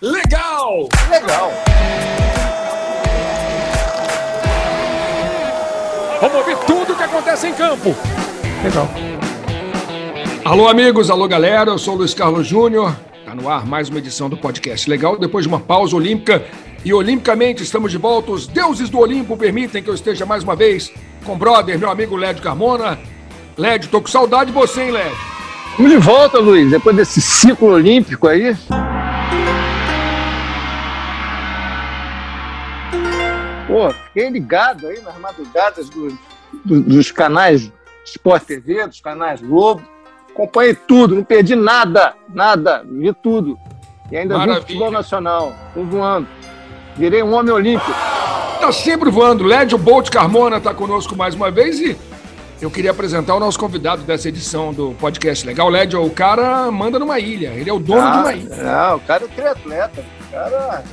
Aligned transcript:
legal! 0.00 0.88
Legal! 1.10 1.52
Vamos 6.20 6.36
ouvir 6.36 6.56
tudo 6.66 6.92
o 6.92 6.96
que 6.96 7.02
acontece 7.02 7.48
em 7.48 7.54
campo. 7.54 7.94
Legal. 8.62 8.88
Alô, 10.44 10.68
amigos, 10.68 11.10
alô, 11.10 11.26
galera. 11.28 11.70
Eu 11.70 11.78
sou 11.78 11.94
o 11.94 11.98
Luiz 11.98 12.14
Carlos 12.14 12.46
Júnior. 12.46 12.94
Tá 13.24 13.34
no 13.34 13.48
ar 13.48 13.66
mais 13.66 13.88
uma 13.88 13.98
edição 13.98 14.28
do 14.28 14.36
podcast 14.36 14.88
Legal, 14.88 15.18
depois 15.18 15.44
de 15.44 15.48
uma 15.48 15.60
pausa 15.60 15.96
olímpica. 15.96 16.44
E 16.84 16.92
olimpicamente 16.92 17.62
estamos 17.62 17.92
de 17.92 17.98
volta. 17.98 18.32
Os 18.32 18.46
deuses 18.46 18.88
do 18.88 18.98
Olimpo 18.98 19.36
permitem 19.36 19.82
que 19.82 19.90
eu 19.90 19.94
esteja 19.94 20.24
mais 20.24 20.42
uma 20.42 20.56
vez 20.56 20.90
com 21.24 21.34
o 21.34 21.36
brother, 21.36 21.78
meu 21.78 21.90
amigo 21.90 22.16
Lédio 22.16 22.42
Carmona. 22.42 22.98
Lédio, 23.56 23.90
tô 23.90 24.00
com 24.00 24.08
saudade 24.08 24.46
de 24.46 24.58
você, 24.58 24.84
hein, 24.84 24.90
Lédio? 24.92 25.16
Estamos 25.70 25.90
de 25.92 25.98
volta, 25.98 26.38
Luiz, 26.38 26.70
depois 26.70 26.96
desse 26.96 27.20
ciclo 27.20 27.68
olímpico 27.68 28.28
aí. 28.28 28.56
Pô, 33.70 33.90
fiquei 33.90 34.28
ligado 34.28 34.88
aí 34.88 35.00
nas 35.00 35.16
madrugadas 35.18 35.88
do, 35.88 36.18
do, 36.64 36.80
dos 36.80 37.12
canais 37.12 37.70
Sport 38.04 38.42
TV, 38.42 38.86
dos 38.86 39.00
canais 39.00 39.40
Globo. 39.40 39.82
Acompanhei 40.30 40.74
tudo, 40.74 41.14
não 41.14 41.24
perdi 41.24 41.54
nada, 41.54 42.14
nada, 42.28 42.84
vi 42.84 43.12
tudo. 43.12 43.58
E 44.10 44.16
ainda 44.16 44.36
Maravilha. 44.36 44.60
vi 44.60 44.66
futebol 44.66 44.90
nacional, 44.90 45.54
tô 45.72 45.84
voando. 45.84 46.26
Virei 46.96 47.22
um 47.22 47.32
homem 47.32 47.52
olímpico. 47.52 47.92
Tá 48.60 48.72
sempre 48.72 49.08
voando. 49.10 49.44
Lédio 49.44 49.78
Bolt 49.78 50.10
Carmona 50.10 50.60
tá 50.60 50.74
conosco 50.74 51.16
mais 51.16 51.34
uma 51.34 51.50
vez 51.50 51.80
e 51.80 51.96
eu 52.60 52.70
queria 52.70 52.90
apresentar 52.90 53.34
o 53.34 53.40
nosso 53.40 53.58
convidado 53.58 54.02
dessa 54.02 54.28
edição 54.28 54.72
do 54.72 54.94
podcast 54.94 55.46
Legal. 55.46 55.68
Lédio, 55.68 56.04
o 56.04 56.10
cara 56.10 56.70
manda 56.70 56.98
numa 56.98 57.18
ilha. 57.18 57.48
Ele 57.54 57.70
é 57.70 57.72
o 57.72 57.78
dono 57.78 58.02
ah, 58.02 58.10
de 58.10 58.18
uma 58.18 58.32
ilha. 58.34 58.56
Não, 58.56 58.96
o 58.96 59.00
cara 59.00 59.24
é 59.24 59.28
triatleta. 59.28 60.04
O 60.20 60.32
cara. 60.32 60.84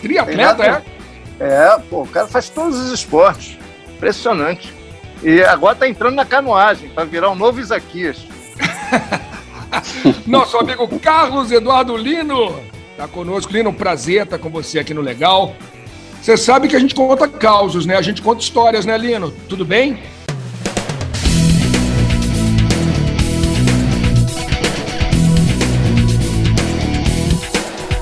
Triatleta, 0.00 0.64
é? 0.64 0.97
É, 1.40 1.78
pô, 1.88 2.02
o 2.02 2.08
cara 2.08 2.26
faz 2.26 2.48
todos 2.48 2.78
os 2.78 2.92
esportes. 2.92 3.58
Impressionante. 3.94 4.72
E 5.22 5.42
agora 5.42 5.76
tá 5.76 5.88
entrando 5.88 6.14
na 6.14 6.24
canoagem, 6.24 6.88
para 6.90 7.04
virar 7.04 7.30
um 7.30 7.34
novo 7.34 7.60
Isaquias. 7.60 8.24
Nosso 10.26 10.56
amigo 10.56 10.86
Carlos 10.98 11.50
Eduardo 11.52 11.96
Lino 11.96 12.58
Tá 12.98 13.06
conosco, 13.06 13.52
Lino, 13.52 13.70
um 13.70 13.74
prazer 13.74 14.24
estar 14.24 14.38
com 14.38 14.50
você 14.50 14.80
aqui 14.80 14.92
no 14.92 15.00
Legal. 15.00 15.54
Você 16.20 16.36
sabe 16.36 16.66
que 16.66 16.74
a 16.74 16.80
gente 16.80 16.96
conta 16.96 17.28
causos, 17.28 17.86
né? 17.86 17.96
A 17.96 18.02
gente 18.02 18.20
conta 18.20 18.42
histórias, 18.42 18.84
né, 18.84 18.98
Lino? 18.98 19.30
Tudo 19.48 19.64
bem? 19.64 20.02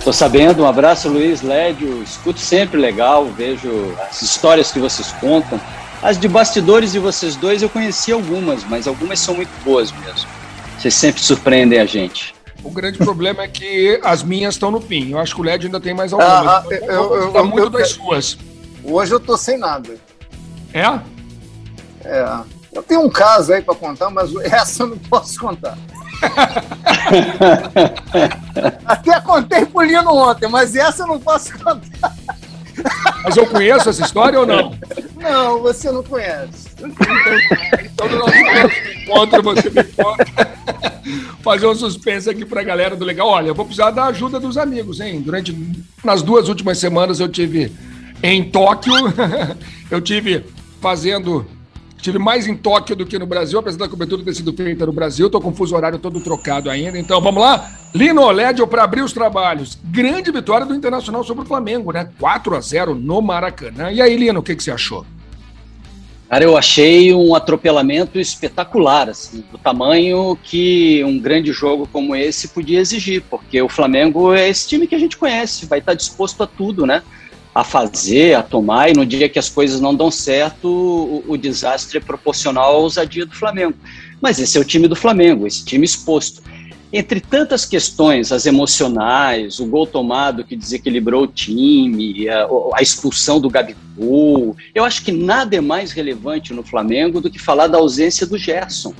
Tô 0.06 0.12
sabendo, 0.12 0.62
um 0.62 0.68
abraço, 0.68 1.08
Luiz, 1.08 1.42
Lédio. 1.42 2.00
Escuto 2.00 2.38
sempre 2.38 2.80
legal, 2.80 3.26
vejo 3.26 3.92
as 4.08 4.22
histórias 4.22 4.70
que 4.70 4.78
vocês 4.78 5.10
contam. 5.18 5.60
As 6.00 6.16
de 6.16 6.28
bastidores 6.28 6.92
de 6.92 7.00
vocês 7.00 7.34
dois 7.34 7.60
eu 7.60 7.68
conheci 7.68 8.12
algumas, 8.12 8.62
mas 8.62 8.86
algumas 8.86 9.18
são 9.18 9.34
muito 9.34 9.50
boas 9.64 9.90
mesmo. 9.90 10.28
Vocês 10.78 10.94
sempre 10.94 11.20
surpreendem 11.20 11.80
a 11.80 11.84
gente. 11.84 12.36
O 12.62 12.70
grande 12.70 12.98
problema 12.98 13.42
é 13.42 13.48
que 13.48 14.00
as 14.04 14.22
minhas 14.22 14.54
estão 14.54 14.70
no 14.70 14.80
PIN. 14.80 15.10
Eu 15.10 15.18
acho 15.18 15.34
que 15.34 15.40
o 15.40 15.44
LED 15.44 15.66
ainda 15.66 15.80
tem 15.80 15.92
mais 15.92 16.12
algumas. 16.12 16.46
Ah, 16.46 16.64
eu, 16.70 16.76
eu, 16.76 17.14
eu, 17.16 17.34
eu, 17.34 17.44
muito 17.44 17.70
das 17.70 17.88
suas. 17.88 18.38
Hoje 18.84 19.12
eu 19.12 19.18
tô 19.18 19.36
sem 19.36 19.58
nada. 19.58 19.96
É? 20.72 21.00
É. 22.04 22.38
Eu 22.72 22.82
tenho 22.84 23.00
um 23.00 23.10
caso 23.10 23.52
aí 23.52 23.60
para 23.60 23.74
contar, 23.74 24.08
mas 24.10 24.32
essa 24.44 24.84
eu 24.84 24.86
não 24.86 24.98
posso 24.98 25.36
contar. 25.40 25.76
Até 28.84 29.20
contei 29.20 29.66
pro 29.66 29.82
Lino 29.82 30.14
ontem, 30.14 30.48
mas 30.48 30.74
essa 30.74 31.02
eu 31.02 31.06
não 31.06 31.20
posso 31.20 31.52
contar. 31.58 32.14
Mas 33.24 33.36
eu 33.36 33.46
conheço 33.46 33.88
essa 33.88 34.04
história 34.04 34.38
ou 34.38 34.46
não? 34.46 34.74
Não, 35.16 35.60
você 35.62 35.90
não 35.90 36.02
conhece. 36.02 36.68
Então, 37.84 38.08
no 38.08 38.18
nosso 38.18 38.36
encontro, 39.02 39.42
você 39.42 39.70
me 39.70 39.84
conta. 39.84 40.26
Fazer 41.42 41.66
um 41.66 41.74
suspense 41.74 42.28
aqui 42.28 42.44
pra 42.44 42.62
galera 42.62 42.94
do 42.94 43.04
Legal. 43.04 43.28
Olha, 43.28 43.48
eu 43.48 43.54
vou 43.54 43.64
precisar 43.64 43.90
da 43.90 44.04
ajuda 44.06 44.38
dos 44.38 44.58
amigos, 44.58 45.00
hein? 45.00 45.20
Durante, 45.20 45.56
nas 46.04 46.22
duas 46.22 46.48
últimas 46.48 46.78
semanas 46.78 47.20
eu 47.20 47.28
tive 47.28 47.72
em 48.22 48.44
Tóquio, 48.44 48.94
eu 49.90 50.00
tive 50.00 50.44
fazendo 50.80 51.46
Estive 51.96 52.18
mais 52.18 52.46
em 52.46 52.56
Tóquio 52.56 52.94
do 52.94 53.06
que 53.06 53.18
no 53.18 53.26
Brasil, 53.26 53.58
apesar 53.58 53.78
da 53.78 53.88
cobertura 53.88 54.22
ter 54.22 54.34
sido 54.34 54.52
feita 54.52 54.86
no 54.86 54.92
Brasil. 54.92 55.26
Estou 55.26 55.40
com 55.40 55.48
o 55.48 55.54
fuso 55.54 55.74
horário 55.74 55.98
todo 55.98 56.20
trocado 56.20 56.70
ainda. 56.70 56.98
Então 56.98 57.20
vamos 57.20 57.42
lá. 57.42 57.70
Lino 57.94 58.22
Olédio 58.22 58.66
para 58.66 58.84
abrir 58.84 59.02
os 59.02 59.12
trabalhos. 59.12 59.78
Grande 59.84 60.30
vitória 60.30 60.66
do 60.66 60.74
Internacional 60.74 61.24
sobre 61.24 61.44
o 61.44 61.46
Flamengo, 61.46 61.92
né? 61.92 62.08
4 62.18 62.54
a 62.54 62.60
0 62.60 62.94
no 62.94 63.20
Maracanã. 63.20 63.90
E 63.90 64.00
aí, 64.00 64.16
Lino, 64.16 64.40
o 64.40 64.42
que, 64.42 64.54
que 64.54 64.62
você 64.62 64.70
achou? 64.70 65.04
Cara, 66.28 66.42
eu 66.42 66.56
achei 66.56 67.14
um 67.14 67.36
atropelamento 67.36 68.18
espetacular, 68.18 69.08
assim, 69.08 69.44
do 69.50 69.56
tamanho 69.56 70.36
que 70.42 71.02
um 71.04 71.20
grande 71.20 71.52
jogo 71.52 71.88
como 71.92 72.16
esse 72.16 72.48
podia 72.48 72.80
exigir, 72.80 73.22
porque 73.30 73.62
o 73.62 73.68
Flamengo 73.68 74.34
é 74.34 74.48
esse 74.48 74.66
time 74.66 74.88
que 74.88 74.94
a 74.96 74.98
gente 74.98 75.16
conhece, 75.16 75.66
vai 75.66 75.78
estar 75.78 75.94
disposto 75.94 76.42
a 76.42 76.46
tudo, 76.46 76.84
né? 76.84 77.00
A 77.56 77.64
fazer, 77.64 78.34
a 78.34 78.42
tomar, 78.42 78.90
e 78.90 78.92
no 78.92 79.06
dia 79.06 79.30
que 79.30 79.38
as 79.38 79.48
coisas 79.48 79.80
não 79.80 79.94
dão 79.94 80.10
certo, 80.10 80.68
o, 80.68 81.24
o 81.26 81.38
desastre 81.38 81.96
é 81.96 82.00
proporcional 82.02 82.74
à 82.74 82.76
ousadia 82.76 83.24
do 83.24 83.34
Flamengo. 83.34 83.72
Mas 84.20 84.38
esse 84.38 84.58
é 84.58 84.60
o 84.60 84.64
time 84.64 84.86
do 84.86 84.94
Flamengo, 84.94 85.46
esse 85.46 85.64
time 85.64 85.82
exposto. 85.82 86.42
Entre 86.92 87.18
tantas 87.18 87.64
questões, 87.64 88.30
as 88.30 88.44
emocionais, 88.44 89.58
o 89.58 89.64
gol 89.64 89.86
tomado 89.86 90.44
que 90.44 90.54
desequilibrou 90.54 91.22
o 91.22 91.26
time, 91.26 92.28
a, 92.28 92.46
a, 92.74 92.82
expulsão 92.82 93.40
do 93.40 93.48
Gabigol, 93.48 94.54
eu 94.74 94.84
acho 94.84 95.02
que 95.02 95.10
nada 95.10 95.56
é 95.56 95.60
mais 95.60 95.92
relevante 95.92 96.52
no 96.52 96.62
Flamengo 96.62 97.22
do 97.22 97.30
que 97.30 97.38
falar 97.38 97.68
da 97.68 97.78
ausência 97.78 98.26
do 98.26 98.36
Gerson. 98.36 98.92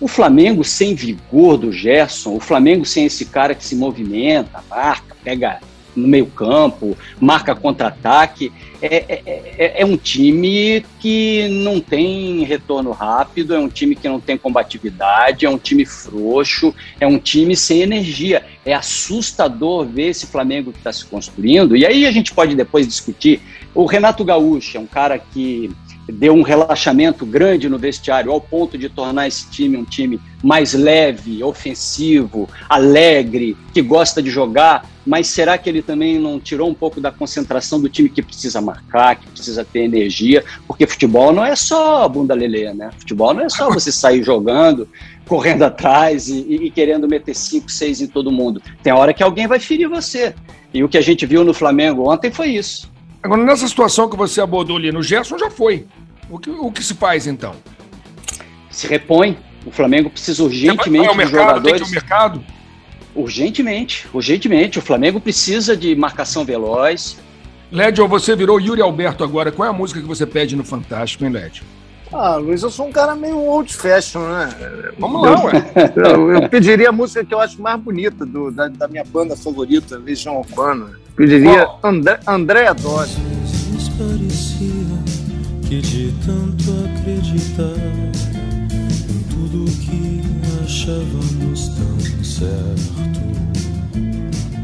O 0.00 0.08
Flamengo 0.08 0.64
sem 0.64 0.94
vigor 0.94 1.58
do 1.58 1.70
Gerson, 1.70 2.34
o 2.34 2.40
Flamengo 2.40 2.86
sem 2.86 3.04
esse 3.04 3.26
cara 3.26 3.54
que 3.54 3.64
se 3.64 3.76
movimenta, 3.76 4.64
marca, 4.70 5.14
pega 5.22 5.60
no 5.98 6.08
meio 6.08 6.26
campo, 6.26 6.96
marca 7.20 7.54
contra-ataque. 7.54 8.52
É, 8.80 8.96
é, 8.96 9.22
é, 9.26 9.82
é, 9.82 9.84
um 9.84 9.96
time 9.96 10.84
que 11.00 11.48
não 11.48 11.80
tem 11.80 12.44
retorno 12.44 12.92
rápido, 12.92 13.54
é 13.54 13.58
um 13.58 13.68
time 13.68 13.96
que 13.96 14.08
não 14.08 14.20
tem 14.20 14.38
combatividade, 14.38 15.44
é 15.44 15.50
um 15.50 15.58
time 15.58 15.84
frouxo, 15.84 16.72
é 17.00 17.06
um 17.06 17.18
time 17.18 17.56
sem 17.56 17.82
energia. 17.82 18.44
É 18.64 18.72
assustador 18.72 19.84
ver 19.84 20.10
esse 20.10 20.26
Flamengo 20.26 20.72
que 20.72 20.78
está 20.78 20.92
se 20.92 21.04
construindo. 21.04 21.76
E 21.76 21.84
aí 21.84 22.06
a 22.06 22.12
gente 22.12 22.32
pode 22.32 22.54
depois 22.54 22.86
discutir. 22.86 23.40
O 23.74 23.84
Renato 23.84 24.24
Gaúcho 24.24 24.76
é 24.76 24.80
um 24.80 24.86
cara 24.86 25.18
que 25.18 25.70
deu 26.08 26.32
um 26.32 26.42
relaxamento 26.42 27.26
grande 27.26 27.68
no 27.68 27.78
vestiário, 27.78 28.32
ao 28.32 28.40
ponto 28.40 28.78
de 28.78 28.88
tornar 28.88 29.28
esse 29.28 29.48
time 29.50 29.76
um 29.76 29.84
time 29.84 30.20
mais 30.42 30.72
leve, 30.72 31.42
ofensivo, 31.42 32.48
alegre, 32.68 33.56
que 33.72 33.82
gosta 33.82 34.22
de 34.22 34.30
jogar. 34.30 34.88
Mas 35.06 35.28
será 35.28 35.56
que 35.56 35.68
ele 35.68 35.80
também 35.80 36.18
não 36.18 36.38
tirou 36.38 36.68
um 36.68 36.74
pouco 36.74 37.00
da 37.00 37.10
concentração 37.10 37.80
do 37.80 37.88
time 37.88 38.08
que 38.08 38.22
precisa 38.22 38.60
marcar, 38.60 39.16
que 39.16 39.26
precisa 39.28 39.64
ter 39.64 39.80
energia? 39.80 40.44
Porque 40.66 40.86
futebol 40.86 41.32
não 41.32 41.44
é 41.44 41.56
só 41.56 42.06
bunda 42.08 42.34
lelê, 42.34 42.72
né? 42.74 42.90
Futebol 42.98 43.32
não 43.32 43.42
é 43.42 43.48
só 43.48 43.70
você 43.70 43.90
sair 43.90 44.22
jogando, 44.22 44.88
correndo 45.26 45.62
atrás 45.62 46.28
e, 46.28 46.40
e 46.40 46.70
querendo 46.70 47.08
meter 47.08 47.34
5, 47.34 47.70
6 47.70 48.02
em 48.02 48.06
todo 48.06 48.30
mundo. 48.30 48.62
Tem 48.82 48.92
hora 48.92 49.14
que 49.14 49.22
alguém 49.22 49.46
vai 49.46 49.58
ferir 49.58 49.88
você. 49.88 50.34
E 50.72 50.84
o 50.84 50.88
que 50.88 50.98
a 50.98 51.02
gente 51.02 51.24
viu 51.24 51.42
no 51.44 51.54
Flamengo 51.54 52.10
ontem 52.10 52.30
foi 52.30 52.48
isso. 52.48 52.90
Agora, 53.22 53.42
nessa 53.44 53.66
situação 53.66 54.08
que 54.08 54.16
você 54.16 54.40
abordou 54.40 54.76
ali 54.76 54.92
no 54.92 55.02
Gerson, 55.02 55.38
já 55.38 55.50
foi. 55.50 55.86
O 56.30 56.38
que, 56.38 56.50
o 56.50 56.70
que 56.70 56.82
se 56.82 56.94
faz 56.94 57.26
então? 57.26 57.54
Se 58.70 58.86
repõe. 58.86 59.36
O 59.66 59.70
Flamengo 59.70 60.08
precisa 60.08 60.42
urgentemente 60.42 61.06
é, 61.06 61.08
é 61.08 61.12
o 61.12 61.16
mercado, 61.16 61.46
jogadores. 61.46 61.62
Tem 61.62 61.74
que 61.74 61.80
ir 61.80 61.84
ao 61.84 61.90
mercado? 61.90 62.44
Urgentemente, 63.14 64.06
urgentemente. 64.14 64.78
O 64.78 64.82
Flamengo 64.82 65.20
precisa 65.20 65.76
de 65.76 65.94
marcação 65.96 66.44
veloz. 66.44 67.18
Lédio, 67.70 68.06
você 68.06 68.36
virou 68.36 68.60
Yuri 68.60 68.80
Alberto 68.80 69.24
agora. 69.24 69.50
Qual 69.50 69.66
é 69.66 69.70
a 69.70 69.72
música 69.72 70.00
que 70.00 70.06
você 70.06 70.24
pede 70.24 70.54
no 70.54 70.64
Fantástico, 70.64 71.24
hein, 71.24 71.32
Lédio? 71.32 71.64
Ah, 72.10 72.36
Luiz, 72.36 72.62
eu 72.62 72.70
sou 72.70 72.86
um 72.86 72.92
cara 72.92 73.14
meio 73.14 73.36
old 73.36 73.74
fashion, 73.74 74.20
né? 74.20 74.48
Vamos 74.98 75.20
lá, 75.20 75.44
ué. 75.44 75.52
Eu, 75.94 76.32
eu, 76.32 76.48
pediria 76.48 76.88
a 76.88 76.92
música 76.92 77.22
que 77.22 77.34
eu 77.34 77.40
acho 77.40 77.60
mais 77.60 77.78
bonita 77.78 78.24
do, 78.24 78.50
da, 78.50 78.68
da 78.68 78.88
minha 78.88 79.04
banda 79.04 79.36
favorita, 79.36 79.98
Legião 79.98 80.38
Urbana. 80.38 80.92
Pediria 81.18 81.68
André, 81.82 82.20
Andréa 82.28 82.72
Dori. 82.72 83.10
que 85.66 85.80
de 85.80 86.14
tanto 86.24 86.70
acreditar 86.84 87.74
em 89.10 89.22
tudo 89.24 89.68
que 89.80 90.22
achávamos 90.64 91.70
tão 91.70 91.98
certo. 92.22 93.08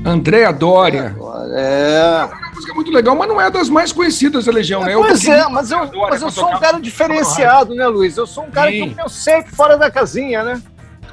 Andréa 0.06 0.52
Dória. 0.52 1.16
É. 1.56 2.28
é 2.30 2.54
música 2.54 2.72
muito 2.72 2.92
legal, 2.92 3.16
mas 3.16 3.28
não 3.28 3.40
é 3.40 3.50
das 3.50 3.68
mais 3.68 3.90
conhecidas 3.90 4.44
da 4.44 4.52
Legião, 4.52 4.84
né? 4.84 4.94
Eu 4.94 5.00
pois 5.00 5.26
é, 5.26 5.48
mas 5.48 5.72
eu, 5.72 5.90
mas 6.08 6.22
eu 6.22 6.30
sou 6.30 6.48
um 6.48 6.60
cara 6.60 6.78
diferenciado, 6.78 7.74
né, 7.74 7.88
Luiz? 7.88 8.16
Eu 8.16 8.28
sou 8.28 8.44
um 8.44 8.50
cara 8.52 8.70
Sim. 8.70 8.94
que 8.94 9.00
eu 9.00 9.08
sempre 9.08 9.50
fora 9.50 9.76
da 9.76 9.90
casinha, 9.90 10.44
né? 10.44 10.62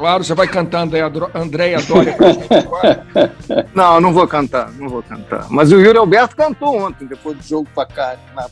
Claro, 0.01 0.23
você 0.23 0.33
vai 0.33 0.47
cantando 0.47 0.95
aí, 0.95 1.01
Andréia 1.35 1.79
Dória. 1.83 2.17
não, 3.71 4.01
não 4.01 4.11
vou 4.11 4.27
cantar, 4.27 4.71
não 4.71 4.89
vou 4.89 5.03
cantar. 5.03 5.45
Mas 5.47 5.71
o 5.71 5.79
Yuri 5.79 5.95
Alberto 5.95 6.35
cantou 6.35 6.75
ontem, 6.75 7.05
depois 7.05 7.37
do 7.37 7.43
jogo 7.43 7.69
pra 7.75 7.85
cá, 7.85 8.15
na, 8.35 8.47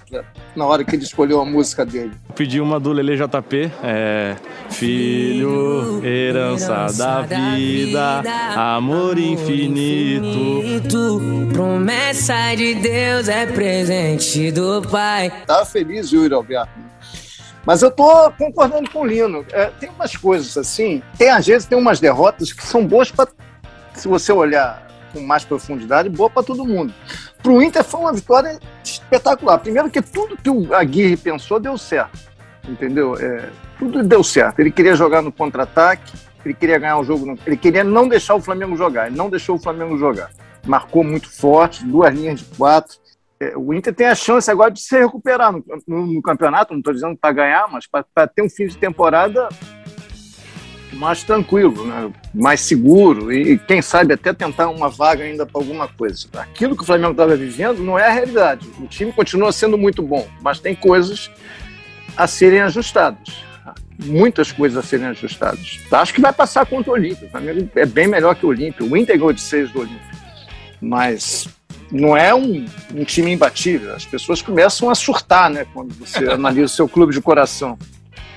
na 0.56 0.66
hora 0.66 0.84
que 0.84 0.96
ele 0.96 1.01
escolheu 1.01 1.42
a 1.42 1.46
música 1.46 1.84
dele. 1.84 2.12
Pedi 2.36 2.62
uma 2.62 2.80
do 2.80 2.92
Lele 2.92 3.18
JP, 3.18 3.72
é... 3.84 4.36
Filho, 4.69 6.06
herança 6.06 6.86
da 6.96 7.24
vida, 7.24 8.22
amor 8.56 9.18
infinito. 9.18 10.30
Promessa 11.52 12.54
de 12.56 12.75
Deus 12.75 13.28
é 13.28 13.48
presente 13.48 14.52
do 14.52 14.84
Pai. 14.84 15.34
Tava 15.48 15.66
feliz, 15.66 16.12
Yuri 16.12 16.31
Alberto. 16.31 16.89
Mas 17.69 17.83
eu 17.83 17.92
tô 17.92 18.31
concordando 18.31 18.89
com 18.89 19.01
o 19.01 19.06
Lino. 19.06 19.45
É, 19.51 19.68
tem 19.80 19.92
umas 19.92 20.16
coisas 20.16 20.57
assim, 20.57 21.04
tem 21.19 21.30
às 21.30 21.45
vezes 21.45 21.68
tem 21.68 21.77
umas 21.77 22.00
derrotas 22.00 22.51
que 22.51 22.66
são 22.66 22.83
boas 22.83 23.12
para, 23.12 23.30
se 23.94 24.07
você 24.07 24.31
olhar 24.31 24.88
com 25.13 25.19
mais 25.19 25.45
profundidade, 25.45 26.10
boa 26.10 26.31
para 26.31 26.42
todo 26.42 26.66
mundo. 26.66 26.92
Para 27.44 27.51
o 27.51 27.62
Inter 27.62 27.83
foi 27.83 28.00
uma 28.00 28.12
vitória 28.12 28.57
espetacular. 28.83 29.60
Primeiro 29.60 29.88
que 29.88 30.01
tudo 30.01 30.36
que 30.36 30.50
o 30.50 30.74
Aguirre 30.74 31.16
pensou 31.16 31.60
deu 31.60 31.77
certo, 31.77 32.18
entendeu? 32.68 33.16
É, 33.19 33.50
tudo 33.77 34.01
deu 34.01 34.24
certo. 34.24 34.62
Ele 34.62 34.71
queria 34.71 34.95
jogar 34.95 35.21
no 35.21 35.31
contra-ataque, 35.31 36.12
ele 36.44 36.56
queria 36.56 36.80
ganhar 36.80 36.98
o 36.98 37.04
jogo, 37.04 37.38
ele 37.45 37.56
queria 37.56 37.83
não 37.83 38.07
deixar 38.07 38.33
o 38.33 38.42
Flamengo 38.42 38.75
jogar. 38.75 39.10
Ele 39.10 39.16
não 39.16 39.30
deixou 39.30 39.57
o 39.57 39.60
Flamengo 39.60 39.95
jogar. 39.95 40.31
Marcou 40.66 41.04
muito 41.04 41.30
forte, 41.30 41.86
duas 41.86 42.12
linhas 42.16 42.39
de 42.39 42.45
quatro. 42.45 42.98
É, 43.42 43.58
o 43.58 43.74
Inter 43.74 43.94
tem 43.94 44.08
a 44.08 44.16
chance 44.16 44.52
agora 44.52 44.70
de 44.70 44.82
se 44.82 45.00
recuperar 45.00 45.54
no, 45.54 45.64
no, 45.88 46.06
no 46.06 46.22
campeonato, 46.22 46.74
não 46.74 46.80
estou 46.80 46.94
dizendo 46.94 47.16
para 47.16 47.32
ganhar, 47.32 47.68
mas 47.72 47.88
para 47.88 48.28
ter 48.28 48.42
um 48.42 48.50
fim 48.50 48.68
de 48.68 48.78
temporada 48.78 49.48
mais 50.92 51.24
tranquilo, 51.24 51.86
né? 51.86 52.12
mais 52.34 52.60
seguro 52.60 53.32
e, 53.32 53.58
quem 53.58 53.82
sabe, 53.82 54.14
até 54.14 54.34
tentar 54.34 54.70
uma 54.70 54.90
vaga 54.90 55.24
ainda 55.24 55.46
para 55.46 55.62
alguma 55.62 55.88
coisa. 55.88 56.28
Aquilo 56.34 56.76
que 56.76 56.84
o 56.84 56.86
Flamengo 56.86 57.12
estava 57.12 57.36
vivendo 57.38 57.80
não 57.80 57.98
é 57.98 58.08
a 58.08 58.12
realidade. 58.12 58.70
O 58.78 58.88
time 58.88 59.14
continua 59.14 59.54
sendo 59.54 59.78
muito 59.78 60.02
bom, 60.02 60.28
mas 60.42 60.60
tem 60.60 60.76
coisas 60.76 61.32
a 62.18 62.28
serem 62.28 62.60
ajustadas. 62.60 63.42
Muitas 64.04 64.52
coisas 64.52 64.78
a 64.78 64.86
serem 64.86 65.08
ajustadas. 65.08 65.80
Acho 65.90 66.14
que 66.14 66.22
vai 66.22 66.34
passar 66.34 66.66
contra 66.66 66.92
o 66.92 66.94
Olímpio. 66.94 67.28
O 67.28 67.32
Flamengo 67.32 67.70
é 67.76 67.86
bem 67.86 68.08
melhor 68.08 68.36
que 68.36 68.46
o 68.46 68.50
Olímpio. 68.50 68.86
O 68.86 68.98
Inter 68.98 69.18
ganhou 69.18 69.32
de 69.32 69.42
seis 69.42 69.72
do 69.72 69.80
Olímpio. 69.80 70.00
Mas 70.82 71.48
não 71.92 72.16
é 72.16 72.34
um, 72.34 72.66
um, 72.94 73.04
time 73.04 73.32
imbatível. 73.32 73.96
As 73.96 74.06
pessoas 74.06 74.42
começam 74.42 74.90
a 74.90 74.96
surtar, 74.96 75.50
né? 75.50 75.66
Quando 75.74 75.94
você 75.94 76.26
analisa 76.30 76.66
o 76.66 76.70
seu 76.70 76.88
clube 76.88 77.14
de 77.14 77.22
coração. 77.22 77.78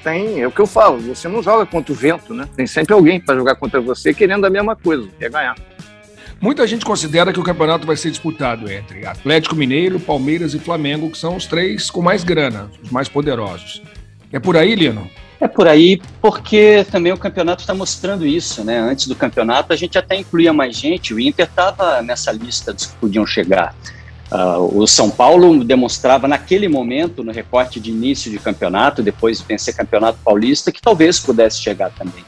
Tem, 0.02 0.40
é 0.40 0.46
o 0.48 0.50
que 0.50 0.60
eu 0.60 0.66
falo, 0.66 0.98
você 0.98 1.28
não 1.28 1.40
joga 1.42 1.64
contra 1.64 1.92
o 1.92 1.96
vento, 1.96 2.34
né? 2.34 2.48
Tem 2.56 2.66
sempre 2.66 2.92
alguém 2.92 3.20
para 3.20 3.36
jogar 3.36 3.54
contra 3.54 3.80
você 3.80 4.12
querendo 4.12 4.44
a 4.44 4.50
mesma 4.50 4.74
coisa, 4.74 5.08
quer 5.16 5.30
ganhar. 5.30 5.54
Muita 6.40 6.66
gente 6.66 6.84
considera 6.84 7.32
que 7.32 7.38
o 7.38 7.44
campeonato 7.44 7.86
vai 7.86 7.96
ser 7.96 8.10
disputado 8.10 8.68
entre 8.68 9.06
Atlético 9.06 9.54
Mineiro, 9.54 10.00
Palmeiras 10.00 10.54
e 10.54 10.58
Flamengo, 10.58 11.08
que 11.08 11.16
são 11.16 11.36
os 11.36 11.46
três 11.46 11.88
com 11.88 12.02
mais 12.02 12.24
grana, 12.24 12.68
os 12.82 12.90
mais 12.90 13.08
poderosos. 13.08 13.80
É 14.32 14.40
por 14.40 14.56
aí, 14.56 14.74
Lino? 14.74 15.08
É 15.42 15.48
por 15.48 15.66
aí, 15.66 16.00
porque 16.20 16.86
também 16.88 17.12
o 17.12 17.18
campeonato 17.18 17.62
está 17.62 17.74
mostrando 17.74 18.24
isso, 18.24 18.62
né? 18.62 18.78
Antes 18.78 19.08
do 19.08 19.16
campeonato, 19.16 19.72
a 19.72 19.76
gente 19.76 19.98
até 19.98 20.14
incluía 20.14 20.52
mais 20.52 20.76
gente, 20.76 21.12
o 21.12 21.18
Inter 21.18 21.46
estava 21.46 22.00
nessa 22.00 22.30
lista 22.30 22.72
dos 22.72 22.86
que 22.86 22.94
podiam 22.94 23.26
chegar. 23.26 23.74
Uh, 24.30 24.78
o 24.78 24.86
São 24.86 25.10
Paulo 25.10 25.64
demonstrava 25.64 26.28
naquele 26.28 26.68
momento, 26.68 27.24
no 27.24 27.32
recorte 27.32 27.80
de 27.80 27.90
início 27.90 28.30
de 28.30 28.38
campeonato, 28.38 29.02
depois 29.02 29.40
de 29.40 29.44
vencer 29.44 29.74
campeonato 29.74 30.16
paulista, 30.24 30.70
que 30.70 30.80
talvez 30.80 31.18
pudesse 31.18 31.60
chegar 31.60 31.90
também. 31.90 32.24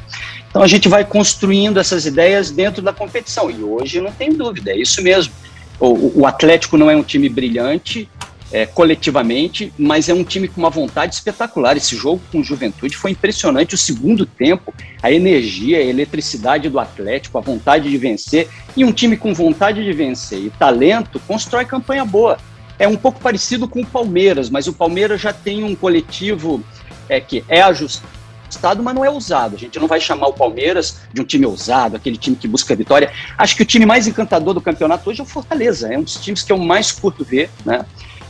Então 0.50 0.60
a 0.60 0.66
gente 0.66 0.88
vai 0.88 1.04
construindo 1.04 1.78
essas 1.78 2.06
ideias 2.06 2.50
dentro 2.50 2.82
da 2.82 2.92
competição, 2.92 3.48
e 3.48 3.62
hoje 3.62 4.00
não 4.00 4.10
tem 4.10 4.32
dúvida, 4.32 4.72
é 4.72 4.76
isso 4.76 5.00
mesmo. 5.00 5.32
O, 5.78 6.22
o 6.22 6.26
Atlético 6.26 6.76
não 6.76 6.90
é 6.90 6.96
um 6.96 7.02
time 7.04 7.28
brilhante, 7.28 8.08
é, 8.54 8.64
coletivamente, 8.64 9.72
mas 9.76 10.08
é 10.08 10.14
um 10.14 10.22
time 10.22 10.46
com 10.46 10.60
uma 10.60 10.70
vontade 10.70 11.12
espetacular. 11.12 11.76
Esse 11.76 11.96
jogo 11.96 12.22
com 12.30 12.40
Juventude 12.40 12.96
foi 12.96 13.10
impressionante. 13.10 13.74
O 13.74 13.78
segundo 13.78 14.24
tempo, 14.24 14.72
a 15.02 15.10
energia, 15.10 15.78
a 15.78 15.82
eletricidade 15.82 16.68
do 16.68 16.78
Atlético, 16.78 17.36
a 17.36 17.40
vontade 17.40 17.90
de 17.90 17.98
vencer. 17.98 18.48
E 18.76 18.84
um 18.84 18.92
time 18.92 19.16
com 19.16 19.34
vontade 19.34 19.82
de 19.82 19.92
vencer 19.92 20.38
e 20.38 20.50
talento 20.50 21.18
constrói 21.26 21.64
campanha 21.64 22.04
boa. 22.04 22.38
É 22.78 22.86
um 22.86 22.94
pouco 22.94 23.18
parecido 23.18 23.66
com 23.66 23.80
o 23.80 23.86
Palmeiras, 23.86 24.48
mas 24.48 24.68
o 24.68 24.72
Palmeiras 24.72 25.20
já 25.20 25.32
tem 25.32 25.64
um 25.64 25.74
coletivo 25.74 26.62
é, 27.08 27.20
que 27.20 27.44
é 27.48 27.60
ajustado, 27.60 28.84
mas 28.84 28.94
não 28.94 29.04
é 29.04 29.10
usado. 29.10 29.56
A 29.56 29.58
gente 29.58 29.80
não 29.80 29.88
vai 29.88 30.00
chamar 30.00 30.28
o 30.28 30.32
Palmeiras 30.32 31.00
de 31.12 31.20
um 31.20 31.24
time 31.24 31.44
ousado, 31.44 31.96
aquele 31.96 32.16
time 32.16 32.36
que 32.36 32.46
busca 32.46 32.72
vitória. 32.76 33.12
Acho 33.36 33.56
que 33.56 33.62
o 33.64 33.66
time 33.66 33.84
mais 33.84 34.06
encantador 34.06 34.54
do 34.54 34.60
campeonato 34.60 35.10
hoje 35.10 35.18
é 35.18 35.24
o 35.24 35.26
Fortaleza. 35.26 35.92
É 35.92 35.98
um 35.98 36.04
dos 36.04 36.14
times 36.20 36.44
que 36.44 36.52
eu 36.52 36.58
mais 36.58 36.92
curto 36.92 37.24
ver, 37.24 37.50
né? 37.66 37.84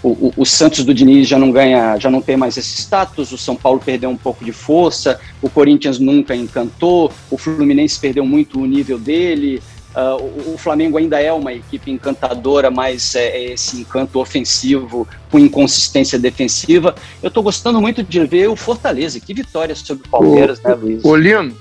O, 0.04 0.08
o, 0.10 0.32
o, 0.36 0.44
Santos 0.44 0.84
do 0.84 0.92
Diniz 0.92 1.26
já 1.26 1.38
não 1.38 1.50
ganha, 1.50 1.98
já 1.98 2.10
não 2.10 2.20
tem 2.20 2.36
mais 2.36 2.58
esse 2.58 2.76
status, 2.76 3.32
o 3.32 3.38
São 3.38 3.56
Paulo 3.56 3.80
perdeu 3.82 4.10
um 4.10 4.16
pouco 4.16 4.44
de 4.44 4.52
força, 4.52 5.18
o 5.40 5.48
Corinthians 5.48 5.98
nunca 5.98 6.36
encantou, 6.36 7.10
o 7.30 7.38
Fluminense 7.38 7.98
perdeu 7.98 8.24
muito 8.26 8.60
o 8.60 8.66
nível 8.66 8.98
dele, 8.98 9.62
uh, 9.96 10.22
o, 10.22 10.54
o, 10.54 10.58
Flamengo 10.58 10.98
ainda 10.98 11.18
é 11.18 11.32
uma 11.32 11.54
equipe 11.54 11.90
encantadora, 11.90 12.70
mas 12.70 13.14
é, 13.14 13.28
é 13.28 13.52
esse 13.54 13.78
encanto 13.78 14.20
ofensivo 14.20 15.08
com 15.30 15.38
inconsistência 15.38 16.18
defensiva. 16.18 16.94
Eu 17.22 17.28
estou 17.28 17.42
gostando 17.42 17.80
muito 17.80 18.02
de 18.02 18.26
ver 18.26 18.48
o 18.50 18.56
Fortaleza, 18.56 19.18
que 19.18 19.32
vitória 19.32 19.74
sobre 19.74 20.06
o 20.06 20.10
Palmeiras, 20.10 20.60
né, 20.60 20.74
Luiz? 20.74 21.02
Olhando, 21.02 21.56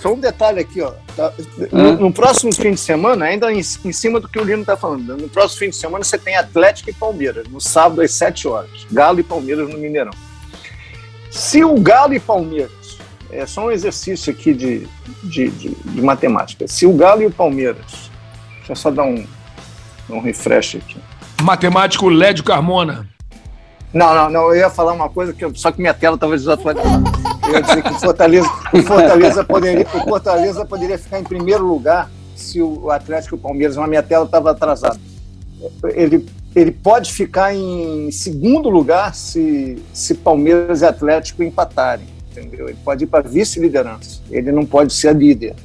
só 0.00 0.12
um 0.12 0.20
detalhe 0.20 0.60
aqui, 0.60 0.80
ó. 0.80 0.92
Tá, 1.16 1.32
no, 1.72 1.92
no, 1.96 2.12
próximo 2.12 2.54
fim 2.54 2.70
de 2.72 2.80
semana, 2.80 3.24
ainda 3.24 3.52
em, 3.52 3.58
em 3.58 3.92
cima 3.92 4.20
do 4.20 4.28
que 4.28 4.38
o 4.38 4.44
Lino 4.44 4.60
está 4.60 4.76
falando, 4.76 5.16
no 5.16 5.28
próximo 5.28 5.60
fim 5.60 5.70
de 5.70 5.76
semana 5.76 6.04
você 6.04 6.16
tem 6.16 6.36
Atlético 6.36 6.90
e 6.90 6.92
Palmeiras, 6.92 7.48
no 7.48 7.60
sábado 7.60 8.00
às 8.00 8.12
7 8.12 8.46
horas. 8.46 8.86
Galo 8.90 9.18
e 9.18 9.24
Palmeiras 9.24 9.68
no 9.68 9.76
Mineirão. 9.76 10.12
Se 11.30 11.64
o 11.64 11.74
Galo 11.80 12.14
e 12.14 12.20
Palmeiras, 12.20 12.98
é 13.30 13.44
só 13.44 13.66
um 13.66 13.70
exercício 13.70 14.32
aqui 14.32 14.54
de, 14.54 14.88
de, 15.24 15.48
de, 15.50 15.68
de 15.74 16.00
matemática, 16.00 16.66
se 16.68 16.86
o 16.86 16.92
Galo 16.92 17.22
e 17.22 17.26
o 17.26 17.30
Palmeiras, 17.32 18.10
deixa 18.58 18.72
eu 18.72 18.76
só 18.76 18.90
dar 18.90 19.02
um, 19.02 19.26
um 20.08 20.20
refresh 20.20 20.76
aqui. 20.76 20.96
Matemático 21.42 22.08
Lédio 22.08 22.44
Carmona. 22.44 23.08
Não, 23.92 24.14
não, 24.14 24.30
não, 24.30 24.40
eu 24.50 24.56
ia 24.56 24.70
falar 24.70 24.92
uma 24.92 25.08
coisa, 25.08 25.32
que 25.32 25.44
eu, 25.44 25.54
só 25.54 25.72
que 25.72 25.80
minha 25.80 25.94
tela 25.94 26.14
estava 26.14 26.36
desatualizada. 26.36 27.10
Eu 27.48 27.54
ia 27.54 27.62
dizer 27.62 27.82
que 27.82 27.92
o 27.92 27.98
Fortaleza, 27.98 28.48
o 28.72 28.82
Fortaleza, 28.82 29.44
poderia, 29.44 29.86
o 29.86 30.00
Fortaleza 30.04 30.64
poderia 30.66 30.98
ficar 30.98 31.18
em 31.18 31.24
primeiro 31.24 31.66
lugar 31.66 32.10
se 32.36 32.60
o 32.60 32.90
Atlético 32.90 33.34
e 33.34 33.38
o 33.38 33.40
Palmeiras, 33.40 33.76
mas 33.76 33.88
minha 33.88 34.02
tela 34.02 34.26
estava 34.26 34.50
atrasada. 34.50 35.00
Ele, 35.94 36.26
ele 36.54 36.70
pode 36.70 37.12
ficar 37.12 37.54
em 37.54 38.10
segundo 38.10 38.68
lugar 38.68 39.14
se, 39.14 39.82
se 39.92 40.14
Palmeiras 40.14 40.82
e 40.82 40.84
Atlético 40.84 41.42
empatarem, 41.42 42.06
entendeu? 42.30 42.68
Ele 42.68 42.78
pode 42.84 43.04
ir 43.04 43.06
para 43.06 43.26
vice-liderança. 43.26 44.20
Ele 44.30 44.52
não 44.52 44.66
pode 44.66 44.92
ser 44.92 45.08
a 45.08 45.12
líder, 45.12 45.56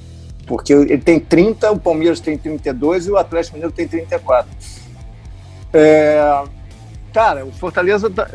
porque 0.48 0.74
ele 0.74 0.98
tem 0.98 1.20
30, 1.20 1.72
o 1.72 1.80
Palmeiras 1.80 2.20
tem 2.20 2.38
32 2.38 3.08
e 3.08 3.12
o 3.12 3.18
Atlético 3.18 3.56
Mineiro 3.56 3.76
tem 3.76 3.88
34. 3.88 4.50
É, 5.74 6.44
cara, 7.14 7.46
o 7.46 7.52
Fortaleza 7.52 8.10
tá, 8.10 8.28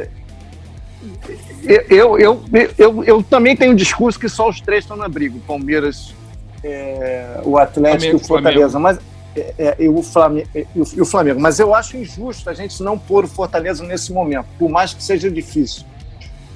eu, 1.64 2.18
eu, 2.18 2.40
eu, 2.78 3.04
eu, 3.04 3.22
também 3.22 3.56
tenho 3.56 3.72
um 3.72 3.76
discurso 3.76 4.18
que 4.18 4.28
só 4.28 4.48
os 4.48 4.60
três 4.60 4.84
estão 4.84 4.96
na 4.96 5.08
briga: 5.08 5.36
o 5.36 5.40
Palmeiras, 5.40 6.14
é, 6.62 7.40
o 7.44 7.58
Atlético 7.58 8.12
e 8.12 8.16
o 8.16 8.18
Fortaleza. 8.18 8.78
Mas, 8.78 8.98
é, 9.36 9.54
é, 9.58 9.76
e, 9.78 9.88
o 9.88 10.02
Flamengo, 10.02 10.48
e 10.54 11.00
o 11.00 11.04
Flamengo. 11.04 11.40
Mas 11.40 11.58
eu 11.58 11.74
acho 11.74 11.96
injusto 11.96 12.48
a 12.48 12.54
gente 12.54 12.82
não 12.82 12.98
pôr 12.98 13.24
o 13.24 13.28
Fortaleza 13.28 13.84
nesse 13.84 14.12
momento, 14.12 14.46
por 14.58 14.68
mais 14.68 14.94
que 14.94 15.02
seja 15.02 15.30
difícil. 15.30 15.84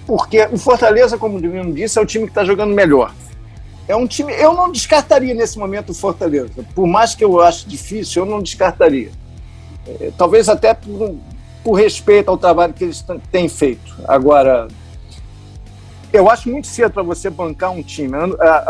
Porque 0.06 0.48
o 0.50 0.58
Fortaleza, 0.58 1.16
como 1.16 1.38
o 1.38 1.40
Divino 1.40 1.72
disse, 1.72 1.98
é 1.98 2.02
o 2.02 2.06
time 2.06 2.24
que 2.24 2.30
está 2.30 2.44
jogando 2.44 2.74
melhor. 2.74 3.14
É 3.86 3.96
um 3.96 4.06
time. 4.06 4.32
Eu 4.32 4.54
não 4.54 4.70
descartaria 4.70 5.34
nesse 5.34 5.58
momento 5.58 5.90
o 5.90 5.94
Fortaleza. 5.94 6.50
Por 6.74 6.86
mais 6.86 7.14
que 7.14 7.24
eu 7.24 7.40
ache 7.40 7.66
difícil, 7.66 8.24
eu 8.24 8.30
não 8.30 8.42
descartaria. 8.42 9.10
É, 9.86 10.10
talvez 10.16 10.48
até 10.48 10.74
por, 10.74 11.16
por 11.62 11.72
respeito 11.74 12.28
ao 12.28 12.38
trabalho 12.38 12.72
que 12.72 12.84
eles 12.84 13.04
têm 13.30 13.48
feito. 13.48 13.94
Agora, 14.06 14.68
eu 16.12 16.30
acho 16.30 16.50
muito 16.50 16.66
cedo 16.66 16.92
para 16.92 17.02
você 17.02 17.30
bancar 17.30 17.70
um 17.70 17.82
time. 17.82 18.16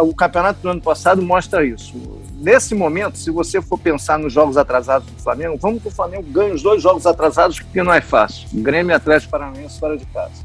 O 0.00 0.14
campeonato 0.14 0.60
do 0.60 0.68
ano 0.68 0.80
passado 0.80 1.20
mostra 1.22 1.64
isso. 1.64 1.94
Nesse 2.36 2.74
momento, 2.74 3.18
se 3.18 3.30
você 3.30 3.60
for 3.60 3.78
pensar 3.78 4.18
nos 4.18 4.32
jogos 4.32 4.56
atrasados 4.56 5.08
do 5.10 5.20
Flamengo, 5.20 5.56
vamos 5.60 5.82
que 5.82 5.88
o 5.88 5.90
Flamengo 5.90 6.24
ganhe 6.24 6.52
os 6.52 6.62
dois 6.62 6.82
jogos 6.82 7.06
atrasados, 7.06 7.60
porque 7.60 7.82
não 7.82 7.92
é 7.92 8.00
fácil. 8.00 8.48
Grêmio 8.52 8.94
Atlético 8.94 9.30
Paranaense 9.30 9.78
fora 9.78 9.96
de 9.96 10.06
casa. 10.06 10.44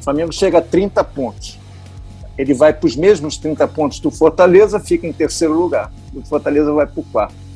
O 0.00 0.04
Flamengo 0.04 0.32
chega 0.32 0.58
a 0.58 0.62
30 0.62 1.02
pontos. 1.04 1.58
Ele 2.36 2.52
vai 2.52 2.72
para 2.72 2.86
os 2.86 2.96
mesmos 2.96 3.36
30 3.38 3.66
pontos 3.68 3.98
do 3.98 4.10
Fortaleza, 4.10 4.78
fica 4.78 5.06
em 5.06 5.12
terceiro 5.12 5.54
lugar. 5.54 5.90
O 6.14 6.22
Fortaleza 6.22 6.72
vai 6.72 6.86
para 6.86 7.00
o 7.00 7.04
quarto 7.04 7.46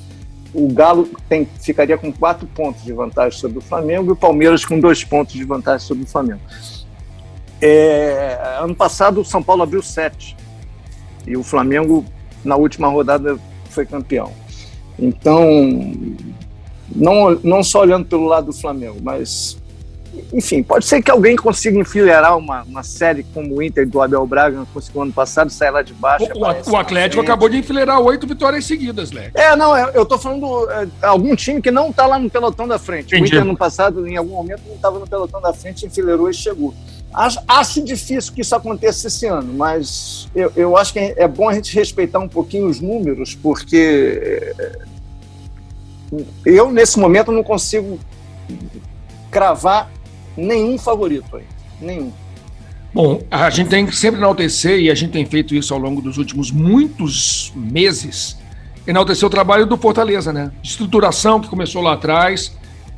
o 0.53 0.69
Galo 0.73 1.09
tem, 1.29 1.47
ficaria 1.61 1.97
com 1.97 2.13
quatro 2.13 2.47
pontos 2.47 2.83
de 2.83 2.93
vantagem 2.93 3.39
sobre 3.39 3.59
o 3.59 3.61
Flamengo 3.61 4.11
e 4.11 4.13
o 4.13 4.17
Palmeiras 4.17 4.65
com 4.65 4.81
dois 4.81 5.05
pontos 5.05 5.35
de 5.35 5.45
vantagem 5.45 5.87
sobre 5.87 6.05
o 6.05 6.07
Flamengo. 6.07 6.41
É, 7.61 8.59
ano 8.61 8.75
passado 8.75 9.21
o 9.21 9.25
São 9.25 9.43
Paulo 9.43 9.63
abriu 9.63 9.83
sete 9.83 10.37
e 11.27 11.37
o 11.37 11.43
Flamengo 11.43 12.05
na 12.45 12.57
última 12.57 12.89
rodada 12.89 13.39
foi 13.69 13.85
campeão. 13.85 14.33
Então, 14.99 15.93
não, 16.95 17.31
não 17.43 17.63
só 17.63 17.81
olhando 17.81 18.07
pelo 18.07 18.27
lado 18.27 18.47
do 18.47 18.53
Flamengo, 18.53 18.99
mas 19.03 19.59
enfim, 20.33 20.63
pode 20.63 20.85
ser 20.85 21.03
que 21.03 21.11
alguém 21.11 21.37
consiga 21.37 21.79
enfileirar 21.79 22.37
uma, 22.37 22.63
uma 22.63 22.83
série 22.83 23.23
como 23.35 23.57
o 23.57 23.63
Inter 23.63 23.89
do 23.89 24.01
Abel 24.03 24.27
Braga 24.27 24.67
conseguiu 24.73 25.03
ano 25.03 25.13
passado, 25.13 25.51
sair 25.51 25.71
lá 25.71 25.83
de 25.83 25.95
baixo. 25.95 26.27
O, 26.35 26.73
o 26.73 26.77
Atlético 26.77 27.23
acabou 27.23 27.49
de 27.49 27.59
enfileirar 27.59 28.01
oito 28.01 28.27
vitórias 28.27 28.65
seguidas, 28.65 29.13
Leque. 29.13 29.39
É, 29.39 29.55
não, 29.55 29.77
eu, 29.77 29.89
eu 29.91 30.07
tô 30.07 30.19
falando 30.19 30.69
é, 30.71 30.89
algum 31.03 31.35
time 31.37 31.63
que 31.63 31.71
não 31.71 31.93
tá 31.93 32.07
lá 32.07 32.19
no 32.19 32.29
pelotão 32.29 32.67
da 32.67 32.79
frente. 32.79 33.15
Entendi. 33.15 33.23
O 33.23 33.27
Inter 33.37 33.45
no 33.45 33.57
passado, 33.57 34.07
em 34.07 34.17
algum 34.17 34.35
momento, 34.35 34.63
não 34.67 34.75
estava 34.75 34.99
no 34.99 35.07
pelotão 35.07 35.41
da 35.41 35.53
frente, 35.53 35.87
enfileirou 35.87 36.29
e 36.29 36.35
chegou. 36.35 36.75
Acho, 37.13 37.41
acho, 37.49 37.83
difícil 37.83 38.33
que 38.33 38.41
isso 38.41 38.55
aconteça 38.55 39.09
esse 39.09 39.27
ano, 39.27 39.53
mas 39.53 40.29
eu, 40.35 40.53
eu 40.55 40.77
acho 40.77 40.93
que 40.93 40.99
é 40.99 41.27
bom 41.27 41.49
a 41.49 41.55
gente 41.55 41.75
respeitar 41.75 42.21
um 42.21 42.29
pouquinho 42.29 42.69
os 42.69 42.81
números, 42.81 43.35
porque 43.35 44.53
é, 44.57 44.79
eu, 46.45 46.71
nesse 46.71 46.99
momento, 46.99 47.33
não 47.33 47.43
consigo 47.43 47.99
cravar 49.31 49.91
nenhum 50.37 50.79
favorito 50.79 51.37
aí. 51.37 51.45
Nenhum. 51.81 52.13
Bom, 52.93 53.23
a 53.31 53.49
gente 53.51 53.71
tem 53.71 53.87
que 53.87 53.97
sempre 53.97 54.21
enaltecer, 54.21 54.81
e 54.81 54.91
a 54.91 54.95
gente 54.95 55.13
tem 55.13 55.25
feito 55.25 55.55
isso 55.55 55.73
ao 55.73 55.79
longo 55.79 56.03
dos 56.03 56.19
últimos 56.19 56.51
muitos 56.51 57.53
meses, 57.55 58.37
enaltecer 58.87 59.27
o 59.27 59.31
trabalho 59.31 59.65
do 59.65 59.77
Fortaleza, 59.77 60.33
né? 60.33 60.51
De 60.61 60.69
estruturação 60.69 61.41
que 61.41 61.49
começou 61.49 61.83
lá 61.83 61.93
atrás. 61.93 62.57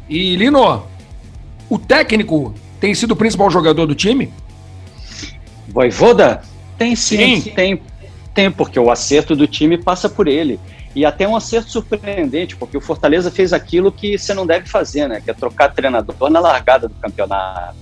E, 0.08 0.34
Lino, 0.36 0.86
o 1.68 1.78
técnico 1.78 2.54
tem 2.82 2.96
sido 2.96 3.12
o 3.12 3.16
principal 3.16 3.48
jogador 3.48 3.86
do 3.86 3.94
time? 3.94 4.28
Voivoda? 5.68 6.42
Tem 6.76 6.96
sim, 6.96 7.40
sim. 7.40 7.50
Tem, 7.52 7.80
tem, 8.34 8.50
porque 8.50 8.76
o 8.76 8.90
acerto 8.90 9.36
do 9.36 9.46
time 9.46 9.78
passa 9.78 10.08
por 10.08 10.26
ele. 10.26 10.58
E 10.92 11.04
até 11.04 11.28
um 11.28 11.36
acerto 11.36 11.70
surpreendente, 11.70 12.56
porque 12.56 12.76
o 12.76 12.80
Fortaleza 12.80 13.30
fez 13.30 13.52
aquilo 13.52 13.92
que 13.92 14.18
você 14.18 14.34
não 14.34 14.44
deve 14.44 14.68
fazer, 14.68 15.08
né? 15.08 15.20
Que 15.20 15.30
é 15.30 15.34
trocar 15.34 15.72
treinador 15.72 16.28
na 16.28 16.40
largada 16.40 16.88
do 16.88 16.94
campeonato. 16.96 17.76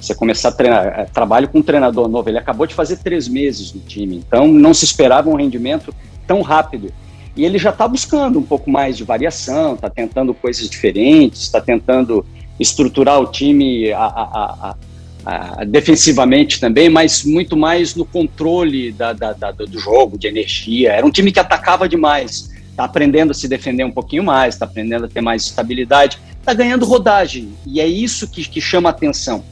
Você 0.00 0.14
começar 0.14 0.48
a 0.48 0.52
treinar, 0.52 0.86
é, 0.86 1.04
trabalho 1.04 1.46
com 1.46 1.58
um 1.58 1.62
treinador 1.62 2.08
novo. 2.08 2.30
Ele 2.30 2.38
acabou 2.38 2.66
de 2.66 2.74
fazer 2.74 2.96
três 2.96 3.28
meses 3.28 3.74
no 3.74 3.82
time, 3.82 4.16
então 4.26 4.48
não 4.48 4.72
se 4.72 4.86
esperava 4.86 5.28
um 5.28 5.34
rendimento 5.34 5.94
tão 6.26 6.40
rápido. 6.40 6.90
E 7.36 7.44
ele 7.44 7.58
já 7.58 7.70
está 7.70 7.86
buscando 7.86 8.38
um 8.38 8.42
pouco 8.42 8.70
mais 8.70 8.96
de 8.96 9.04
variação, 9.04 9.74
está 9.74 9.90
tentando 9.90 10.32
coisas 10.32 10.66
diferentes, 10.68 11.42
está 11.42 11.60
tentando 11.60 12.24
estruturar 12.60 13.18
o 13.20 13.26
time 13.26 13.90
a, 13.90 14.04
a, 14.04 14.76
a, 15.24 15.64
defensivamente 15.64 16.60
também, 16.60 16.90
mas 16.90 17.24
muito 17.24 17.56
mais 17.56 17.94
no 17.94 18.04
controle 18.04 18.92
da, 18.92 19.14
da, 19.14 19.32
da, 19.32 19.50
do 19.50 19.78
jogo, 19.78 20.18
de 20.18 20.28
energia. 20.28 20.92
Era 20.92 21.06
um 21.06 21.10
time 21.10 21.32
que 21.32 21.40
atacava 21.40 21.88
demais. 21.88 22.50
Está 22.70 22.84
aprendendo 22.84 23.30
a 23.30 23.34
se 23.34 23.48
defender 23.48 23.84
um 23.84 23.90
pouquinho 23.90 24.22
mais, 24.22 24.54
está 24.54 24.66
aprendendo 24.66 25.06
a 25.06 25.08
ter 25.08 25.20
mais 25.20 25.42
estabilidade, 25.42 26.18
está 26.38 26.52
ganhando 26.52 26.84
rodagem. 26.84 27.52
E 27.66 27.80
é 27.80 27.86
isso 27.86 28.30
que, 28.30 28.46
que 28.46 28.60
chama 28.60 28.90
atenção. 28.90 29.42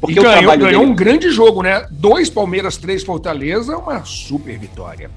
Porque 0.00 0.20
e 0.20 0.22
ganhou, 0.22 0.56
ganhou 0.56 0.80
dele... 0.80 0.92
um 0.92 0.94
grande 0.94 1.30
jogo, 1.30 1.62
né? 1.62 1.86
Dois 1.90 2.30
Palmeiras, 2.30 2.76
três 2.76 3.02
Fortaleza, 3.02 3.76
uma 3.76 4.04
super 4.04 4.56
vitória. 4.58 5.10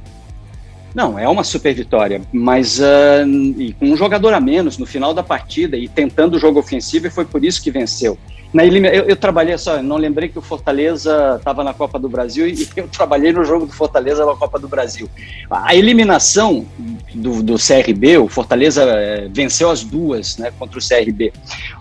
Não, 0.94 1.18
é 1.18 1.28
uma 1.28 1.44
super 1.44 1.74
vitória, 1.74 2.22
mas 2.34 2.80
uh, 2.80 3.74
com 3.80 3.86
um 3.86 3.96
jogador 3.96 4.34
a 4.34 4.42
menos 4.42 4.78
no 4.78 4.86
final 4.86 5.14
da 5.14 5.24
partida 5.24 5.78
e 5.78 5.88
tentando 5.88 6.36
o 6.36 6.40
jogo 6.40 6.60
ofensivo, 6.60 7.08
e 7.08 7.10
foi 7.10 7.26
por 7.26 7.44
isso 7.44 7.62
que 7.62 7.72
venceu. 7.72 8.18
Na 8.54 8.66
elim... 8.66 8.86
eu, 8.86 9.06
eu, 9.06 9.16
trabalhei 9.16 9.58
só, 9.58 9.82
não 9.82 9.96
lembrei 9.96 10.28
que 10.28 10.38
o 10.38 10.42
Fortaleza 10.42 11.38
estava 11.38 11.64
na 11.64 11.74
Copa 11.74 11.98
do 11.98 12.10
Brasil 12.10 12.48
e 12.48 12.68
eu 12.76 12.88
trabalhei 12.90 13.32
no 13.32 13.46
jogo 13.46 13.66
do 13.66 13.72
Fortaleza 13.72 14.26
na 14.26 14.36
Copa 14.36 14.60
do 14.60 14.68
Brasil. 14.68 15.10
A 15.50 15.74
eliminação 15.74 16.66
do, 17.14 17.42
do 17.42 17.56
CRB, 17.56 18.18
o 18.18 18.28
Fortaleza 18.28 18.84
é, 18.84 19.30
venceu 19.30 19.70
as 19.70 19.84
duas 19.84 20.38
né, 20.38 20.52
contra 20.60 20.78
o 20.78 20.82
CRB. 20.82 21.32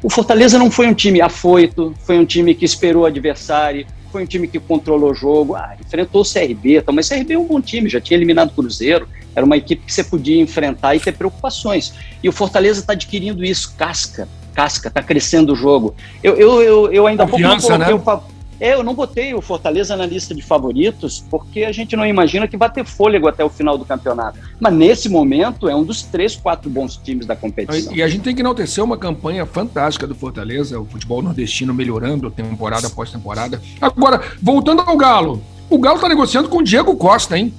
O 0.02 0.08
Fortaleza 0.08 0.58
não 0.58 0.70
foi 0.70 0.86
um 0.86 0.94
time 0.94 1.20
afoito, 1.20 1.92
foi 2.04 2.18
um 2.18 2.24
time 2.24 2.54
que 2.54 2.64
esperou 2.64 3.02
o 3.02 3.06
adversário, 3.06 3.84
foi 4.10 4.22
um 4.22 4.26
time 4.26 4.46
que 4.46 4.58
controlou 4.58 5.10
o 5.10 5.14
jogo, 5.14 5.54
ah, 5.54 5.76
enfrentou 5.80 6.22
o 6.22 6.24
CRB, 6.24 6.82
tá, 6.82 6.92
mas 6.92 7.06
o 7.06 7.14
CRB 7.14 7.34
é 7.34 7.38
um 7.38 7.46
bom 7.46 7.60
time, 7.60 7.88
já 7.88 8.00
tinha 8.00 8.16
eliminado 8.16 8.50
o 8.50 8.54
Cruzeiro, 8.54 9.08
era 9.34 9.46
uma 9.46 9.56
equipe 9.56 9.84
que 9.86 9.92
você 9.92 10.02
podia 10.02 10.40
enfrentar 10.40 10.94
e 10.94 11.00
ter 11.00 11.12
preocupações. 11.12 11.94
E 12.22 12.28
o 12.28 12.32
Fortaleza 12.32 12.80
está 12.80 12.92
adquirindo 12.92 13.44
isso, 13.44 13.74
casca 13.76 14.28
casca, 14.60 14.88
está 14.88 15.02
crescendo 15.02 15.52
o 15.52 15.56
jogo. 15.56 15.94
Eu, 16.22 16.36
eu, 16.36 16.62
eu, 16.62 16.92
eu 16.92 17.06
ainda 17.06 17.26
Confiança, 17.26 17.68
pouco 17.68 17.78
não 17.78 17.86
né? 17.86 17.94
o 17.94 18.22
é, 18.60 18.74
eu 18.74 18.84
não 18.84 18.94
botei 18.94 19.32
o 19.32 19.40
Fortaleza 19.40 19.96
na 19.96 20.04
lista 20.04 20.34
de 20.34 20.42
favoritos 20.42 21.24
porque 21.30 21.64
a 21.64 21.72
gente 21.72 21.96
não 21.96 22.04
imagina 22.04 22.46
que 22.46 22.58
vai 22.58 22.70
ter 22.70 22.84
fôlego 22.84 23.26
até 23.26 23.42
o 23.42 23.48
final 23.48 23.78
do 23.78 23.86
campeonato. 23.86 24.38
Mas 24.60 24.74
nesse 24.74 25.08
momento 25.08 25.66
é 25.68 25.74
um 25.74 25.82
dos 25.82 26.02
três, 26.02 26.36
quatro 26.36 26.68
bons 26.68 26.96
times 26.98 27.24
da 27.24 27.34
competição. 27.34 27.94
E 27.94 28.02
a 28.02 28.08
gente 28.08 28.22
tem 28.22 28.34
que 28.34 28.42
enaltecer 28.42 28.84
uma 28.84 28.98
campanha 28.98 29.46
fantástica 29.46 30.06
do 30.06 30.14
Fortaleza, 30.14 30.78
o 30.78 30.84
futebol 30.84 31.22
nordestino 31.22 31.72
melhorando 31.72 32.30
temporada 32.30 32.86
após 32.86 33.10
temporada. 33.10 33.60
Agora, 33.80 34.20
voltando 34.42 34.82
ao 34.82 34.96
Galo, 34.96 35.42
o 35.70 35.78
Galo 35.78 35.96
está 35.96 36.08
negociando 36.08 36.48
com 36.48 36.58
o 36.58 36.62
Diego 36.62 36.94
Costa, 36.96 37.38
hein? 37.38 37.54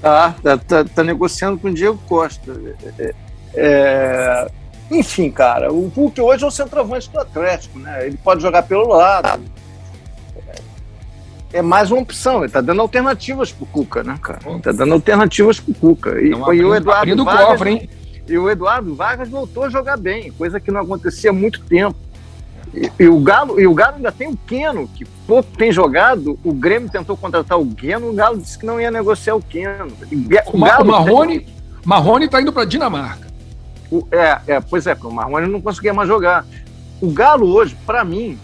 Tá, 0.00 0.34
tá, 0.42 0.56
tá, 0.56 0.84
tá 0.84 1.04
negociando 1.04 1.58
com 1.58 1.68
o 1.68 1.74
Diego 1.74 1.98
Costa. 2.08 2.52
É, 2.98 3.14
é, 3.54 4.50
enfim, 4.90 5.30
cara, 5.30 5.72
o 5.72 5.88
Hulk 5.88 6.20
hoje 6.20 6.44
é 6.44 6.46
o 6.46 6.50
centroavante 6.50 7.10
do 7.10 7.20
Atlético, 7.20 7.78
né? 7.78 8.06
Ele 8.06 8.16
pode 8.16 8.40
jogar 8.40 8.62
pelo 8.62 8.88
lado. 8.88 9.42
É 11.52 11.62
mais 11.62 11.90
uma 11.90 12.02
opção, 12.02 12.42
ele 12.42 12.52
tá 12.52 12.60
dando 12.60 12.82
alternativas 12.82 13.50
pro 13.50 13.66
Cuca, 13.66 14.02
né, 14.02 14.18
cara? 14.22 14.40
Tá 14.62 14.72
dando 14.72 14.94
alternativas 14.94 15.58
pro 15.60 15.74
Cuca. 15.74 16.20
E, 16.20 16.28
e 16.28 16.64
o 16.64 16.74
Eduardo 16.74 17.24
Vargas, 17.24 17.48
cofre, 17.48 17.70
hein? 17.70 17.90
E 18.28 18.36
o 18.36 18.50
Eduardo 18.50 18.94
Vargas 18.94 19.28
voltou 19.28 19.64
a 19.64 19.70
jogar 19.70 19.96
bem, 19.96 20.30
coisa 20.32 20.60
que 20.60 20.70
não 20.70 20.82
acontecia 20.82 21.30
há 21.30 21.32
muito 21.32 21.60
tempo. 21.64 21.96
E, 22.74 22.90
e, 22.98 23.08
o 23.08 23.18
Galo, 23.20 23.58
e 23.58 23.66
o 23.66 23.72
Galo 23.72 23.96
ainda 23.96 24.12
tem 24.12 24.28
o 24.28 24.36
Keno, 24.36 24.86
que 24.88 25.06
pouco 25.26 25.56
tem 25.56 25.72
jogado. 25.72 26.38
O 26.44 26.52
Grêmio 26.52 26.90
tentou 26.90 27.16
contratar 27.16 27.58
o 27.58 27.66
Keno, 27.74 28.10
o 28.10 28.14
Galo 28.14 28.38
disse 28.38 28.58
que 28.58 28.66
não 28.66 28.78
ia 28.78 28.90
negociar 28.90 29.34
o 29.34 29.42
Keno. 29.42 29.86
O, 29.86 30.56
o, 30.56 30.60
Galo 30.60 30.84
o 30.84 30.86
Marrone, 30.86 31.40
tem... 31.40 31.54
Marrone 31.84 32.28
tá 32.28 32.42
indo 32.42 32.52
para 32.52 32.66
Dinamarca. 32.66 33.27
O, 33.90 34.06
é, 34.12 34.40
é, 34.46 34.60
pois 34.60 34.86
é, 34.86 34.96
o 35.02 35.10
Marrone 35.10 35.48
não 35.48 35.60
conseguia 35.60 35.94
mais 35.94 36.08
jogar. 36.08 36.44
O 37.00 37.10
Galo 37.10 37.46
hoje, 37.46 37.76
para 37.86 38.04
mim, 38.04 38.38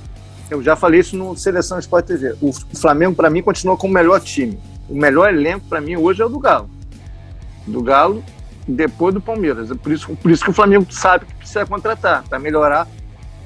eu 0.51 0.63
já 0.63 0.77
falei 0.77 1.01
isso 1.01 1.17
no 1.17 1.37
Seleção 1.37 1.79
Sport 1.79 2.07
TV, 2.07 2.37
o 2.41 2.53
Flamengo, 2.53 3.15
para 3.15 3.31
mim, 3.31 3.43
continua 3.43 3.77
com 3.77 3.87
o 3.87 3.91
melhor 3.91 4.21
time. 4.21 4.59
O 4.89 4.95
melhor 4.95 5.33
elenco, 5.33 5.67
para 5.69 5.81
mim, 5.81 5.97
hoje 5.97 6.23
é 6.23 6.25
o 6.25 6.29
do 6.29 6.39
Galo. 6.39 6.69
Do 7.67 7.83
Galo, 7.83 8.23
depois 8.67 9.15
do 9.15 9.21
Palmeiras. 9.21 9.71
É 9.71 9.75
por 9.75 9.93
isso, 9.93 10.15
por 10.17 10.31
isso 10.31 10.45
que 10.45 10.51
o 10.51 10.55
Flamengo 10.55 10.87
sabe 10.91 11.27
que 11.27 11.35
precisa 11.35 11.65
contratar, 11.67 12.23
para 12.25 12.39
melhorar 12.39 12.87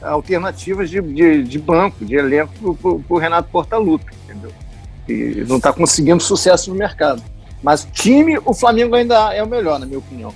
alternativas 0.02 0.90
de, 0.90 1.00
de, 1.00 1.42
de, 1.42 1.58
banco, 1.58 2.04
de 2.04 2.14
elenco 2.14 2.74
para 2.74 3.16
o 3.16 3.18
Renato 3.18 3.48
Portaluppi, 3.50 4.14
entendeu? 4.24 4.52
E 5.08 5.44
não 5.48 5.56
está 5.56 5.72
conseguindo 5.72 6.22
sucesso 6.22 6.70
no 6.70 6.76
mercado. 6.76 7.22
Mas 7.62 7.86
time, 7.92 8.38
o 8.44 8.54
Flamengo 8.54 8.94
ainda 8.94 9.34
é 9.34 9.42
o 9.42 9.48
melhor, 9.48 9.80
na 9.80 9.86
minha 9.86 9.98
opinião. 9.98 10.32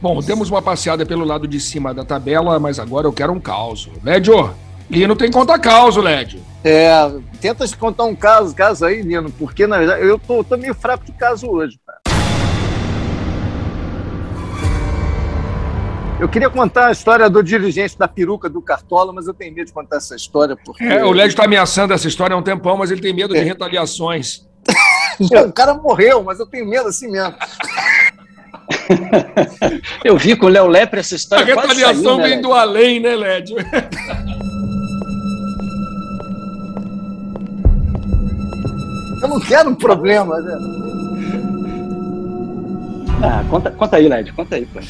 Bom, 0.00 0.20
demos 0.20 0.48
uma 0.48 0.62
passeada 0.62 1.04
pelo 1.04 1.24
lado 1.24 1.48
de 1.48 1.58
cima 1.58 1.92
da 1.92 2.04
tabela, 2.04 2.60
mas 2.60 2.78
agora 2.78 3.08
eu 3.08 3.12
quero 3.12 3.32
um 3.32 3.40
caos. 3.40 3.90
Lédio, 4.04 4.54
Lino 4.88 5.16
tem 5.16 5.28
conta 5.28 5.58
caos, 5.58 5.96
Lédio. 5.96 6.40
É, 6.62 6.88
tenta 7.40 7.66
se 7.66 7.76
contar 7.76 8.04
um 8.04 8.14
caso, 8.14 8.54
caso 8.54 8.84
aí, 8.84 9.02
Lino, 9.02 9.28
porque 9.32 9.66
na 9.66 9.76
verdade 9.78 10.06
eu 10.06 10.16
tô, 10.16 10.44
tô 10.44 10.56
meio 10.56 10.72
fraco 10.72 11.04
de 11.04 11.10
caso 11.10 11.48
hoje, 11.48 11.80
cara. 11.84 11.98
Eu 16.20 16.28
queria 16.28 16.50
contar 16.50 16.88
a 16.88 16.92
história 16.92 17.28
do 17.28 17.42
dirigente 17.42 17.98
da 17.98 18.06
peruca 18.06 18.48
do 18.48 18.62
Cartola, 18.62 19.12
mas 19.12 19.26
eu 19.26 19.34
tenho 19.34 19.52
medo 19.52 19.66
de 19.66 19.72
contar 19.72 19.96
essa 19.96 20.14
história 20.14 20.56
porque. 20.64 20.84
É, 20.84 21.04
o 21.04 21.10
Lédio 21.10 21.30
está 21.30 21.44
ameaçando 21.44 21.92
essa 21.92 22.06
história 22.06 22.34
há 22.34 22.38
um 22.38 22.42
tempão, 22.42 22.76
mas 22.76 22.92
ele 22.92 23.00
tem 23.00 23.12
medo 23.12 23.34
é. 23.34 23.40
de 23.40 23.44
retaliações. 23.44 24.46
o 25.18 25.52
cara 25.52 25.74
morreu, 25.74 26.22
mas 26.22 26.38
eu 26.38 26.46
tenho 26.46 26.68
medo 26.68 26.88
assim 26.88 27.10
mesmo. 27.10 27.34
Eu 30.04 30.16
vi 30.16 30.36
com 30.36 30.46
o 30.46 30.48
Léo 30.48 30.66
Lepre 30.66 31.00
essa 31.00 31.14
história. 31.14 31.54
A 31.54 31.60
retaliação 31.60 32.16
saiu, 32.16 32.16
né, 32.18 32.28
vem 32.28 32.40
do 32.40 32.52
além, 32.52 33.00
né, 33.00 33.14
Lédio? 33.14 33.56
Eu 39.22 39.28
não 39.28 39.40
quero 39.40 39.70
um 39.70 39.74
problema, 39.74 40.38
né? 40.40 40.58
Ah, 43.20 43.44
conta, 43.50 43.70
conta 43.72 43.96
aí, 43.96 44.08
Lédio, 44.08 44.32
conta 44.34 44.54
aí, 44.54 44.64
pô. 44.64 44.80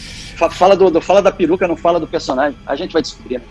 Fala, 0.50 0.76
do, 0.76 0.90
do, 0.90 1.00
fala 1.00 1.22
da 1.22 1.32
peruca, 1.32 1.66
não 1.66 1.76
fala 1.76 1.98
do 1.98 2.06
personagem. 2.06 2.58
A 2.66 2.76
gente 2.76 2.92
vai 2.92 3.00
descobrir. 3.00 3.38
Né? 3.38 3.44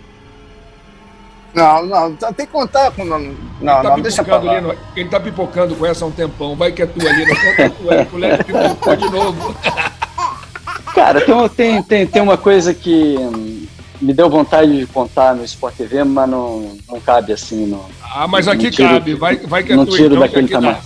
Não, 1.54 1.84
não, 1.86 2.16
tem 2.16 2.46
que 2.46 2.52
contar 2.52 2.92
com. 2.92 3.04
Não, 3.04 3.20
não, 3.20 3.82
tá 3.82 3.84
não 3.84 4.00
deixa 4.00 4.24
pra 4.24 4.38
lá. 4.38 4.58
Ali, 4.58 4.78
ele 4.96 5.10
tá 5.10 5.20
pipocando 5.20 5.76
com 5.76 5.86
essa 5.86 6.06
há 6.06 6.08
um 6.08 6.12
tempão. 6.12 6.56
Vai 6.56 6.72
que 6.72 6.84
é 6.84 6.86
tu 6.86 7.06
ali, 7.06 7.26
não 7.26 7.36
conta 7.36 7.70
tu, 7.72 7.92
é, 7.92 8.08
o 8.14 8.18
Lédio 8.18 8.46
pipocou 8.46 8.96
de 8.96 9.10
novo. 9.10 9.56
Cara, 10.98 11.22
tem, 11.22 11.50
tem, 11.50 11.84
tem, 11.84 12.08
tem 12.08 12.22
uma 12.24 12.38
coisa 12.38 12.74
que 12.74 13.18
me 14.02 14.12
deu 14.12 14.32
vontade 14.32 14.80
de 14.80 14.88
contar 14.88 15.36
no 15.36 15.44
Sport 15.44 15.76
TV, 15.76 16.04
mas 16.04 16.28
não, 16.28 16.76
não 16.90 17.00
cabe 17.00 17.32
assim. 17.32 17.68
No, 17.68 17.86
ah, 18.02 18.28
mas 18.28 18.48
aqui 18.48 18.72
tiro, 18.72 18.90
cabe, 18.90 19.14
vai, 19.14 19.38
vai 19.38 19.62
que 19.62 19.74
é 19.74 19.76
Não 19.76 19.86
tiro 19.86 20.08
então, 20.16 20.20
daquele 20.20 20.48
tamanho. 20.48 20.78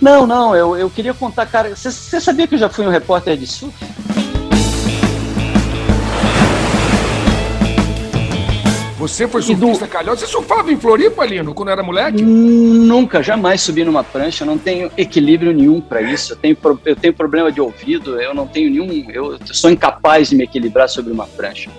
Não, 0.00 0.26
não, 0.26 0.56
eu, 0.56 0.76
eu 0.76 0.90
queria 0.90 1.14
contar, 1.14 1.46
cara. 1.46 1.76
Você 1.76 2.20
sabia 2.20 2.48
que 2.48 2.56
eu 2.56 2.58
já 2.58 2.68
fui 2.68 2.84
um 2.84 2.90
repórter 2.90 3.36
de 3.36 3.46
surf? 3.46 3.72
Você 9.06 9.28
foi 9.28 9.40
surfista 9.42 9.86
do... 9.86 9.90
calhota? 9.90 10.18
Você 10.18 10.26
surfava 10.26 10.72
em 10.72 10.76
Floripa, 10.76 11.24
Lino, 11.24 11.54
quando 11.54 11.70
era 11.70 11.82
moleque? 11.82 12.22
Nunca, 12.22 13.22
jamais 13.22 13.60
subi 13.60 13.84
numa 13.84 14.02
prancha. 14.02 14.42
Eu 14.42 14.48
não 14.48 14.58
tenho 14.58 14.90
equilíbrio 14.96 15.52
nenhum 15.52 15.80
para 15.80 16.02
isso. 16.02 16.32
Eu 16.32 16.36
tenho, 16.36 16.56
eu 16.84 16.96
tenho 16.96 17.14
problema 17.14 17.52
de 17.52 17.60
ouvido. 17.60 18.20
Eu 18.20 18.34
não 18.34 18.46
tenho 18.46 18.70
nenhum. 18.70 19.10
Eu 19.10 19.38
sou 19.52 19.70
incapaz 19.70 20.28
de 20.28 20.36
me 20.36 20.44
equilibrar 20.44 20.88
sobre 20.88 21.12
uma 21.12 21.26
prancha. 21.26 21.70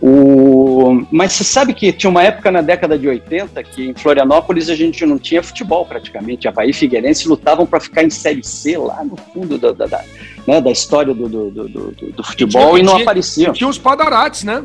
O... 0.00 1.04
Mas 1.10 1.32
você 1.32 1.44
sabe 1.44 1.74
que 1.74 1.92
tinha 1.92 2.08
uma 2.08 2.22
época 2.22 2.50
na 2.50 2.62
década 2.62 2.96
de 2.96 3.08
80 3.08 3.62
que 3.64 3.88
em 3.88 3.94
Florianópolis 3.94 4.68
a 4.68 4.76
gente 4.76 5.04
não 5.04 5.18
tinha 5.18 5.42
futebol 5.42 5.84
praticamente. 5.84 6.46
Havaí 6.46 6.70
e 6.70 6.72
Figueirense 6.72 7.26
lutavam 7.26 7.66
para 7.66 7.80
ficar 7.80 8.04
em 8.04 8.10
Série 8.10 8.44
C 8.44 8.76
lá 8.78 9.02
no 9.02 9.16
fundo 9.16 9.58
da, 9.58 9.72
da, 9.72 9.86
da, 9.86 10.04
né, 10.46 10.60
da 10.60 10.70
história 10.70 11.12
do, 11.12 11.28
do, 11.28 11.50
do, 11.50 11.92
do 12.12 12.22
futebol 12.22 12.78
e, 12.78 12.80
tinha, 12.80 12.92
e 12.92 12.94
não 12.94 13.02
apareciam. 13.02 13.52
Tinha 13.52 13.68
os 13.68 13.78
padarates, 13.78 14.44
né? 14.44 14.64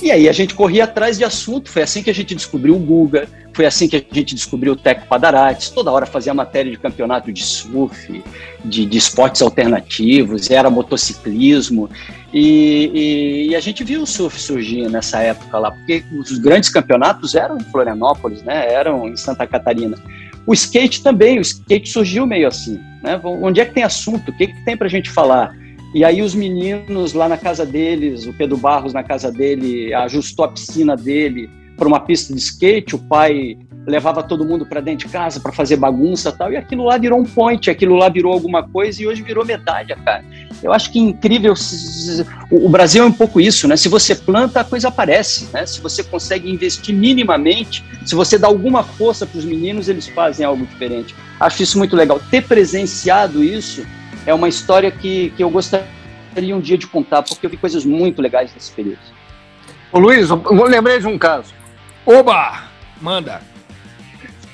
E 0.00 0.10
aí 0.10 0.28
a 0.28 0.32
gente 0.32 0.54
corria 0.54 0.84
atrás 0.84 1.18
de 1.18 1.24
assunto, 1.24 1.70
foi 1.70 1.82
assim 1.82 2.02
que 2.02 2.10
a 2.10 2.14
gente 2.14 2.34
descobriu 2.34 2.74
o 2.74 2.78
Guga, 2.78 3.28
foi 3.52 3.66
assim 3.66 3.88
que 3.88 3.96
a 3.96 4.14
gente 4.14 4.34
descobriu 4.34 4.72
o 4.72 4.76
Teco 4.76 5.06
Padarates, 5.06 5.70
toda 5.70 5.90
hora 5.90 6.06
fazia 6.06 6.32
matéria 6.32 6.70
de 6.70 6.78
campeonato 6.78 7.32
de 7.32 7.44
surf, 7.44 8.22
de, 8.64 8.86
de 8.86 8.98
esportes 8.98 9.42
alternativos, 9.42 10.50
era 10.50 10.70
motociclismo, 10.70 11.90
e, 12.32 12.90
e, 12.94 13.50
e, 13.50 13.56
a 13.56 13.60
gente 13.60 13.84
viu 13.84 14.02
o 14.02 14.06
surf 14.06 14.40
surgir 14.40 14.88
nessa 14.88 15.20
época 15.20 15.58
lá, 15.58 15.70
porque 15.70 16.02
os 16.18 16.38
grandes 16.38 16.70
campeonatos 16.70 17.34
eram 17.34 17.58
em 17.58 17.64
Florianópolis, 17.64 18.42
né, 18.42 18.72
eram 18.72 19.06
em 19.08 19.16
Santa 19.16 19.46
Catarina. 19.46 19.98
O 20.46 20.54
skate 20.54 21.02
também, 21.02 21.38
o 21.38 21.42
skate 21.42 21.90
surgiu 21.90 22.26
meio 22.26 22.48
assim, 22.48 22.80
né, 23.02 23.20
onde 23.22 23.60
é 23.60 23.66
que 23.66 23.74
tem 23.74 23.82
assunto, 23.82 24.30
o 24.30 24.32
que, 24.36 24.46
que 24.46 24.64
tem 24.64 24.76
pra 24.76 24.88
gente 24.88 25.10
falar? 25.10 25.54
E 25.94 26.04
aí 26.04 26.22
os 26.22 26.34
meninos 26.34 27.12
lá 27.12 27.28
na 27.28 27.36
casa 27.36 27.66
deles, 27.66 28.26
o 28.26 28.32
Pedro 28.32 28.56
Barros 28.56 28.94
na 28.94 29.02
casa 29.02 29.30
dele, 29.30 29.92
ajustou 29.92 30.44
a 30.44 30.48
piscina 30.48 30.96
dele 30.96 31.50
para 31.76 31.86
uma 31.86 32.00
pista 32.00 32.32
de 32.32 32.40
skate, 32.40 32.94
o 32.94 32.98
pai 32.98 33.58
levava 33.86 34.22
todo 34.22 34.44
mundo 34.44 34.64
para 34.64 34.80
dentro 34.80 35.06
de 35.06 35.12
casa 35.12 35.40
para 35.40 35.52
fazer 35.52 35.76
bagunça 35.76 36.30
tal, 36.30 36.52
e 36.52 36.56
aquilo 36.56 36.84
lá 36.84 36.96
virou 36.96 37.18
um 37.18 37.24
point, 37.24 37.68
aquilo 37.68 37.96
lá 37.96 38.08
virou 38.08 38.32
alguma 38.32 38.62
coisa 38.62 39.02
e 39.02 39.06
hoje 39.06 39.22
virou 39.22 39.44
medalha, 39.44 39.96
cara. 39.96 40.24
Eu 40.62 40.72
acho 40.72 40.92
que 40.92 40.98
incrível, 40.98 41.52
o 42.50 42.68
Brasil 42.68 43.02
é 43.02 43.06
um 43.06 43.12
pouco 43.12 43.40
isso, 43.40 43.66
né? 43.66 43.76
Se 43.76 43.88
você 43.88 44.14
planta, 44.14 44.60
a 44.60 44.64
coisa 44.64 44.88
aparece, 44.88 45.48
né? 45.52 45.66
Se 45.66 45.80
você 45.80 46.04
consegue 46.04 46.48
investir 46.48 46.94
minimamente, 46.94 47.84
se 48.06 48.14
você 48.14 48.38
dá 48.38 48.46
alguma 48.46 48.84
força 48.84 49.26
para 49.26 49.38
os 49.38 49.44
meninos, 49.44 49.88
eles 49.88 50.06
fazem 50.06 50.46
algo 50.46 50.64
diferente. 50.64 51.14
Acho 51.40 51.64
isso 51.64 51.76
muito 51.76 51.96
legal. 51.96 52.20
Ter 52.30 52.42
presenciado 52.42 53.42
isso 53.42 53.84
é 54.26 54.34
uma 54.34 54.48
história 54.48 54.90
que, 54.90 55.30
que 55.36 55.42
eu 55.42 55.50
gostaria 55.50 55.86
um 56.56 56.60
dia 56.60 56.78
de 56.78 56.86
contar, 56.86 57.22
porque 57.22 57.44
eu 57.44 57.50
vi 57.50 57.56
coisas 57.56 57.84
muito 57.84 58.22
legais 58.22 58.52
nesse 58.54 58.72
período. 58.72 59.00
Ô 59.90 59.98
Luiz, 59.98 60.30
eu 60.30 60.64
lembrei 60.66 60.98
de 60.98 61.06
um 61.06 61.18
caso. 61.18 61.52
Oba! 62.06 62.64
Manda! 63.00 63.42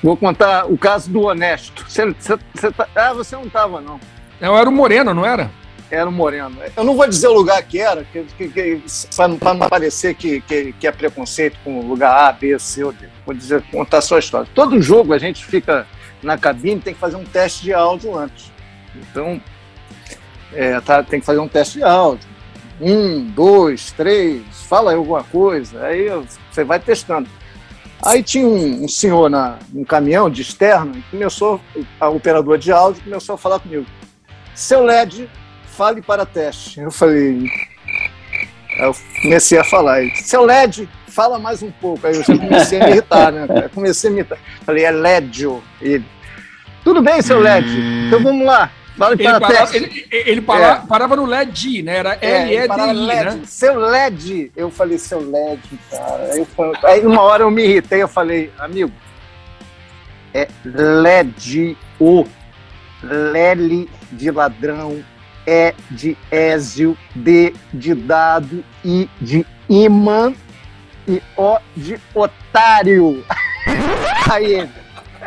Vou 0.01 0.15
contar 0.15 0.65
o 0.65 0.77
caso 0.77 1.09
do 1.09 1.23
Honesto. 1.23 1.85
Você, 1.87 2.05
você, 2.05 2.37
você 2.53 2.71
tá... 2.71 2.87
Ah, 2.95 3.13
você 3.13 3.35
não 3.35 3.45
estava, 3.45 3.81
não. 3.81 3.99
Eu 4.39 4.57
era 4.57 4.69
o 4.69 4.71
Moreno, 4.71 5.13
não 5.13 5.25
era? 5.25 5.51
Era 5.91 6.07
o 6.07 6.11
Moreno. 6.11 6.57
Eu 6.75 6.83
não 6.83 6.95
vou 6.95 7.07
dizer 7.07 7.27
o 7.27 7.33
lugar 7.33 7.61
que 7.63 7.79
era, 7.79 8.03
que, 8.05 8.23
que, 8.37 8.49
que 8.49 8.81
para 9.39 9.53
não 9.53 9.67
parecer 9.67 10.13
que, 10.13 10.39
que, 10.41 10.73
que, 10.73 10.87
é 10.87 10.91
preconceito 10.91 11.57
com 11.63 11.79
o 11.79 11.87
lugar 11.87 12.29
A, 12.29 12.31
B, 12.31 12.57
C 12.59 12.83
ou 12.83 12.93
D. 12.93 13.07
Vou 13.25 13.35
dizer, 13.35 13.63
contar 13.71 14.01
só 14.01 14.15
a 14.15 14.19
história. 14.19 14.47
Todo 14.53 14.81
jogo 14.81 15.13
a 15.13 15.17
gente 15.17 15.43
fica 15.43 15.87
na 16.21 16.37
cabine, 16.37 16.79
tem 16.79 16.93
que 16.93 16.99
fazer 16.99 17.15
um 17.15 17.23
teste 17.23 17.63
de 17.63 17.73
áudio 17.73 18.15
antes. 18.17 18.51
Então, 18.95 19.41
é, 20.53 20.79
tá, 20.81 21.03
tem 21.03 21.19
que 21.19 21.25
fazer 21.25 21.39
um 21.39 21.47
teste 21.47 21.79
de 21.79 21.83
áudio. 21.83 22.27
Um, 22.81 23.25
dois, 23.25 23.91
três, 23.91 24.41
fala 24.67 24.91
aí 24.91 24.97
alguma 24.97 25.23
coisa. 25.23 25.85
Aí 25.85 26.09
você 26.49 26.63
vai 26.63 26.79
testando. 26.79 27.29
Aí 28.01 28.23
tinha 28.23 28.47
um, 28.47 28.85
um 28.85 28.87
senhor 28.87 29.29
na, 29.29 29.59
um 29.75 29.83
caminhão 29.83 30.29
de 30.29 30.41
externo 30.41 30.97
e 30.97 31.01
começou, 31.11 31.59
a 31.99 32.07
operador 32.07 32.57
de 32.57 32.71
áudio 32.71 33.03
começou 33.03 33.35
a 33.35 33.37
falar 33.37 33.59
comigo. 33.59 33.85
Seu 34.55 34.83
LED, 34.83 35.29
fale 35.65 36.01
para 36.01 36.25
teste. 36.25 36.79
Eu 36.79 36.91
falei. 36.91 37.49
Aí 38.79 38.85
eu 38.85 38.95
comecei 39.21 39.57
a 39.57 39.63
falar. 39.63 40.01
Seu 40.15 40.45
LED, 40.45 40.87
fala 41.07 41.37
mais 41.37 41.61
um 41.61 41.71
pouco. 41.71 42.07
Aí 42.07 42.15
eu 42.15 42.23
já 42.23 42.37
comecei 42.37 42.81
a 42.81 42.85
me 42.85 42.91
irritar, 42.91 43.31
né? 43.31 43.47
Eu 43.63 43.69
comecei 43.69 44.09
a 44.09 44.13
me 44.13 44.19
irritar. 44.19 44.37
Falei, 44.65 44.85
é 44.85 44.91
LED. 44.91 45.47
Ele. 45.81 46.05
Tudo 46.83 47.01
bem, 47.01 47.21
seu 47.21 47.39
LED. 47.39 47.67
Então 48.07 48.23
vamos 48.23 48.45
lá. 48.45 48.71
Fala 48.99 49.13
ele, 49.13 49.39
parava, 49.39 49.75
ele, 49.77 50.07
ele 50.11 50.41
parava, 50.41 50.83
é. 50.83 50.87
parava, 50.87 51.15
no 51.15 51.25
LED, 51.25 51.83
né? 51.83 51.97
Era 51.99 52.17
é, 52.21 52.41
L-E-D-I, 52.57 53.05
né? 53.05 53.41
Seu 53.45 53.79
LED. 53.79 54.51
Eu 54.57 54.69
falei, 54.69 54.97
seu 54.97 55.21
LED, 55.21 55.61
cara. 55.89 56.33
Aí, 56.33 56.45
aí 56.83 57.05
uma 57.07 57.21
hora 57.21 57.43
eu 57.43 57.49
me 57.49 57.63
irritei, 57.63 58.01
eu 58.01 58.09
falei, 58.09 58.51
amigo, 58.59 58.91
é 60.33 60.49
LED, 60.65 61.77
O. 61.97 62.25
Lele 63.01 63.89
de 64.11 64.29
ladrão, 64.29 65.01
E 65.47 65.73
de 65.89 66.17
Ézio, 66.29 66.97
D 67.15 67.53
de 67.73 67.93
dado, 67.93 68.65
I 68.83 69.09
de 69.21 69.45
imã 69.69 70.33
e 71.07 71.21
O 71.37 71.57
de 71.77 71.97
otário. 72.13 73.23
Aí 74.29 74.53
ele 74.53 74.78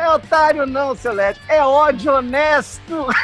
é 0.03 0.09
otário 0.09 0.65
não, 0.65 0.95
seu 0.95 1.13
Led. 1.13 1.39
É 1.47 1.61
ódio 1.61 2.13
honesto. 2.13 3.07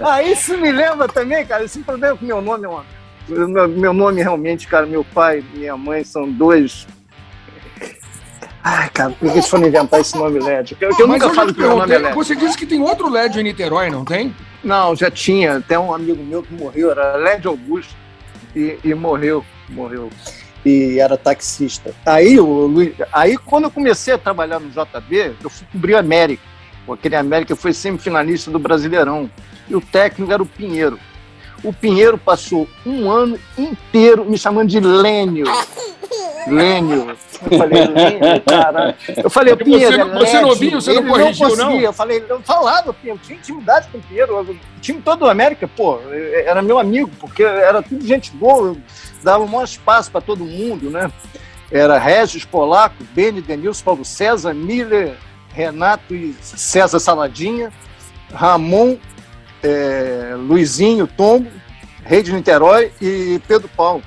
ah, 0.00 0.22
isso 0.22 0.56
me 0.58 0.72
lembra 0.72 1.06
também, 1.08 1.44
cara, 1.46 1.64
esse 1.64 1.80
problema 1.80 2.16
com 2.16 2.24
meu 2.24 2.40
nome, 2.40 2.66
mano. 2.66 2.86
Meu 3.28 3.92
nome 3.92 4.22
realmente, 4.22 4.66
cara, 4.68 4.86
meu 4.86 5.04
pai 5.04 5.40
e 5.40 5.42
minha 5.58 5.76
mãe 5.76 6.04
são 6.04 6.30
dois 6.30 6.86
Ai, 8.68 8.90
cara, 8.90 9.10
por 9.10 9.30
que 9.30 9.36
eles 9.36 9.48
foram 9.48 9.68
inventar 9.68 10.00
esse 10.00 10.18
nome 10.18 10.40
LED? 10.40 10.76
Eu, 10.80 10.90
eu 10.98 11.06
nunca 11.06 11.26
eu 11.26 11.34
falo 11.34 11.54
que 11.54 11.60
meu 11.60 11.76
nome 11.76 11.94
é 11.94 11.98
LED. 11.98 12.16
Você 12.16 12.34
disse 12.34 12.58
que 12.58 12.66
tem 12.66 12.82
outro 12.82 13.08
LED 13.08 13.38
em 13.38 13.44
Niterói, 13.44 13.90
não 13.90 14.04
tem? 14.04 14.34
Não, 14.64 14.96
já 14.96 15.08
tinha. 15.08 15.60
Tem 15.60 15.78
um 15.78 15.94
amigo 15.94 16.20
meu 16.24 16.42
que 16.42 16.52
morreu, 16.52 16.90
era 16.90 17.14
LED 17.14 17.46
Augusto, 17.46 17.94
e, 18.56 18.76
e 18.82 18.92
morreu, 18.92 19.44
morreu 19.68 20.10
e 20.66 20.98
era 20.98 21.16
taxista. 21.16 21.94
Aí, 22.04 22.40
o 22.40 22.66
Luiz, 22.66 22.92
aí, 23.12 23.38
quando 23.38 23.64
eu 23.64 23.70
comecei 23.70 24.14
a 24.14 24.18
trabalhar 24.18 24.58
no 24.58 24.68
JB, 24.68 25.36
eu 25.42 25.48
fui 25.48 25.66
cobrir 25.70 25.94
a 25.94 26.00
América. 26.00 26.42
Aquele 26.92 27.14
América 27.14 27.54
foi 27.54 27.72
semifinalista 27.72 28.50
do 28.50 28.58
Brasileirão. 28.58 29.30
E 29.68 29.76
o 29.76 29.80
técnico 29.80 30.32
era 30.32 30.42
o 30.42 30.46
Pinheiro. 30.46 30.98
O 31.62 31.72
Pinheiro 31.72 32.18
passou 32.18 32.68
um 32.84 33.10
ano 33.10 33.38
inteiro 33.56 34.24
me 34.24 34.38
chamando 34.38 34.68
de 34.68 34.80
Lênio. 34.80 35.46
Lênio. 36.46 37.16
Eu 37.50 37.58
falei, 37.58 37.86
Lênio, 37.86 38.42
caralho. 38.46 38.94
Eu 39.16 39.30
falei, 39.30 39.56
Pinheiro, 39.56 39.96
você, 39.96 40.00
é 40.00 40.04
você 40.04 40.40
não 40.40 40.48
ouviu, 40.48 40.80
você 40.80 40.92
não 40.92 41.06
corrigiu, 41.08 41.48
não? 41.48 41.66
Conseguia. 41.66 41.88
Eu 41.88 41.92
falei, 41.92 42.24
eu 42.28 42.40
falava, 42.42 42.92
Pinheiro, 42.92 43.20
tinha 43.24 43.38
intimidade 43.38 43.88
com 43.90 43.98
o 43.98 44.02
Pinheiro. 44.02 44.40
O 44.40 44.80
time 44.80 45.00
todo 45.02 45.20
do 45.20 45.28
América, 45.28 45.68
pô, 45.68 45.98
era 46.12 46.62
meu 46.62 46.78
amigo, 46.78 47.10
porque 47.18 47.42
era 47.42 47.82
tudo 47.82 48.06
gente 48.06 48.30
boa 48.32 48.76
dava 49.22 49.42
o 49.42 49.48
maior 49.48 49.64
espaço 49.64 50.10
para 50.10 50.20
todo 50.20 50.44
mundo, 50.44 50.90
né? 50.90 51.10
Era 51.70 51.98
Regis 51.98 52.44
Polaco, 52.44 53.02
Beni 53.12 53.42
Denilson, 53.42 53.84
Paulo 53.84 54.04
César, 54.04 54.54
Miller, 54.54 55.16
Renato 55.52 56.14
e 56.14 56.32
César 56.40 57.00
Saladinha, 57.00 57.72
Ramon, 58.32 58.96
é, 59.62 60.34
Luizinho, 60.36 61.06
Tombo, 61.06 61.48
Rei 62.04 62.22
de 62.22 62.32
Niterói 62.32 62.92
e 63.00 63.40
Pedro 63.46 63.68
Paulo. 63.76 64.02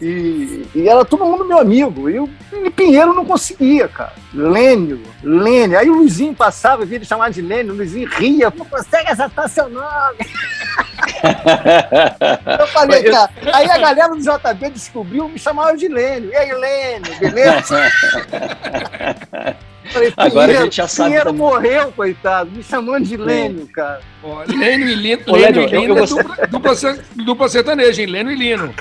E, 0.00 0.66
e, 0.74 0.88
era 0.88 1.04
todo 1.04 1.24
mundo 1.24 1.44
meu 1.44 1.58
amigo. 1.58 2.10
E 2.10 2.18
o 2.18 2.28
Pinheiro 2.74 3.14
não 3.14 3.24
conseguia, 3.24 3.88
cara. 3.88 4.12
Lênio, 4.34 5.00
Lênio. 5.22 5.78
Aí 5.78 5.88
o 5.88 5.94
Luizinho 5.94 6.34
passava, 6.34 6.84
via 6.84 6.98
ele 6.98 7.04
chamar 7.04 7.30
de 7.30 7.40
Lênio, 7.40 7.72
o 7.72 7.76
Luizinho 7.76 8.08
ria, 8.08 8.52
não 8.54 8.66
consegue 8.66 9.08
acertar 9.08 9.48
seu 9.48 9.68
nome. 9.68 10.18
eu 12.58 12.66
falei, 12.66 13.04
cara. 13.04 13.30
Aí 13.52 13.70
a 13.70 13.78
galera 13.78 14.08
do 14.08 14.18
JB 14.18 14.70
descobriu, 14.70 15.28
me 15.28 15.38
chamaram 15.38 15.76
de 15.76 15.86
Lênio. 15.86 16.30
E 16.30 16.36
aí, 16.36 16.52
Lênio, 16.52 17.16
beleza? 17.20 17.76
Falei, 19.92 20.12
Agora 20.16 20.30
Pinheiro, 20.30 20.60
a 20.60 20.64
gente 20.64 20.76
já 20.76 20.88
sabe. 20.88 21.10
Pinheiro 21.10 21.26
também. 21.26 21.46
morreu, 21.46 21.92
coitado, 21.92 22.50
me 22.50 22.62
chamando 22.62 23.04
de 23.04 23.16
Lênio, 23.16 23.66
cara. 23.68 24.00
Lênio 24.48 24.88
e 24.88 24.94
Lino, 24.94 25.22
Ô, 25.26 25.36
Lênio, 25.36 25.62
Lênio, 25.62 25.74
eu, 25.74 25.96
eu 25.96 26.04
é 26.04 26.46
dupla, 26.46 26.48
dupla, 26.74 26.98
dupla 27.16 27.48
sertaneja, 27.48 28.00
hein? 28.00 28.08
Lênio 28.08 28.32
e 28.32 28.34
Lino. 28.34 28.74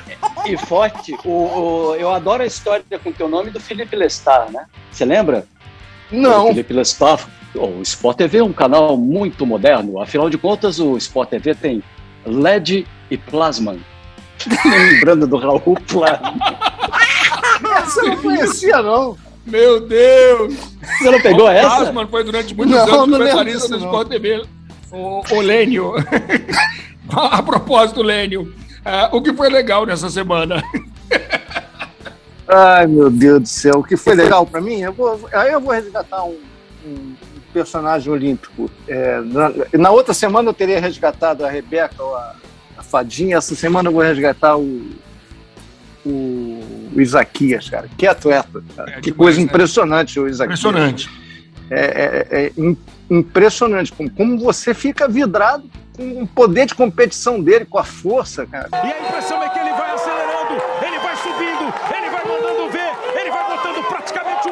E 0.46 0.58
forte, 0.58 1.14
o, 1.26 1.30
o, 1.30 1.96
eu 1.96 2.10
adoro 2.10 2.44
a 2.44 2.46
história 2.46 2.84
com 3.04 3.12
teu 3.12 3.28
nome 3.28 3.50
do 3.50 3.60
Felipe 3.60 3.96
Lestar, 3.96 4.50
né? 4.52 4.66
Você 4.92 5.04
lembra? 5.04 5.43
Não. 6.14 6.46
O 6.46 6.48
Felipe 6.50 6.74
Lestar. 6.74 7.28
O 7.56 7.82
Sport 7.82 8.18
TV 8.18 8.40
é 8.40 8.44
um 8.44 8.54
canal 8.54 8.98
muito 8.98 9.46
moderno, 9.46 10.02
afinal 10.02 10.28
de 10.28 10.40
contas, 10.40 10.80
o 10.80 10.98
Sport 10.98 11.30
TV 11.30 11.54
tem 11.54 11.84
LED 12.26 12.88
e 13.12 13.18
Plasma. 13.18 13.78
Lembrando 14.66 15.28
do 15.28 15.38
Raul 15.38 15.78
Plasma. 15.88 16.34
Essa 17.78 18.02
eu 18.02 18.08
não 18.08 18.18
conhecia, 18.18 18.82
não. 18.82 19.16
Meu 19.46 19.82
Deus! 19.82 20.56
Você 20.98 21.12
não 21.12 21.22
pegou 21.22 21.46
o 21.46 21.50
essa? 21.50 21.86
Tasman 21.86 22.08
foi 22.08 22.24
durante 22.24 22.56
muitos 22.56 22.76
Não, 22.76 23.04
anos 23.04 23.18
comentarista 23.18 23.78
do. 23.78 23.86
Sport 23.86 24.08
TV. 24.08 24.46
O, 24.92 25.22
o 25.32 25.42
Lênio. 25.42 25.94
A 27.12 27.44
propósito, 27.44 28.02
Lênio, 28.02 28.54
ah, 28.86 29.10
o 29.12 29.22
que 29.22 29.34
foi 29.34 29.50
legal 29.50 29.86
nessa 29.86 30.10
semana? 30.10 30.64
Ai, 32.48 32.88
meu 32.88 33.10
Deus 33.10 33.42
do 33.42 33.48
céu. 33.48 33.76
O 33.80 33.84
que 33.84 33.96
foi 33.98 34.16
legal 34.16 34.46
pra 34.46 34.60
mim, 34.62 34.80
eu 34.82 34.92
vou, 34.94 35.20
aí 35.32 35.52
eu 35.54 35.62
vou 35.62 35.72
resgatar 35.74 36.24
um, 36.26 36.38
um 36.86 37.16
personagem 37.54 38.12
olímpico. 38.12 38.70
É, 38.88 39.22
na, 39.22 39.52
na 39.74 39.92
outra 39.92 40.14
semana 40.14 40.50
eu 40.50 40.54
teria 40.54 40.80
resgatado 40.80 41.46
a 41.46 41.50
Rebeca, 41.50 42.02
ou 42.04 42.16
a, 42.16 42.36
a 42.78 42.84
Fadinha. 42.84 43.38
Essa 43.38 43.56
semana 43.56 43.90
eu 43.90 43.94
vou 43.94 44.02
resgatar 44.02 44.58
o, 44.58 44.92
o, 46.06 46.90
o 46.96 47.02
Isaquias, 47.02 47.70
cara. 47.70 47.90
Que 47.98 48.06
atleta, 48.08 48.64
cara. 48.76 48.90
É 48.92 48.94
que 48.96 49.02
demais, 49.12 49.18
coisa 49.18 49.38
né? 49.40 49.44
impressionante 49.46 50.20
o 50.20 50.28
Isaquias. 50.28 50.60
Impressionante. 50.60 51.10
É, 51.70 51.80
é- 51.80 52.28
é 52.46 52.52
im- 52.58 52.78
impressionante 53.10 53.92
como, 53.94 54.10
como 54.12 54.38
você 54.38 54.74
fica 54.74 55.08
vidrado 55.08 55.64
com 55.96 56.24
o 56.24 56.28
poder 56.28 56.66
de 56.66 56.76
competição 56.76 57.40
dele, 57.42 57.66
com 57.66 57.78
a 57.78 57.84
força, 57.84 58.46
cara. 58.46 58.68
E 58.72 58.76
a 58.92 59.08
impressão 59.08 59.42
é 59.42 59.50
que 59.50 59.60
ele 59.60 59.70
vai 59.72 59.92
acelerando, 59.94 60.54
ele 60.86 61.00
vai 61.00 61.16
subindo, 61.16 61.74
ele 61.96 62.10
vai 62.10 62.26
mandando 62.26 62.70
ver, 62.72 62.92
ele 63.20 63.30
vai 63.30 63.56
botando 63.56 63.88
praticamente 63.88 64.50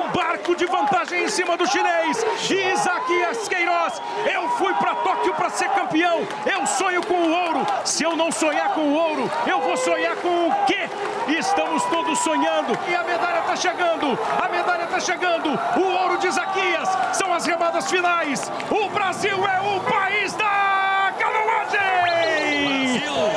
barco 0.52 0.56
de 0.56 0.66
vantagem 0.66 1.24
em 1.24 1.30
cima 1.30 1.58
do 1.58 1.68
chinês. 1.68 2.18
Isaquias 2.50 3.48
Queiroz, 3.48 4.02
eu 4.32 4.50
fui 4.52 4.74
para 4.74 4.96
Tóquio 4.96 5.34
para 5.34 5.50
ser 5.50 5.70
campeão, 5.70 6.28
eu 6.46 6.66
sonho 6.66 7.06
com 7.06 7.14
o 7.14 7.32
ouro. 7.32 7.66
Se 7.86 8.04
eu 8.04 8.16
não 8.16 8.32
sonhar 8.32 8.74
com 8.74 8.82
o 8.82 8.94
ouro, 8.94 9.30
eu 9.48 9.62
vou 9.62 9.78
sonhar 9.78 10.16
com 10.18 10.50
o 10.50 10.66
quê? 10.66 10.90
Estamos 11.28 11.84
todos 11.86 12.20
sonhando 12.20 12.78
e 12.88 12.96
a 12.96 13.04
medalha 13.04 13.40
está 13.40 13.56
chegando, 13.56 14.18
a 14.42 14.50
medalha 14.50 14.84
está 14.84 15.00
chegando. 15.00 15.50
O 15.78 16.04
ouro 16.04 16.18
de 16.18 16.28
Isaquias 16.28 16.90
são 17.14 17.34
as 17.34 17.46
remadas 17.46 17.90
finais. 17.90 18.52
O 18.70 18.90
Brasil 18.90 19.38
é 19.48 19.62
o 19.62 19.80
país 19.82 20.34
da 20.34 21.14
canoagem. 21.18 21.80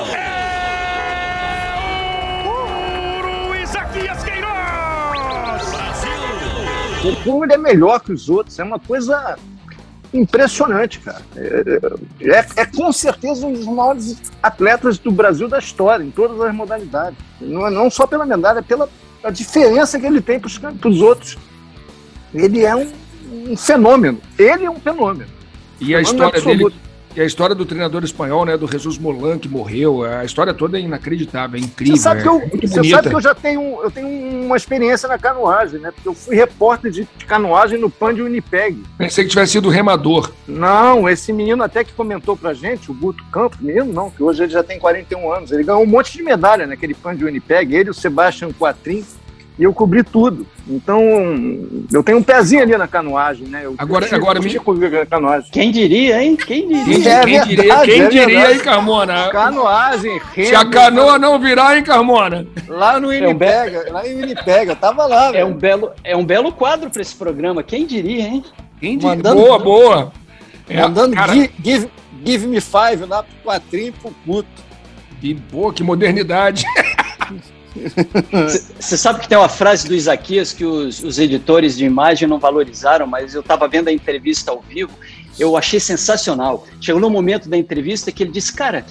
É 0.00 0.03
como 7.24 7.44
ele 7.44 7.54
é 7.54 7.58
melhor 7.58 8.00
que 8.00 8.12
os 8.12 8.28
outros. 8.28 8.58
É 8.58 8.64
uma 8.64 8.78
coisa 8.78 9.36
impressionante, 10.12 11.00
cara. 11.00 11.22
É, 11.36 11.80
é- 12.22 12.46
é 12.62 12.66
com 12.66 12.92
certeza 12.92 13.46
um 13.46 13.52
dos 13.52 13.66
maiores 13.66 14.20
atletas 14.42 14.98
do 14.98 15.10
Brasil 15.10 15.48
da 15.48 15.58
história, 15.58 16.04
em 16.04 16.10
todas 16.10 16.40
as 16.40 16.54
modalidades. 16.54 17.18
Não, 17.40 17.66
é- 17.66 17.70
não 17.70 17.90
só 17.90 18.06
pela 18.06 18.24
medalha, 18.24 18.62
pela 18.62 18.88
a 19.22 19.30
diferença 19.30 19.98
que 19.98 20.06
ele 20.06 20.20
tem 20.20 20.38
para 20.38 20.88
os 20.88 21.00
outros. 21.00 21.38
Ele 22.32 22.62
é 22.64 22.76
um, 22.76 22.92
um 23.48 23.56
fenômeno. 23.56 24.20
Ele 24.38 24.66
é 24.66 24.70
um 24.70 24.78
fenômeno. 24.78 25.30
E 25.80 25.94
a 25.94 25.98
Fenômeno 25.98 26.02
história 26.02 26.40
dele, 26.40 26.64
absoluto. 26.64 26.83
E 27.16 27.20
a 27.20 27.24
história 27.24 27.54
do 27.54 27.64
treinador 27.64 28.02
espanhol, 28.02 28.44
né, 28.44 28.56
do 28.56 28.70
Jesus 28.70 28.98
Molan, 28.98 29.38
que 29.38 29.48
morreu, 29.48 30.02
a 30.02 30.24
história 30.24 30.52
toda 30.52 30.78
é 30.78 30.80
inacreditável, 30.80 31.58
é 31.58 31.62
incrível. 31.62 31.96
Você 31.96 32.02
sabe, 32.02 32.22
que 32.22 32.28
é 32.28 32.30
eu, 32.30 32.38
muito 32.40 32.68
você 32.68 32.76
bonita. 32.76 32.96
sabe 32.96 33.08
que 33.08 33.14
eu 33.14 33.20
já 33.20 33.34
tenho, 33.34 33.82
eu 33.82 33.90
tenho 33.90 34.08
uma 34.44 34.56
experiência 34.56 35.08
na 35.08 35.18
canoagem, 35.18 35.80
né? 35.80 35.90
Porque 35.90 36.08
eu 36.08 36.14
fui 36.14 36.34
repórter 36.34 36.90
de 36.90 37.06
canoagem 37.26 37.78
no 37.78 37.88
PAN 37.88 38.14
de 38.14 38.22
Winnipeg. 38.22 38.82
Pensei 38.98 39.24
que 39.24 39.30
tivesse 39.30 39.52
sido 39.52 39.68
remador. 39.68 40.32
Não, 40.46 41.08
esse 41.08 41.32
menino 41.32 41.62
até 41.62 41.84
que 41.84 41.92
comentou 41.92 42.36
pra 42.36 42.52
gente, 42.52 42.90
o 42.90 42.94
Guto 42.94 43.24
Campos, 43.30 43.60
menino 43.60 43.92
não, 43.92 44.10
que 44.10 44.22
hoje 44.22 44.42
ele 44.42 44.52
já 44.52 44.62
tem 44.62 44.78
41 44.78 45.32
anos. 45.32 45.52
Ele 45.52 45.62
ganhou 45.62 45.82
um 45.82 45.86
monte 45.86 46.12
de 46.12 46.22
medalha 46.22 46.66
naquele 46.66 46.94
PAN 46.94 47.14
de 47.14 47.24
Winnipeg, 47.24 47.74
ele, 47.74 47.90
o 47.90 47.94
Sebastian 47.94 48.50
Quatrin, 48.52 49.04
e 49.58 49.62
eu 49.62 49.72
cobri 49.72 50.02
tudo. 50.02 50.46
Então, 50.68 51.00
eu 51.92 52.02
tenho 52.02 52.18
um 52.18 52.22
pezinho 52.22 52.62
ali 52.62 52.76
na 52.76 52.88
canoagem, 52.88 53.46
né? 53.46 53.60
Eu, 53.64 53.74
Agora- 53.76 54.06
eu 54.06 54.16
agora 54.16 54.38
eu 54.38 54.42
me- 54.42 55.06
canoagem. 55.06 55.50
Quem 55.52 55.70
diria, 55.70 56.22
hein? 56.22 56.36
Quem 56.36 56.66
diria? 56.68 56.84
Quem, 56.84 56.94
É 57.06 57.20
quem 57.20 57.40
diria, 57.42 57.62
verdade, 57.62 57.90
quem 57.90 58.00
é 58.02 58.08
diria 58.08 58.52
hein, 58.52 58.58
Carmona? 58.60 59.28
Canoagem, 59.30 60.20
remo, 60.34 60.48
Se 60.48 60.54
a 60.54 60.64
canoa 60.64 61.18
não 61.18 61.38
virar, 61.38 61.76
hein, 61.76 61.84
Carmona? 61.84 62.46
lá 62.66 62.98
no 62.98 63.08
um 63.08 63.10
Winnipeg, 63.10 63.90
lá 63.90 64.08
em 64.08 64.16
Winnipeg, 64.16 64.68
eu 64.70 64.76
tava 64.76 65.06
lá, 65.06 65.28
É 65.28 65.32
velho. 65.32 65.46
um 65.48 65.52
belo, 65.52 65.90
é 66.02 66.16
um 66.16 66.24
belo 66.24 66.50
quadro 66.50 66.88
para 66.88 67.02
esse 67.02 67.14
programa. 67.14 67.62
Quem 67.62 67.86
diria, 67.86 68.22
hein? 68.26 68.42
Quem 68.80 68.96
diria? 68.96 69.16
Mandando- 69.16 69.40
Boa, 69.42 69.58
boa. 69.58 70.12
É, 70.68 70.80
Mandando 70.80 71.14
cara, 71.14 71.32
give, 71.34 71.50
give, 71.62 71.88
give 72.24 72.46
me 72.46 72.58
five 72.60 73.04
lá 73.06 73.22
pro 73.22 73.34
Quatrin 73.44 73.88
e 73.88 73.92
pro 73.92 74.14
Guto. 74.26 74.48
que, 75.20 75.34
boa, 75.34 75.72
que 75.74 75.82
modernidade. 75.82 76.64
Você 78.78 78.96
sabe 78.96 79.20
que 79.20 79.28
tem 79.28 79.36
uma 79.36 79.48
frase 79.48 79.88
do 79.88 79.94
Isaquias 79.94 80.52
que 80.52 80.64
os, 80.64 81.02
os 81.02 81.18
editores 81.18 81.76
de 81.76 81.84
imagem 81.84 82.28
não 82.28 82.38
valorizaram, 82.38 83.06
mas 83.06 83.34
eu 83.34 83.40
estava 83.40 83.66
vendo 83.66 83.88
a 83.88 83.92
entrevista 83.92 84.50
ao 84.50 84.60
vivo, 84.60 84.92
eu 85.38 85.56
achei 85.56 85.80
sensacional. 85.80 86.66
Chegou 86.80 87.00
no 87.00 87.10
momento 87.10 87.48
da 87.48 87.56
entrevista 87.56 88.12
que 88.12 88.22
ele 88.22 88.30
disse: 88.30 88.52
Cara, 88.52 88.84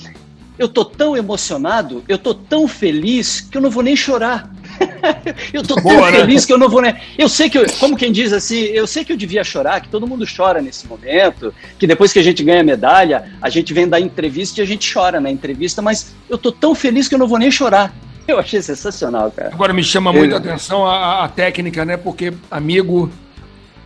eu 0.58 0.68
tô 0.68 0.86
tão 0.86 1.16
emocionado, 1.18 2.04
eu 2.08 2.18
tô 2.18 2.34
tão 2.34 2.68
feliz 2.68 3.42
que 3.42 3.58
eu 3.58 3.62
não 3.62 3.72
vou 3.72 3.84
nem 3.84 3.96
chorar. 3.96 4.52
eu 5.54 5.64
tô 5.64 5.76
tão 5.76 5.84
Boa, 5.84 6.12
né? 6.12 6.20
feliz 6.20 6.46
que 6.46 6.54
eu 6.54 6.58
não 6.58 6.70
vou 6.70 6.82
nem. 6.82 6.96
Eu 7.18 7.30
sei 7.30 7.50
que, 7.50 7.58
eu, 7.58 7.66
como 7.80 7.96
quem 7.96 8.12
diz 8.12 8.34
assim, 8.34 8.60
eu 8.60 8.86
sei 8.86 9.04
que 9.04 9.12
eu 9.14 9.18
devia 9.18 9.44
chorar, 9.44 9.82
que 9.82 9.90
todo 9.90 10.08
mundo 10.08 10.26
chora 10.26 10.62
nesse 10.62 10.88
momento, 10.88 11.54
que 11.80 11.88
depois 11.88 12.12
que 12.12 12.20
a 12.20 12.24
gente 12.24 12.44
ganha 12.44 12.64
medalha, 12.64 13.32
a 13.42 13.50
gente 13.50 13.74
vem 13.74 13.88
dar 13.88 14.00
entrevista 14.00 14.60
e 14.60 14.64
a 14.64 14.68
gente 14.68 14.92
chora 14.92 15.20
na 15.20 15.32
entrevista, 15.32 15.82
mas 15.82 16.14
eu 16.30 16.38
tô 16.38 16.52
tão 16.52 16.76
feliz 16.76 17.08
que 17.08 17.16
eu 17.16 17.20
não 17.20 17.28
vou 17.28 17.40
nem 17.40 17.52
chorar. 17.52 17.94
Eu 18.28 18.40
achei 18.40 18.62
sensacional, 18.62 19.32
cara. 19.32 19.50
Agora 19.54 19.74
me 19.74 19.84
chama 19.84 20.12
muito 20.14 20.34
a 20.34 20.38
atenção 20.38 20.86
a, 20.86 21.26
a- 21.26 21.28
técnica, 21.30 21.84
né? 21.84 21.98
Porque, 21.98 22.34
amigo, 22.50 23.10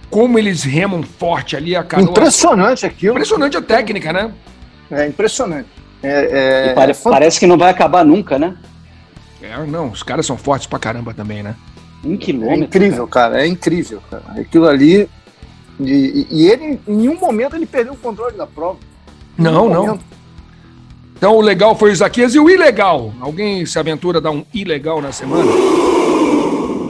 como 0.09 0.37
eles 0.37 0.63
remam 0.63 1.01
forte 1.03 1.55
ali 1.55 1.75
a 1.75 1.83
canoa. 1.83 2.09
Impressionante 2.11 2.85
aquilo. 2.85 3.13
Impressionante 3.13 3.57
a 3.57 3.61
técnica, 3.61 4.13
né? 4.13 4.31
É 4.91 5.07
impressionante. 5.07 5.67
É, 6.03 6.67
é, 6.67 6.71
E 6.71 6.75
pare- 6.75 6.91
é 6.91 6.95
parece 6.95 7.39
que 7.39 7.47
não 7.47 7.57
vai 7.57 7.71
acabar 7.71 8.05
nunca, 8.05 8.37
né? 8.37 8.55
É, 9.41 9.57
não, 9.65 9.89
os 9.89 10.03
caras 10.03 10.25
são 10.25 10.37
fortes 10.37 10.67
pra 10.67 10.79
caramba 10.79 11.13
também, 11.13 11.41
né? 11.43 11.55
Um 12.03 12.13
é 12.13 12.17
quilômetro. 12.17 12.63
incrível, 12.65 13.07
cara. 13.07 13.41
É 13.41 13.47
incrível, 13.47 14.01
cara. 14.09 14.23
Aquilo 14.39 14.67
ali. 14.67 15.09
E, 15.79 16.27
e 16.31 16.47
ele, 16.47 16.79
em 16.87 16.95
nenhum 16.95 17.19
momento, 17.19 17.55
ele 17.55 17.65
perdeu 17.65 17.93
o 17.93 17.97
controle 17.97 18.35
da 18.37 18.47
prova. 18.47 18.77
Não, 19.37 19.69
não. 19.69 19.85
momento. 19.85 20.05
Então 21.17 21.35
o 21.35 21.41
legal 21.41 21.75
foi 21.75 21.89
o 21.89 21.93
Isaquias 21.93 22.35
e 22.35 22.39
o 22.39 22.47
ilegal. 22.47 23.11
Alguém 23.19 23.65
se 23.65 23.79
aventura 23.79 24.19
a 24.19 24.21
dar 24.21 24.29
um 24.29 24.45
ilegal 24.53 25.01
na 25.01 25.11
semana? 25.11 25.51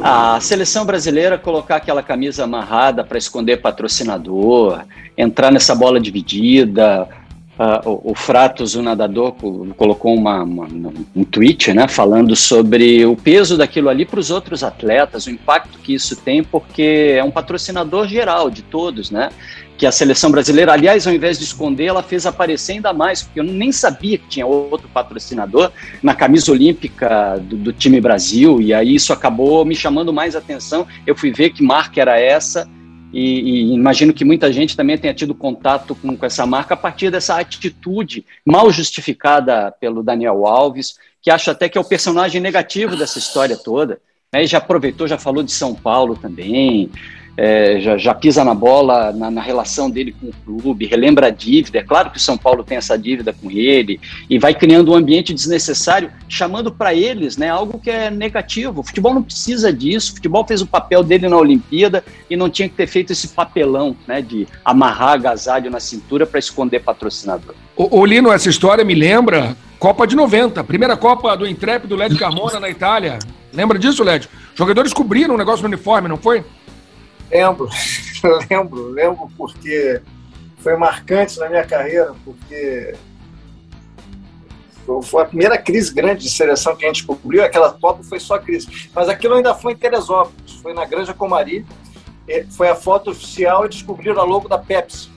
A 0.03 0.37
seleção 0.41 0.85
brasileira 0.85 1.37
colocar 1.37 1.77
aquela 1.77 2.03
camisa 2.03 2.43
amarrada 2.43 3.05
para 3.05 3.17
esconder 3.17 3.61
patrocinador, 3.61 4.81
entrar 5.17 5.49
nessa 5.49 5.73
bola 5.73 5.97
dividida. 5.97 7.07
Ah, 7.59 7.81
o, 7.85 8.11
o 8.11 8.15
Fratos, 8.15 8.75
o 8.75 8.81
nadador, 8.81 9.31
co- 9.33 9.67
colocou 9.75 10.13
uma, 10.15 10.43
uma- 10.43 10.67
um 11.15 11.23
tweet 11.23 11.73
né, 11.73 11.87
falando 11.87 12.35
sobre 12.35 13.05
o 13.05 13.15
peso 13.15 13.57
daquilo 13.57 13.89
ali 13.89 14.05
para 14.05 14.19
os 14.19 14.29
outros 14.31 14.63
atletas, 14.63 15.25
o 15.25 15.31
impacto 15.31 15.79
que 15.79 15.93
isso 15.93 16.15
tem, 16.15 16.43
porque 16.43 17.15
é 17.17 17.23
um 17.23 17.31
patrocinador 17.31 18.07
geral 18.07 18.49
de 18.49 18.61
todos, 18.61 19.09
né? 19.11 19.29
que 19.77 19.85
a 19.85 19.91
seleção 19.91 20.31
brasileira, 20.31 20.73
aliás, 20.73 21.05
ao 21.05 21.13
invés 21.13 21.37
de 21.37 21.43
esconder, 21.43 21.85
ela 21.85 22.01
fez 22.01 22.25
aparecer 22.25 22.73
ainda 22.73 22.91
mais, 22.93 23.21
porque 23.21 23.39
eu 23.39 23.43
nem 23.43 23.71
sabia 23.71 24.17
que 24.17 24.27
tinha 24.27 24.45
outro 24.45 24.89
patrocinador 24.91 25.71
na 26.01 26.15
camisa 26.15 26.51
olímpica 26.51 27.37
do, 27.39 27.55
do 27.57 27.71
time 27.71 28.01
Brasil, 28.01 28.59
e 28.59 28.73
aí 28.73 28.95
isso 28.95 29.13
acabou 29.13 29.63
me 29.63 29.75
chamando 29.75 30.11
mais 30.11 30.35
atenção. 30.35 30.87
Eu 31.05 31.15
fui 31.15 31.31
ver 31.31 31.51
que 31.51 31.61
marca 31.61 32.01
era 32.01 32.19
essa, 32.19 32.67
e, 33.13 33.21
e 33.21 33.73
imagino 33.73 34.13
que 34.13 34.25
muita 34.25 34.51
gente 34.51 34.75
também 34.75 34.97
tenha 34.97 35.13
tido 35.13 35.33
contato 35.33 35.95
com, 35.95 36.15
com 36.15 36.25
essa 36.25 36.45
marca 36.45 36.73
a 36.73 36.77
partir 36.77 37.09
dessa 37.09 37.39
atitude 37.39 38.25
mal 38.45 38.69
justificada 38.71 39.71
pelo 39.71 40.03
Daniel 40.03 40.45
Alves, 40.45 40.97
que 41.21 41.31
acho 41.31 41.51
até 41.51 41.69
que 41.69 41.77
é 41.77 41.81
o 41.81 41.85
personagem 41.85 42.41
negativo 42.41 42.95
dessa 42.95 43.19
história 43.19 43.57
toda. 43.57 43.99
Né? 44.31 44.43
E 44.43 44.47
já 44.47 44.57
aproveitou, 44.57 45.07
já 45.07 45.17
falou 45.17 45.43
de 45.43 45.51
São 45.51 45.73
Paulo 45.73 46.15
também 46.15 46.91
é, 47.37 47.79
já, 47.79 47.97
já, 47.97 48.15
pisa 48.15 48.43
na 48.43 48.55
bola 48.55 49.13
na, 49.13 49.29
na, 49.29 49.41
relação 49.41 49.91
dele 49.91 50.15
com 50.19 50.27
o 50.27 50.33
clube, 50.59 50.87
relembra 50.87 51.27
a 51.27 51.29
dívida. 51.29 51.77
É 51.77 51.83
claro 51.83 52.09
que 52.09 52.17
o 52.17 52.21
São 52.21 52.35
Paulo 52.35 52.63
tem 52.63 52.77
essa 52.77 52.97
dívida 52.97 53.31
com 53.31 53.51
ele 53.51 53.99
e 54.27 54.39
vai 54.39 54.55
criando 54.55 54.91
um 54.91 54.95
ambiente 54.95 55.35
desnecessário, 55.35 56.11
chamando 56.27 56.71
para 56.71 56.95
eles 56.95 57.37
né, 57.37 57.47
algo 57.47 57.79
que 57.79 57.91
é 57.91 58.09
negativo. 58.09 58.81
O 58.81 58.83
futebol 58.83 59.13
não 59.13 59.21
precisa 59.21 59.71
disso. 59.71 60.13
O 60.13 60.15
futebol 60.15 60.45
fez 60.47 60.63
o 60.63 60.67
papel 60.67 61.03
dele 61.03 61.29
na 61.29 61.37
Olimpíada 61.37 62.03
e 62.27 62.35
não 62.35 62.49
tinha 62.49 62.67
que 62.67 62.75
ter 62.75 62.87
feito 62.87 63.11
esse 63.11 63.27
papelão 63.27 63.95
né, 64.07 64.19
de 64.19 64.47
amarrar 64.65 65.13
agasalho 65.13 65.69
na 65.69 65.79
cintura 65.79 66.25
para 66.25 66.39
esconder 66.39 66.79
patrocinador. 66.79 67.53
O, 67.75 67.99
o 67.99 68.05
Lino, 68.05 68.31
essa 68.31 68.49
história 68.49 68.83
me 68.83 68.95
lembra 68.95 69.55
Copa 69.77 70.07
de 70.07 70.15
90, 70.15 70.63
primeira 70.63 70.97
Copa 70.97 71.37
do 71.37 71.45
Intrépido 71.45 71.95
Lédio 71.95 72.17
Carmona 72.17 72.59
na 72.59 72.67
Itália. 72.67 73.19
Lembra 73.53 73.77
disso, 73.77 74.03
Lédio? 74.03 74.27
Jogadores 74.55 74.91
cobriram 74.91 75.35
um 75.35 75.37
negócio 75.37 75.61
no 75.61 75.67
uniforme, 75.67 76.07
não 76.07 76.17
foi? 76.17 76.43
Lembro, 77.29 77.69
lembro, 78.49 78.89
lembro 78.89 79.31
porque 79.37 80.01
foi 80.59 80.75
marcante 80.77 81.39
na 81.39 81.49
minha 81.49 81.65
carreira, 81.65 82.15
porque 82.23 82.95
foi 85.03 85.23
a 85.23 85.25
primeira 85.25 85.57
crise 85.57 85.93
grande 85.93 86.23
de 86.23 86.29
seleção 86.29 86.75
que 86.75 86.85
a 86.85 86.87
gente 86.87 87.05
cobriu, 87.05 87.43
aquela 87.43 87.73
Copa 87.73 88.03
foi 88.03 88.19
só 88.19 88.39
crise, 88.39 88.89
mas 88.95 89.09
aquilo 89.09 89.35
ainda 89.35 89.53
foi 89.53 89.73
em 89.73 89.75
Teresópolis. 89.75 90.53
Foi 90.61 90.73
na 90.73 90.85
Granja 90.85 91.13
Comari. 91.13 91.65
Foi 92.51 92.69
a 92.69 92.75
foto 92.75 93.11
oficial 93.11 93.65
e 93.65 93.69
descobriram 93.69 94.19
a 94.19 94.23
logo 94.23 94.47
da 94.49 94.57
Pepsi. 94.57 95.09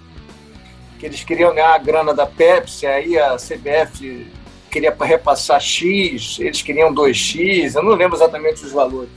Que 0.98 1.06
eles 1.06 1.24
queriam 1.24 1.54
ganhar 1.54 1.74
a 1.74 1.78
grana 1.78 2.12
da 2.12 2.26
Pepsi, 2.26 2.86
aí 2.86 3.18
a 3.18 3.36
CBF 3.36 4.30
queria 4.70 4.94
repassar 5.00 5.60
X, 5.60 6.38
eles 6.38 6.62
queriam 6.62 6.94
2X, 6.94 7.74
eu 7.74 7.82
não 7.82 7.94
lembro 7.94 8.16
exatamente 8.16 8.64
os 8.64 8.70
valores. 8.70 9.10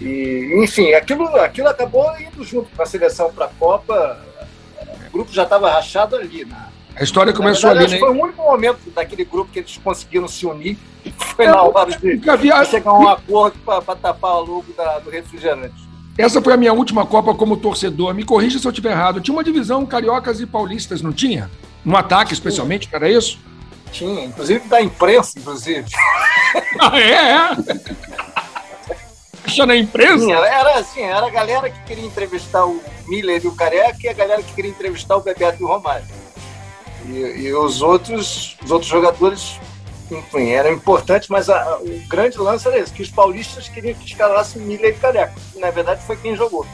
E, 0.00 0.52
enfim, 0.62 0.92
aquilo, 0.92 1.26
aquilo 1.36 1.68
acabou 1.68 2.10
indo 2.18 2.42
junto 2.44 2.68
com 2.74 2.82
a 2.82 2.86
seleção 2.86 3.32
para 3.32 3.46
a 3.46 3.48
Copa. 3.48 4.18
O 5.08 5.12
grupo 5.12 5.32
já 5.32 5.44
estava 5.44 5.70
rachado 5.70 6.16
ali. 6.16 6.44
Né? 6.44 6.56
A 6.96 7.02
história 7.02 7.32
começou 7.32 7.68
Na 7.70 7.74
verdade, 7.74 7.94
ali, 7.94 8.02
né? 8.02 8.08
Foi 8.08 8.16
o 8.16 8.22
único 8.22 8.42
momento 8.42 8.90
daquele 8.90 9.24
grupo 9.24 9.50
que 9.52 9.60
eles 9.60 9.78
conseguiram 9.82 10.28
se 10.28 10.46
unir. 10.46 10.76
Foi 11.36 11.46
na 11.46 11.62
hora 11.62 11.90
de, 11.90 12.20
chegar 12.70 12.90
a 12.90 12.98
um 12.98 13.08
acordo 13.08 13.58
para 13.58 13.94
tapar 13.96 14.36
o 14.36 14.40
logo 14.40 14.72
da- 14.76 14.98
do 15.00 15.10
refrigerante. 15.10 15.74
Essa 16.16 16.40
foi 16.40 16.52
a 16.54 16.56
minha 16.56 16.72
última 16.72 17.04
Copa 17.04 17.34
como 17.34 17.56
torcedor. 17.56 18.14
Me 18.14 18.24
corrija 18.24 18.58
se 18.58 18.66
eu 18.66 18.70
estiver 18.70 18.92
errado. 18.92 19.20
Tinha 19.20 19.34
uma 19.34 19.42
divisão 19.42 19.84
cariocas 19.84 20.40
e 20.40 20.46
paulistas, 20.46 21.02
não 21.02 21.12
tinha? 21.12 21.50
No 21.84 21.96
ataque, 21.96 22.32
especialmente, 22.32 22.88
era 22.92 23.10
isso? 23.10 23.38
Tinha, 23.90 24.24
inclusive 24.24 24.66
da 24.68 24.80
imprensa, 24.80 25.38
inclusive. 25.38 25.84
Ah, 26.80 26.98
é, 26.98 27.12
é. 27.12 28.33
Acha 29.46 29.66
na 29.66 29.76
imprensa? 29.76 30.24
Tinha, 30.24 30.36
era 30.38 30.78
assim, 30.78 31.02
era 31.02 31.26
a 31.26 31.30
galera 31.30 31.68
que 31.70 31.78
queria 31.84 32.04
entrevistar 32.06 32.64
o 32.64 32.80
Miller 33.06 33.40
e 33.44 33.46
o 33.48 33.52
Careca 33.54 33.98
e 34.02 34.08
a 34.08 34.12
galera 34.12 34.42
que 34.42 34.52
queria 34.54 34.70
entrevistar 34.70 35.16
o 35.16 35.20
Bebeto 35.20 35.60
e 35.60 35.64
o 35.64 35.68
Romário. 35.68 36.04
E, 37.06 37.12
e 37.18 37.52
os 37.54 37.82
outros, 37.82 38.56
os 38.64 38.70
outros 38.70 38.90
jogadores, 38.90 39.60
enfim, 40.10 40.48
eram 40.50 40.72
importantes, 40.72 41.28
mas 41.28 41.50
a- 41.50 41.60
a- 41.62 41.78
o 41.78 42.00
grande 42.08 42.38
lance 42.38 42.66
era 42.66 42.78
esse, 42.78 42.92
que 42.92 43.02
os 43.02 43.10
paulistas 43.10 43.68
queriam 43.68 43.94
que 43.94 44.06
escalasse 44.06 44.58
Miller 44.58 44.94
e 44.94 44.98
Careca. 44.98 45.34
que, 45.52 45.58
Na 45.58 45.70
verdade, 45.70 46.02
foi 46.06 46.16
quem 46.16 46.34
jogou. 46.34 46.66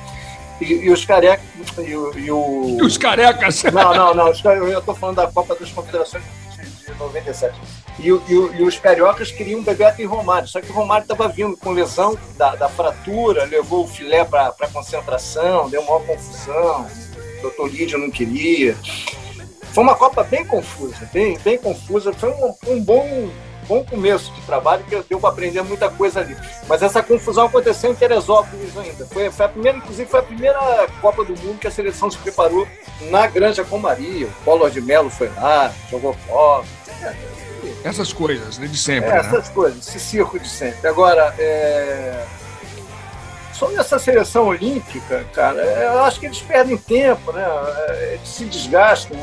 E, 0.61 0.65
e 0.67 0.91
os 0.91 1.05
Careca 1.05 1.43
e, 1.79 1.83
e 1.83 1.97
o 2.31 2.77
E 2.79 2.83
os 2.83 2.97
carecas. 2.99 3.63
Não, 3.65 3.95
não, 3.95 4.15
não. 4.15 4.27
Eu 4.29 4.79
estou 4.79 4.95
falando 4.95 5.17
da 5.17 5.27
Copa 5.27 5.55
das 5.57 5.71
Confederações 5.71 6.23
de, 6.55 6.93
de 6.93 6.99
97. 6.99 7.55
E, 8.03 8.09
e 8.09 8.61
e 8.61 8.63
os 8.63 8.79
cariocas 8.79 9.31
queriam 9.31 9.63
Bebeto 9.63 10.01
e 10.01 10.05
Romário. 10.05 10.49
Só 10.49 10.61
que 10.61 10.71
o 10.71 10.75
Romário 10.75 11.03
estava 11.03 11.29
vindo 11.29 11.57
com 11.57 11.71
lesão 11.71 12.19
da, 12.37 12.55
da 12.55 12.69
fratura, 12.69 13.45
levou 13.45 13.85
o 13.85 13.89
filé 13.89 14.25
para 14.25 14.53
concentração, 14.73 15.69
deu 15.69 15.83
maior 15.83 16.05
confusão. 16.07 16.87
O 17.39 17.43
doutor 17.43 17.69
Lídio 17.71 17.99
não 17.99 18.11
queria. 18.11 18.77
Foi 19.73 19.85
uma 19.85 19.95
Copa 19.95 20.25
bem 20.25 20.45
confusa, 20.45 21.09
bem, 21.13 21.39
bem 21.39 21.59
confusa. 21.59 22.13
Foi 22.13 22.31
um, 22.31 22.55
um 22.69 22.81
bom, 22.83 23.31
bom 23.69 23.85
começo 23.85 24.33
de 24.33 24.41
trabalho 24.43 24.83
que 24.85 24.97
deu 25.09 25.21
para 25.21 25.31
aprender 25.31 25.63
muita 25.63 25.89
coisa 25.89 26.21
ali. 26.21 26.37
Mas 26.69 26.83
essa 26.83 27.03
confusão 27.03 27.47
aconteceu 27.47 27.93
em 27.93 27.95
Teresópolis 27.95 28.77
ainda. 28.77 29.07
Foi, 29.07 29.31
foi 29.31 29.47
a 29.47 29.49
primeira, 29.49 29.79
inclusive, 29.79 30.11
foi 30.11 30.21
a 30.21 30.25
primeira 30.25 30.87
Copa 31.01 31.25
do 31.25 31.37
Mundo 31.41 31.59
que 31.59 31.69
a 31.69 31.71
seleção 31.71 32.11
se 32.11 32.19
preparou 32.19 32.67
na 33.03 33.27
Granja 33.27 33.63
Comaria. 33.63 34.27
O 34.27 34.45
Collor 34.45 34.71
de 34.71 34.81
Mello 34.81 35.09
foi 35.09 35.29
lá, 35.37 35.73
jogou 35.91 36.17
bola. 36.27 36.65
Essas 37.85 38.13
coisas, 38.13 38.59
né, 38.59 38.67
de 38.67 38.77
sempre. 38.79 39.09
É, 39.11 39.15
né? 39.15 39.19
essas 39.21 39.49
coisas, 39.49 39.87
esse 39.87 39.99
circo 40.01 40.39
de 40.39 40.49
sempre. 40.49 40.87
Agora, 40.89 41.35
é... 41.39 42.25
sobre 43.55 43.77
essa 43.77 43.99
seleção 43.99 44.47
olímpica, 44.49 45.25
cara, 45.35 45.61
é, 45.63 45.87
eu 45.87 46.03
acho 46.05 46.21
que 46.21 46.27
eles 46.27 46.41
perdem 46.41 46.77
tempo, 46.77 47.33
né? 47.33 47.43
É, 47.89 48.15
Eles 48.15 48.29
se 48.29 48.45
desgastam. 48.45 49.17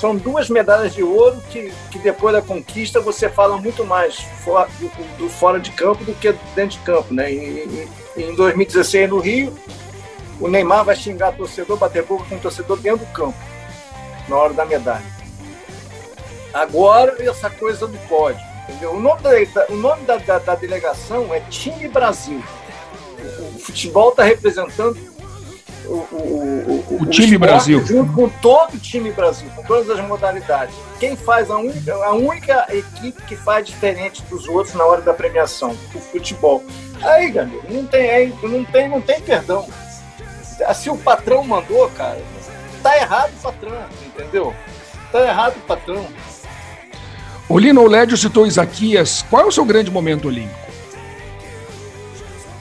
São 0.00 0.16
duas 0.16 0.48
medalhas 0.48 0.94
de 0.94 1.02
ouro 1.02 1.40
que, 1.50 1.72
que 1.90 1.98
depois 1.98 2.34
da 2.34 2.42
conquista 2.42 3.00
você 3.00 3.28
fala 3.28 3.56
muito 3.58 3.84
mais 3.84 4.16
fora, 4.44 4.68
do, 4.80 5.16
do 5.18 5.28
fora 5.28 5.58
de 5.60 5.70
campo 5.70 6.04
do 6.04 6.12
que 6.14 6.32
dentro 6.54 6.78
de 6.78 6.84
campo, 6.84 7.12
né? 7.14 7.30
Em, 7.32 7.58
em- 8.16 8.30
em 8.30 8.34
2016 8.34 9.10
no 9.10 9.18
Rio, 9.20 9.54
o 10.40 10.48
Neymar 10.48 10.84
vai 10.84 10.96
xingar 10.96 11.32
torcedor, 11.32 11.76
bater 11.76 12.02
boca 12.02 12.24
com 12.28 12.36
o 12.36 12.38
torcedor 12.40 12.78
dentro 12.78 13.04
do 13.06 13.12
campo, 13.12 13.36
na 14.28 14.36
hora 14.36 14.52
da 14.54 14.64
medalha. 14.64 15.15
Agora, 16.60 17.16
essa 17.20 17.50
coisa 17.50 17.86
do 17.86 17.98
pódio. 18.08 18.40
Entendeu? 18.68 18.94
O 18.94 19.00
nome, 19.00 19.20
da, 19.22 19.66
o 19.68 19.76
nome 19.76 20.02
da, 20.04 20.16
da- 20.16 20.38
da 20.38 20.54
delegação 20.54 21.32
é 21.34 21.40
Time 21.50 21.86
Brasil. 21.88 22.42
O, 23.18 23.56
o 23.56 23.58
futebol 23.58 24.10
está 24.10 24.24
representando 24.24 24.96
o, 25.84 25.92
o, 25.94 26.84
o, 26.90 27.02
O 27.02 27.06
time 27.06 27.38
Brasil. 27.38 27.84
Junto 27.86 28.12
com 28.12 28.28
todo 28.28 28.74
o 28.74 28.78
time 28.78 29.12
Brasil, 29.12 29.48
com 29.54 29.62
todas 29.62 29.88
as 29.90 30.04
modalidades. 30.04 30.74
Quem 30.98 31.14
faz 31.14 31.48
a 31.50 31.58
única, 31.58 31.94
a 31.94 32.12
única 32.12 32.66
equipe 32.70 33.22
que 33.22 33.36
faz 33.36 33.66
diferente 33.66 34.22
dos 34.22 34.48
outros 34.48 34.74
na 34.74 34.84
hora 34.84 35.00
da 35.02 35.14
premiação, 35.14 35.76
o 35.94 36.00
futebol. 36.00 36.64
Aí, 37.02 37.30
galera, 37.30 37.62
não 37.68 37.86
tem, 37.86 38.10
aí, 38.10 38.34
não 38.42 38.64
tem, 38.64 38.88
não 38.88 39.00
tem 39.00 39.20
perdão. 39.20 39.68
Se 40.74 40.90
o 40.90 40.96
patrão 40.96 41.44
mandou, 41.44 41.88
cara, 41.90 42.18
tá 42.82 42.96
errado 42.96 43.30
o 43.38 43.42
patrão, 43.42 43.84
entendeu? 44.06 44.54
Tá 45.12 45.20
errado 45.20 45.56
o 45.56 45.60
patrão. 45.60 46.04
O 47.48 47.58
Lino 47.58 47.80
Olédio 47.82 48.16
citou 48.16 48.46
Isaquias. 48.46 49.24
Qual 49.30 49.42
é 49.42 49.46
o 49.46 49.52
seu 49.52 49.64
grande 49.64 49.90
momento 49.90 50.26
olímpico? 50.26 50.66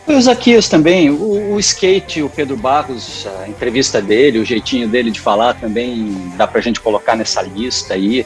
O 0.08 0.22
Zaquias 0.22 0.70
também, 0.70 1.10
o, 1.10 1.54
o 1.56 1.60
skate, 1.60 2.22
o 2.22 2.30
Pedro 2.30 2.56
Barros, 2.56 3.28
a 3.42 3.50
entrevista 3.50 4.00
dele, 4.00 4.38
o 4.38 4.46
jeitinho 4.46 4.88
dele 4.88 5.10
de 5.10 5.20
falar 5.20 5.56
também 5.56 6.32
dá 6.38 6.46
pra 6.46 6.62
gente 6.62 6.80
colocar 6.80 7.16
nessa 7.16 7.42
lista 7.42 7.96
aí. 7.96 8.24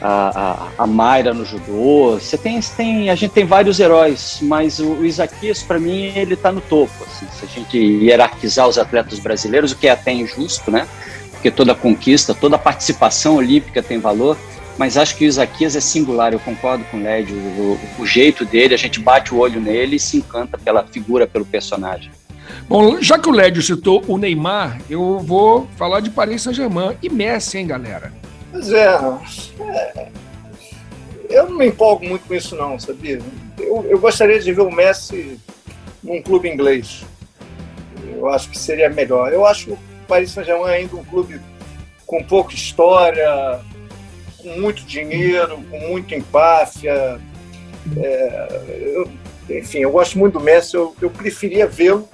A, 0.00 0.70
a, 0.78 0.84
a 0.84 0.86
Mayra 0.86 1.32
no 1.32 1.44
judô, 1.44 2.18
você 2.18 2.36
tem, 2.36 2.60
você 2.60 2.74
tem, 2.74 3.10
a 3.10 3.14
gente 3.14 3.32
tem 3.32 3.44
vários 3.44 3.80
heróis, 3.80 4.38
mas 4.42 4.78
o, 4.78 4.92
o 4.92 5.04
Isaquias, 5.04 5.62
para 5.62 5.78
mim, 5.78 6.12
ele 6.16 6.36
tá 6.36 6.50
no 6.50 6.60
topo. 6.62 6.92
assim, 7.06 7.26
se 7.38 7.44
a 7.44 7.48
gente 7.48 7.78
hierarquizar 7.78 8.66
os 8.66 8.78
atletas 8.78 9.18
brasileiros, 9.18 9.72
o 9.72 9.76
que 9.76 9.86
é 9.86 9.90
até 9.90 10.12
injusto, 10.12 10.70
né? 10.70 10.86
Porque 11.30 11.50
toda 11.50 11.74
conquista, 11.74 12.34
toda 12.34 12.58
participação 12.58 13.36
olímpica 13.36 13.82
tem 13.82 13.98
valor, 13.98 14.36
mas 14.76 14.96
acho 14.96 15.16
que 15.16 15.24
o 15.24 15.28
Isaquias 15.28 15.76
é 15.76 15.80
singular, 15.80 16.32
eu 16.32 16.40
concordo 16.40 16.84
com 16.90 16.96
o 16.96 17.02
Lédio, 17.02 17.36
o, 17.36 17.78
o 17.98 18.06
jeito 18.06 18.44
dele, 18.44 18.74
a 18.74 18.78
gente 18.78 18.98
bate 19.00 19.32
o 19.32 19.38
olho 19.38 19.60
nele 19.60 19.96
e 19.96 20.00
se 20.00 20.16
encanta 20.16 20.58
pela 20.58 20.84
figura, 20.84 21.26
pelo 21.26 21.44
personagem. 21.44 22.10
Bom, 22.68 23.00
já 23.00 23.18
que 23.18 23.28
o 23.28 23.32
Lédio 23.32 23.62
citou 23.62 24.02
o 24.08 24.18
Neymar, 24.18 24.80
eu 24.88 25.18
vou 25.20 25.68
falar 25.76 26.00
de 26.00 26.10
Paris 26.10 26.42
Saint-Germain 26.42 26.96
e 27.02 27.08
Messi, 27.08 27.58
hein, 27.58 27.66
galera? 27.66 28.12
Pois 28.50 28.70
é, 28.72 28.86
é, 29.60 30.08
Eu 31.28 31.48
não 31.48 31.58
me 31.58 31.66
empolgo 31.66 32.06
muito 32.06 32.26
com 32.26 32.34
isso, 32.34 32.56
não, 32.56 32.78
sabia? 32.78 33.20
Eu, 33.58 33.84
eu 33.88 33.98
gostaria 33.98 34.38
de 34.38 34.52
ver 34.52 34.62
o 34.62 34.70
Messi 34.70 35.38
num 36.02 36.22
clube 36.22 36.48
inglês. 36.48 37.04
Eu 38.16 38.28
acho 38.28 38.50
que 38.50 38.58
seria 38.58 38.88
melhor. 38.88 39.32
Eu 39.32 39.46
acho 39.46 39.72
o 39.72 39.78
Paris 40.06 40.30
Saint-Germain 40.30 40.72
ainda 40.72 40.96
um 40.96 41.04
clube 41.04 41.40
com 42.06 42.22
pouca 42.22 42.54
história, 42.54 43.60
com 44.44 44.60
muito 44.60 44.82
dinheiro, 44.84 45.56
com 45.70 45.78
muita 45.80 46.14
empáfia. 46.14 47.18
É, 47.96 48.60
eu- 48.94 49.10
enfim, 49.48 49.78
eu 49.78 49.90
gosto 49.90 50.18
muito 50.18 50.34
do 50.38 50.40
Messi. 50.44 50.76
Eu, 50.76 50.94
eu 51.00 51.10
preferia 51.10 51.66
vê-lo 51.66 52.08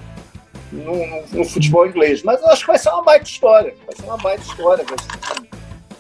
no, 0.73 1.07
no- 1.07 1.23
no 1.33 1.45
futebol 1.45 1.87
inglês. 1.87 2.23
Mas 2.23 2.40
eu 2.40 2.49
acho 2.49 2.62
que 2.62 2.69
vai 2.69 2.79
ser 2.79 2.88
uma 2.90 3.03
baita 3.03 3.25
história. 3.29 3.75
Vai 3.87 3.97
ser 3.97 4.05
uma 4.05 4.16
baita 4.16 4.43
história. 4.43 4.85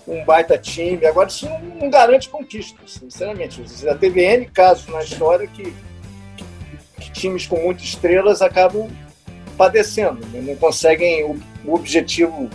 Um 0.06 0.24
baita 0.24 0.56
time. 0.56 1.04
Agora, 1.06 1.28
isso 1.28 1.46
não, 1.48 1.60
não 1.60 1.90
garante 1.90 2.28
conquista, 2.28 2.78
sinceramente. 2.86 3.62
Já 3.82 3.94
teve 3.94 4.22
N 4.24 4.46
casos 4.46 4.86
na 4.88 5.02
história 5.02 5.46
que, 5.46 5.72
que 7.00 7.10
times 7.12 7.46
com 7.46 7.56
muitas 7.62 7.84
estrelas 7.84 8.40
acabam 8.42 8.88
padecendo, 9.56 10.26
né? 10.32 10.40
não 10.40 10.56
conseguem 10.56 11.22
o, 11.24 11.38
o 11.66 11.74
objetivo 11.74 12.48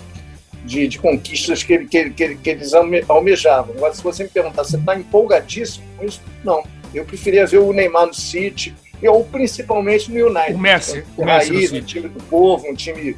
de, 0.66 0.88
de 0.88 1.00
conquistas 1.00 1.64
que, 1.64 1.74
ele- 1.74 1.86
que, 1.88 1.98
ele- 1.98 2.10
que, 2.12 2.24
ele- 2.24 2.36
que 2.36 2.50
eles 2.50 2.74
alme- 2.74 3.04
almejavam. 3.08 3.76
Agora, 3.76 3.94
se 3.94 4.04
você 4.04 4.24
me 4.24 4.30
perguntar, 4.30 4.64
você 4.64 4.78
está 4.78 4.96
empolgadíssimo 4.96 5.86
com 5.98 6.06
isso? 6.06 6.22
Não. 6.44 6.64
Eu 6.94 7.06
preferia 7.06 7.46
ver 7.46 7.60
o 7.60 7.72
Neymar 7.74 8.08
no 8.08 8.14
City, 8.14 8.74
ou 9.04 9.24
principalmente 9.26 10.10
no 10.12 10.28
United. 10.28 10.54
O 10.54 10.58
Messi, 10.58 11.04
o 11.18 11.22
Um 11.22 11.26
Messi 11.26 11.54
raiz, 11.54 11.72
um 11.74 11.82
time 11.82 12.08
do 12.10 12.24
povo, 12.24 12.68
um 12.68 12.74
time, 12.74 13.16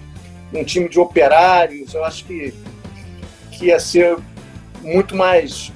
um 0.54 0.64
time 0.64 0.90
de 0.90 1.00
operários. 1.00 1.94
Eu 1.94 2.04
acho 2.04 2.26
que, 2.26 2.54
que 3.52 3.68
ia 3.68 3.80
ser 3.80 4.18
muito 4.82 5.16
mais 5.16 5.72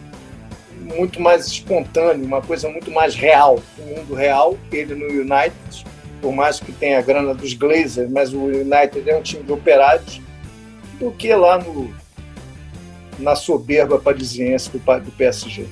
muito 0.97 1.21
mais 1.21 1.45
espontâneo, 1.47 2.25
uma 2.25 2.41
coisa 2.41 2.67
muito 2.67 2.91
mais 2.91 3.15
real, 3.15 3.61
o 3.77 3.81
mundo 3.81 4.13
real, 4.13 4.57
ele 4.73 4.93
no 4.93 5.05
United, 5.05 5.85
por 6.21 6.33
mais 6.33 6.59
que 6.59 6.71
tenha 6.73 6.99
a 6.99 7.01
grana 7.01 7.33
dos 7.33 7.53
Glazers, 7.53 8.09
mas 8.11 8.33
o 8.33 8.45
United 8.45 9.07
é 9.09 9.15
um 9.15 9.21
time 9.21 9.43
de 9.43 9.53
operários, 9.53 10.19
do 11.01 11.11
que 11.11 11.33
lá 11.33 11.57
no 11.57 11.89
na 13.17 13.35
soberba 13.35 13.99
parisiense 13.99 14.69
do, 14.69 14.79
do 14.79 15.11
PSG. 15.11 15.65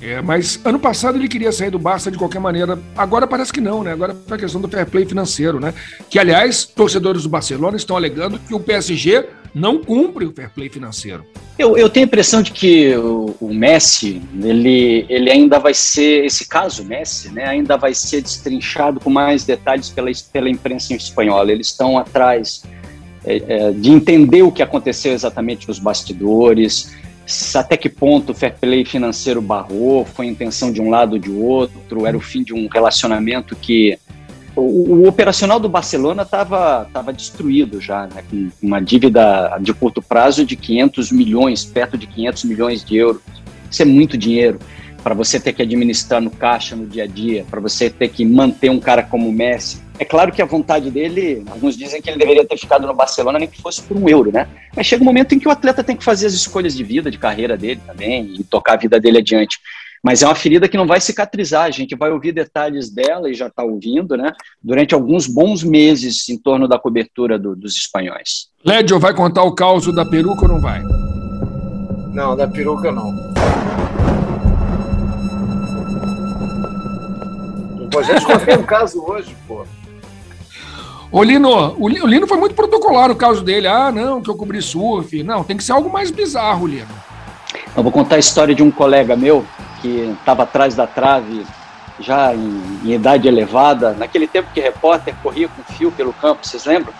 É, 0.00 0.20
mas 0.20 0.60
ano 0.64 0.80
passado 0.80 1.16
ele 1.16 1.28
queria 1.28 1.52
sair 1.52 1.70
do 1.70 1.78
Barça 1.78 2.10
de 2.10 2.18
qualquer 2.18 2.40
maneira. 2.40 2.78
Agora 2.96 3.26
parece 3.26 3.52
que 3.52 3.60
não, 3.60 3.84
né? 3.84 3.92
Agora 3.92 4.16
é 4.28 4.34
a 4.34 4.36
questão 4.36 4.60
do 4.60 4.68
fair 4.68 4.84
play 4.84 5.06
financeiro, 5.06 5.60
né? 5.60 5.72
Que, 6.10 6.18
aliás, 6.18 6.64
torcedores 6.64 7.22
do 7.22 7.28
Barcelona 7.28 7.76
estão 7.76 7.96
alegando 7.96 8.38
que 8.38 8.52
o 8.52 8.58
PSG 8.58 9.26
não 9.54 9.82
cumpre 9.82 10.26
o 10.26 10.32
fair 10.32 10.50
play 10.50 10.68
financeiro. 10.68 11.24
Eu, 11.56 11.76
eu 11.76 11.88
tenho 11.88 12.04
a 12.04 12.08
impressão 12.08 12.42
de 12.42 12.50
que 12.50 12.96
o, 12.96 13.36
o, 13.40 13.54
Messi, 13.54 14.20
ele, 14.42 15.06
ele 15.08 15.30
ainda 15.30 15.60
vai 15.60 15.72
ser, 15.72 16.24
esse 16.24 16.48
caso 16.48 16.84
Messi, 16.84 17.30
né, 17.30 17.44
ainda 17.44 17.76
vai 17.76 17.94
ser 17.94 18.22
destrinchado 18.22 18.98
com 18.98 19.08
mais 19.08 19.44
detalhes 19.44 19.88
pela, 19.88 20.10
pela 20.32 20.50
imprensa 20.50 20.92
espanhola. 20.94 21.52
Eles 21.52 21.68
estão 21.68 21.96
atrás 21.96 22.64
é, 23.24 23.42
é, 23.48 23.70
de 23.70 23.90
entender 23.90 24.42
o 24.42 24.52
que 24.52 24.62
aconteceu 24.62 25.12
exatamente 25.12 25.68
nos 25.68 25.78
bastidores, 25.78 26.92
até 27.54 27.76
que 27.76 27.88
ponto 27.88 28.32
o 28.32 28.34
fair 28.34 28.54
play 28.60 28.84
financeiro 28.84 29.40
barrou, 29.40 30.04
foi 30.04 30.26
intenção 30.26 30.72
de 30.72 30.80
um 30.80 30.90
lado 30.90 31.14
ou 31.14 31.18
de 31.18 31.30
outro, 31.30 32.06
era 32.06 32.16
o 32.16 32.20
fim 32.20 32.42
de 32.42 32.52
um 32.52 32.66
relacionamento 32.66 33.54
que 33.54 33.98
o, 34.54 34.60
o 34.60 35.08
operacional 35.08 35.58
do 35.58 35.68
Barcelona 35.68 36.22
estava 36.22 36.86
tava 36.92 37.12
destruído 37.12 37.80
já, 37.80 38.06
né, 38.06 38.22
com 38.28 38.50
uma 38.60 38.80
dívida 38.80 39.56
de 39.60 39.72
curto 39.72 40.02
prazo 40.02 40.44
de 40.44 40.56
500 40.56 41.12
milhões, 41.12 41.64
perto 41.64 41.96
de 41.96 42.06
500 42.06 42.44
milhões 42.44 42.84
de 42.84 42.96
euros. 42.96 43.22
Isso 43.70 43.82
é 43.82 43.86
muito 43.86 44.18
dinheiro 44.18 44.58
para 45.02 45.14
você 45.14 45.40
ter 45.40 45.52
que 45.52 45.62
administrar 45.62 46.20
no 46.20 46.30
caixa 46.30 46.76
no 46.76 46.86
dia 46.86 47.04
a 47.04 47.06
dia, 47.06 47.44
para 47.50 47.60
você 47.60 47.90
ter 47.90 48.08
que 48.08 48.24
manter 48.24 48.70
um 48.70 48.78
cara 48.78 49.02
como 49.02 49.28
o 49.28 49.32
Messi. 49.32 49.82
É 49.98 50.04
claro 50.04 50.32
que 50.32 50.40
a 50.40 50.46
vontade 50.46 50.90
dele, 50.90 51.44
alguns 51.50 51.76
dizem 51.76 52.00
que 52.00 52.08
ele 52.08 52.18
deveria 52.18 52.44
ter 52.46 52.56
ficado 52.56 52.86
no 52.86 52.94
Barcelona 52.94 53.38
nem 53.38 53.48
que 53.48 53.60
fosse 53.60 53.82
por 53.82 53.96
um 53.96 54.08
euro, 54.08 54.32
né? 54.32 54.48
Mas 54.74 54.86
chega 54.86 55.02
um 55.02 55.06
momento 55.06 55.34
em 55.34 55.38
que 55.38 55.46
o 55.46 55.50
atleta 55.50 55.84
tem 55.84 55.96
que 55.96 56.04
fazer 56.04 56.26
as 56.26 56.32
escolhas 56.32 56.76
de 56.76 56.82
vida, 56.82 57.10
de 57.10 57.18
carreira 57.18 57.56
dele 57.56 57.80
também 57.86 58.34
e 58.34 58.44
tocar 58.44 58.74
a 58.74 58.76
vida 58.76 58.98
dele 58.98 59.18
adiante. 59.18 59.58
Mas 60.02 60.22
é 60.22 60.26
uma 60.26 60.34
ferida 60.34 60.68
que 60.68 60.76
não 60.76 60.86
vai 60.86 61.00
cicatrizar. 61.00 61.64
A 61.64 61.70
gente 61.70 61.94
vai 61.94 62.10
ouvir 62.10 62.32
detalhes 62.32 62.90
dela 62.90 63.30
e 63.30 63.34
já 63.34 63.46
está 63.46 63.62
ouvindo, 63.62 64.16
né? 64.16 64.32
Durante 64.60 64.94
alguns 64.94 65.28
bons 65.28 65.62
meses 65.62 66.28
em 66.28 66.36
torno 66.36 66.66
da 66.66 66.78
cobertura 66.78 67.38
do, 67.38 67.54
dos 67.54 67.76
espanhóis. 67.76 68.48
Lédio, 68.64 68.98
vai 68.98 69.14
contar 69.14 69.44
o 69.44 69.54
caos 69.54 69.86
da 69.94 70.04
peruca 70.04 70.42
ou 70.42 70.48
não 70.48 70.60
vai? 70.60 70.82
Não, 72.12 72.36
da 72.36 72.48
peruca 72.48 72.90
não. 72.90 73.32
Pô, 77.92 77.98
a 77.98 78.02
gente 78.02 78.24
contei 78.24 78.56
um 78.56 78.62
caso 78.62 79.04
hoje, 79.04 79.36
pô. 79.46 79.66
Ô 81.10 81.22
Lino, 81.22 81.76
o 81.78 81.88
Lino 81.88 82.26
foi 82.26 82.38
muito 82.38 82.54
protocolar 82.54 83.10
o 83.10 83.16
caso 83.16 83.44
dele. 83.44 83.66
Ah, 83.66 83.92
não, 83.92 84.22
que 84.22 84.30
eu 84.30 84.34
cobri 84.34 84.62
surf. 84.62 85.22
Não, 85.22 85.44
tem 85.44 85.58
que 85.58 85.62
ser 85.62 85.72
algo 85.72 85.92
mais 85.92 86.10
bizarro, 86.10 86.66
Lino. 86.66 86.88
Eu 87.76 87.82
vou 87.82 87.92
contar 87.92 88.16
a 88.16 88.18
história 88.18 88.54
de 88.54 88.62
um 88.62 88.70
colega 88.70 89.14
meu 89.14 89.44
que 89.82 90.16
estava 90.18 90.44
atrás 90.44 90.74
da 90.74 90.86
trave 90.86 91.44
já 92.00 92.34
em, 92.34 92.80
em, 92.84 92.92
idade 92.92 93.28
elevada, 93.28 93.92
naquele 93.92 94.26
tempo 94.26 94.48
que 94.54 94.60
repórter 94.60 95.14
corria 95.22 95.48
com 95.48 95.62
fio 95.74 95.92
pelo 95.92 96.12
campo, 96.14 96.46
vocês 96.46 96.64
lembram? 96.64 96.92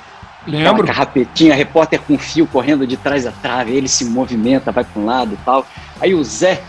Lembro. 0.46 0.70
Aquela 0.70 0.86
carrapetinha, 0.86 1.54
repórter 1.54 2.00
com 2.02 2.18
fio 2.18 2.46
correndo 2.46 2.86
de 2.86 2.96
trás 2.96 3.24
da 3.24 3.32
trave, 3.32 3.74
ele 3.74 3.88
se 3.88 4.04
movimenta, 4.04 4.70
vai 4.70 4.84
para 4.84 5.00
um 5.00 5.06
lado 5.06 5.34
e 5.34 5.44
tal. 5.44 5.66
Aí 6.00 6.14
o 6.14 6.22
Zé, 6.22 6.62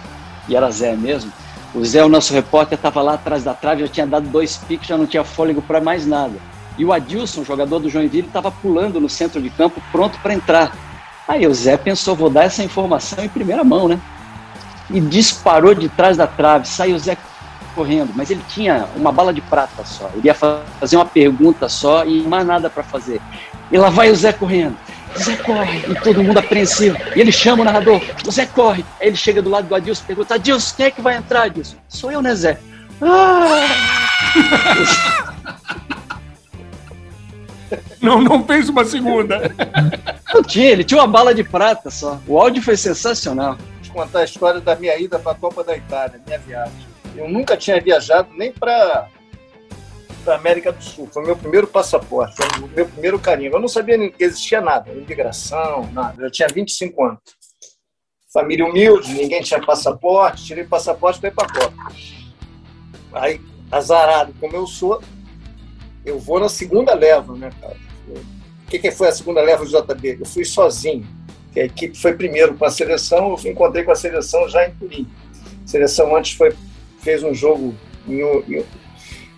e 0.47 0.55
era 0.55 0.71
Zé 0.71 0.95
mesmo, 0.95 1.31
o 1.73 1.83
Zé, 1.83 2.03
o 2.03 2.09
nosso 2.09 2.33
repórter, 2.33 2.77
estava 2.77 3.01
lá 3.01 3.13
atrás 3.13 3.43
da 3.43 3.53
trave, 3.53 3.81
já 3.81 3.87
tinha 3.87 4.07
dado 4.07 4.27
dois 4.27 4.57
piques, 4.57 4.87
já 4.87 4.97
não 4.97 5.05
tinha 5.05 5.23
fôlego 5.23 5.61
para 5.61 5.81
mais 5.81 6.05
nada. 6.05 6.35
E 6.77 6.85
o 6.85 6.93
Adilson, 6.93 7.43
jogador 7.43 7.79
do 7.79 7.89
Joinville, 7.89 8.27
estava 8.27 8.51
pulando 8.51 8.99
no 8.99 9.09
centro 9.09 9.41
de 9.41 9.49
campo, 9.49 9.81
pronto 9.91 10.19
para 10.21 10.33
entrar. 10.33 10.75
Aí 11.27 11.47
o 11.47 11.53
Zé 11.53 11.77
pensou, 11.77 12.15
vou 12.15 12.29
dar 12.29 12.43
essa 12.43 12.63
informação 12.63 13.23
em 13.23 13.29
primeira 13.29 13.63
mão, 13.63 13.87
né? 13.87 13.99
e 14.89 14.99
disparou 14.99 15.73
de 15.73 15.89
trás 15.89 16.17
da 16.17 16.27
trave. 16.27 16.67
Saiu 16.67 16.95
o 16.95 16.99
Zé 16.99 17.17
correndo, 17.75 18.11
mas 18.15 18.29
ele 18.29 18.43
tinha 18.49 18.87
uma 18.95 19.11
bala 19.11 19.33
de 19.33 19.41
prata 19.41 19.83
só. 19.83 20.09
Ele 20.13 20.27
ia 20.27 20.33
fazer 20.33 20.95
uma 20.95 21.05
pergunta 21.05 21.67
só 21.67 22.05
e 22.05 22.21
mais 22.21 22.45
nada 22.45 22.69
para 22.69 22.83
fazer. 22.83 23.21
E 23.71 23.77
lá 23.77 23.89
vai 23.89 24.11
o 24.11 24.15
Zé 24.15 24.31
correndo. 24.31 24.77
Zé 25.17 25.35
corre, 25.37 25.79
e 25.89 25.95
todo 26.01 26.23
mundo 26.23 26.39
apreensivo. 26.39 26.97
E 27.15 27.19
ele 27.19 27.31
chama 27.31 27.61
o 27.61 27.65
narrador, 27.65 28.01
o 28.25 28.31
Zé 28.31 28.45
corre. 28.45 28.85
Aí 28.99 29.07
ele 29.07 29.15
chega 29.15 29.41
do 29.41 29.49
lado 29.49 29.67
do 29.67 29.75
Adilson 29.75 30.03
e 30.03 30.07
pergunta: 30.07 30.35
Adilson, 30.35 30.75
quem 30.75 30.85
é 30.85 30.91
que 30.91 31.01
vai 31.01 31.17
entrar, 31.17 31.43
Adilson? 31.43 31.77
Sou 31.87 32.11
eu, 32.11 32.21
né, 32.21 32.35
Zé? 32.35 32.59
Ah! 33.01 33.63
Não, 37.99 38.21
não 38.21 38.45
fez 38.45 38.67
uma 38.67 38.83
segunda. 38.83 39.55
Não 40.33 40.43
tinha, 40.43 40.71
ele 40.71 40.83
tinha 40.83 40.99
uma 40.99 41.07
bala 41.07 41.33
de 41.33 41.41
prata 41.41 41.89
só. 41.89 42.19
O 42.27 42.37
áudio 42.37 42.61
foi 42.61 42.75
sensacional 42.75 43.57
contar 43.93 44.19
a 44.19 44.23
história 44.23 44.59
da 44.59 44.75
minha 44.75 44.97
ida 44.97 45.19
para 45.19 45.31
a 45.31 45.35
Copa 45.35 45.63
da 45.63 45.77
Itália, 45.77 46.19
minha 46.25 46.39
viagem. 46.39 46.87
Eu 47.15 47.29
nunca 47.29 47.55
tinha 47.55 47.79
viajado 47.79 48.29
nem 48.35 48.51
para 48.51 49.07
a 50.31 50.35
América 50.35 50.71
do 50.71 50.83
Sul. 50.83 51.07
Foi 51.11 51.23
meu 51.23 51.35
primeiro 51.35 51.67
passaporte, 51.67 52.35
foi 52.35 52.47
o 52.61 52.67
meu 52.67 52.87
primeiro 52.87 53.19
carinho. 53.19 53.53
Eu 53.53 53.59
não 53.59 53.67
sabia 53.67 53.97
que 54.11 54.23
existia 54.23 54.61
nada, 54.61 54.91
imigração, 54.91 55.89
nada. 55.91 56.23
Eu 56.23 56.31
tinha 56.31 56.47
25 56.47 57.03
anos. 57.03 57.19
Família 58.31 58.65
humilde, 58.65 59.13
ninguém 59.13 59.41
tinha 59.41 59.61
passaporte, 59.61 60.45
tirei 60.45 60.63
passaporte 60.63 61.19
para 61.19 61.29
ir 61.29 61.33
para 61.33 61.45
a 61.45 61.53
Copa. 61.53 61.93
Aí, 63.13 63.39
azarado 63.71 64.33
como 64.39 64.55
eu 64.55 64.65
sou, 64.65 65.01
eu 66.03 66.17
vou 66.19 66.39
na 66.39 66.49
segunda 66.49 66.93
leva, 66.95 67.35
né, 67.35 67.51
cara? 67.61 67.77
O 68.07 68.69
que, 68.69 68.79
que 68.79 68.91
foi 68.91 69.07
a 69.07 69.11
segunda 69.11 69.41
leva 69.41 69.63
do 69.63 69.69
JB? 69.69 70.17
Eu 70.19 70.25
fui 70.25 70.43
sozinho 70.43 71.07
a 71.59 71.65
equipe 71.65 71.97
foi 71.97 72.13
primeiro 72.13 72.55
com 72.55 72.65
a 72.65 72.71
seleção, 72.71 73.35
eu 73.43 73.51
encontrei 73.51 73.83
com 73.83 73.91
a 73.91 73.95
seleção 73.95 74.49
já 74.49 74.67
em 74.67 74.71
Turim. 74.71 75.07
A 75.63 75.67
seleção 75.67 76.15
antes 76.15 76.35
foi, 76.35 76.53
fez 76.99 77.23
um 77.23 77.33
jogo 77.33 77.75
em, 78.07 78.21
em, 78.21 78.65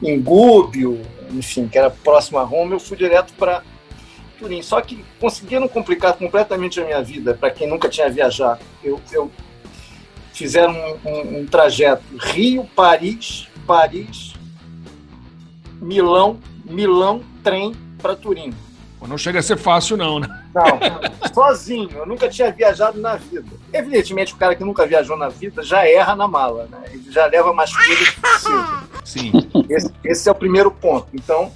em 0.01 0.21
Gúbio, 0.21 1.01
enfim, 1.31 1.67
que 1.67 1.77
era 1.77 1.89
próximo 1.89 2.37
a 2.37 2.43
Roma, 2.43 2.75
eu 2.75 2.79
fui 2.79 2.97
direto 2.97 3.33
para 3.33 3.63
Turim. 4.37 4.61
Só 4.61 4.81
que 4.81 5.03
conseguiram 5.19 5.67
complicar 5.67 6.13
completamente 6.13 6.79
a 6.79 6.85
minha 6.85 7.01
vida, 7.01 7.33
para 7.33 7.49
quem 7.49 7.67
nunca 7.67 7.89
tinha 7.89 8.09
viajado. 8.09 8.59
Eu, 8.83 8.99
eu 9.11 9.31
fizeram 10.33 10.73
um, 10.73 11.09
um, 11.09 11.39
um 11.39 11.45
trajeto 11.45 12.03
Rio-Paris, 12.19 13.47
Paris, 13.65 14.33
Milão, 15.81 16.39
Milão, 16.65 17.23
trem 17.43 17.73
para 18.01 18.15
Turim. 18.15 18.53
Não 19.07 19.17
chega 19.17 19.39
a 19.39 19.43
ser 19.43 19.57
fácil, 19.57 19.97
não, 19.97 20.19
né? 20.19 20.44
Não, 20.55 20.79
sozinho. 21.33 21.89
Eu 21.91 22.05
nunca 22.05 22.29
tinha 22.29 22.49
viajado 22.49 22.99
na 22.99 23.17
vida. 23.17 23.51
Evidentemente, 23.73 24.33
o 24.33 24.37
cara 24.37 24.55
que 24.55 24.63
nunca 24.63 24.85
viajou 24.85 25.17
na 25.17 25.27
vida 25.27 25.61
já 25.61 25.85
erra 25.85 26.15
na 26.15 26.27
mala, 26.27 26.67
né? 26.71 26.79
Ele 26.91 27.11
já 27.11 27.25
leva 27.25 27.53
mais 27.53 27.75
coisas 27.75 28.09
que 28.09 28.21
precisa. 28.21 28.83
Sim. 29.03 29.31
Esse, 29.69 29.91
esse, 30.03 30.29
é 30.29 30.31
o 30.31 30.35
primeiro 30.35 30.71
ponto. 30.71 31.07
Então, 31.13 31.51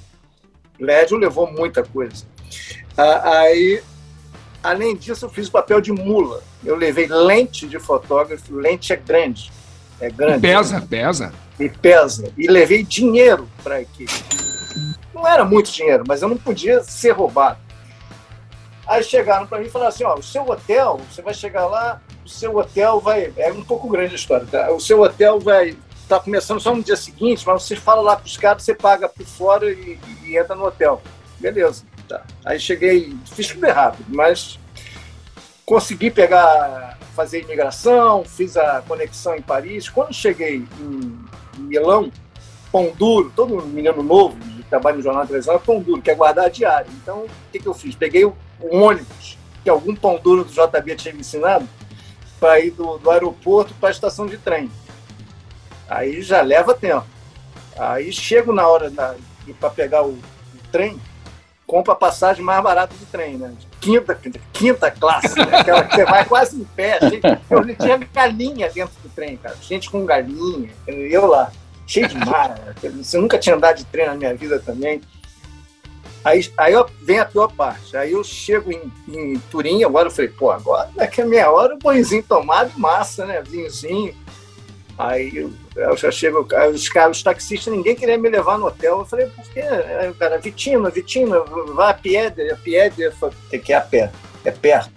Lédio 0.78 1.18
levou 1.18 1.50
muita 1.50 1.82
coisa. 1.82 2.26
Ah, 2.98 3.40
aí, 3.40 3.82
além 4.62 4.98
disso, 4.98 5.26
eu 5.26 5.30
fiz 5.30 5.48
o 5.48 5.52
papel 5.52 5.80
de 5.80 5.94
mula. 5.94 6.44
Eu 6.66 6.76
levei 6.76 7.08
lente 7.08 7.68
de 7.68 7.80
fotógrafo. 7.80 8.54
Lente 8.54 8.92
é 8.92 8.98
grande. 8.98 9.50
É 10.02 10.10
grande. 10.10 10.40
E 10.40 10.42
pesa, 10.42 10.82
pesa. 10.82 11.34
E 11.58 11.70
pesa. 11.70 12.34
E 12.38 12.48
levei 12.48 12.84
dinheiro 12.84 13.48
para 13.64 13.76
a 13.76 13.82
equipe 13.82 14.14
não 15.20 15.28
era 15.28 15.44
muito 15.44 15.72
dinheiro, 15.72 16.04
mas 16.08 16.22
eu 16.22 16.30
não 16.30 16.38
podia 16.38 16.82
ser 16.84 17.12
roubado. 17.12 17.60
Aí 18.90 19.04
chegaram 19.04 19.46
para 19.46 19.60
mim 19.60 19.68
e 19.68 19.70
falaram 19.70 19.90
assim: 19.90 20.04
ó, 20.04 20.16
o 20.16 20.24
seu 20.24 20.50
hotel, 20.50 21.00
você 21.10 21.22
vai 21.22 21.34
chegar 21.34 21.68
lá, 21.68 22.02
o 22.26 22.28
seu 22.28 22.58
hotel 22.58 23.00
vai. 23.00 23.32
É 23.38 23.52
um 23.52 23.64
pouco 23.64 23.88
grande 23.88 24.14
a 24.14 24.16
história, 24.16 24.48
tá? 24.50 24.72
O 24.72 24.80
seu 24.80 25.00
hotel 25.02 25.40
vai. 25.40 25.78
Tá 26.08 26.20
começando 26.20 26.60
só 26.60 26.74
no 26.74 26.82
dia 26.82 26.98
seguinte, 26.98 27.46
mas 27.46 27.62
você 27.62 27.76
fala 27.76 28.02
lá 28.02 28.16
com 28.16 28.26
os 28.26 28.36
caras, 28.36 28.64
você 28.64 28.74
paga 28.74 29.08
por 29.08 29.24
fora 29.28 29.72
e, 29.72 30.00
e 30.26 30.36
entra 30.36 30.56
no 30.56 30.66
hotel. 30.66 31.00
Beleza. 31.40 31.84
Tá. 32.08 32.24
Aí 32.44 32.60
cheguei, 32.60 33.16
fiz 33.28 33.50
tudo 33.50 33.64
errado, 33.68 34.00
mas 34.08 34.58
consegui 35.68 36.10
pegar, 36.10 36.98
fazer 37.16 37.44
imigração, 37.44 38.26
fiz 38.26 38.58
a 38.58 38.82
conexão 38.88 39.36
em 39.36 39.42
Paris. 39.44 39.88
Quando 39.88 40.12
cheguei 40.12 40.66
em 40.80 41.20
Milão, 41.60 42.12
pão 42.72 42.92
duro, 42.98 43.32
todo 43.36 43.64
menino 43.68 44.02
novo, 44.02 44.36
trabalho 44.68 44.98
no 44.98 45.04
jornal 45.04 45.24
de 45.24 45.28
televisão 45.28 45.56
é 45.56 45.60
pão 45.60 45.80
duro, 45.80 46.02
que 46.02 46.10
é 46.10 46.16
guardar 46.16 46.46
a 46.46 46.50
diária. 46.50 46.88
Então, 47.04 47.26
o 47.26 47.30
que, 47.52 47.60
que 47.60 47.68
eu 47.68 47.74
fiz? 47.76 47.96
Peguei 47.96 48.26
o, 48.26 48.36
um 48.62 48.82
ônibus, 48.82 49.38
que 49.64 49.70
algum 49.70 49.96
pão 49.96 50.20
duro 50.22 50.44
do 50.44 50.52
JB 50.52 50.96
tinha 50.96 51.14
me 51.14 51.22
ensinado, 51.22 51.68
para 52.40 52.60
ir 52.60 52.72
do, 52.72 52.98
do 52.98 53.12
aeroporto 53.12 53.74
para 53.76 53.90
a 53.90 53.92
estação 53.92 54.26
de 54.26 54.38
trem. 54.38 54.72
Aí 55.88 56.22
já 56.22 56.42
leva 56.42 56.74
tempo. 56.74 57.06
Aí 57.78 58.12
chego 58.12 58.54
na 58.54 58.68
hora 58.68 58.92
para 59.60 59.70
pegar 59.70 60.04
o, 60.04 60.12
o, 60.12 60.22
trem, 60.72 61.00
compro 61.66 61.92
a 61.92 61.96
passagem 61.96 62.44
mais 62.44 62.64
barata 62.64 62.94
do 62.94 63.06
trem, 63.06 63.38
né? 63.38 63.54
Quinta, 63.82 64.20
quinta 64.54 64.92
classe, 64.92 65.38
né? 65.40 65.60
aquela 65.60 65.84
que 65.84 65.96
você 65.96 66.06
vai 66.06 66.26
quase 66.26 66.60
em 66.60 66.64
pé. 66.64 67.00
Gente, 67.02 67.22
eu 67.50 67.76
tinha 67.76 67.98
galinha 67.98 68.70
dentro 68.70 68.94
do 69.02 69.10
trem, 69.10 69.38
cara. 69.38 69.56
Gente 69.62 69.90
com 69.90 70.06
galinha, 70.06 70.70
eu 70.88 71.26
lá 71.26 71.52
cheio 71.90 72.08
de 72.08 72.18
mar. 72.18 72.56
Você 72.82 73.18
nunca 73.18 73.38
tinha 73.38 73.56
andado 73.56 73.78
de 73.78 73.86
trem 73.86 74.06
na 74.06 74.14
minha 74.14 74.36
vida 74.36 74.60
também. 74.60 75.02
Aí, 76.24 76.52
aí 76.58 76.74
vem 77.02 77.20
a 77.20 77.26
pior 77.26 77.48
parte. 77.54 77.96
Aí 77.96 78.12
eu 78.12 78.24
chego 78.24 78.72
em, 78.72 78.92
em 79.08 79.40
Turim, 79.52 79.84
agora 79.84 80.08
eu 80.08 80.12
falei, 80.12 80.30
pô, 80.30 80.52
agora 80.52 80.90
daqui 80.96 81.22
a 81.22 81.26
meia 81.26 81.50
hora 81.52 81.76
o 81.76 81.80
banhozinho 81.80 82.24
tomado, 82.24 82.78
massa, 82.78 83.26
né? 83.26 83.42
Vinhozinho. 83.42 84.16
Aí 84.98 85.32
eu, 85.34 85.54
eu 85.78 85.96
já 85.96 86.12
chego, 86.12 86.42
os 86.74 86.90
caras, 86.90 87.18
os 87.18 87.24
taxistas, 87.24 87.74
ninguém 87.74 87.96
queria 87.96 88.18
me 88.18 88.28
levar 88.28 88.58
no 88.58 88.66
hotel. 88.66 89.00
Eu 89.00 89.06
falei, 89.06 89.28
por 89.28 89.46
quê? 89.46 89.62
Aí 89.62 90.10
o 90.10 90.16
cara, 90.16 90.38
Vitina, 90.38 90.90
Vitina, 90.90 91.40
vai 91.74 91.92
a 91.92 91.94
Piedra, 91.94 92.54
a 92.54 92.58
Piedra, 92.58 93.14
tem 93.50 93.62
que 93.62 93.72
ir 93.72 93.76
a 93.76 93.82
pé, 93.82 94.12
é 94.44 94.52
perto. 94.52 94.92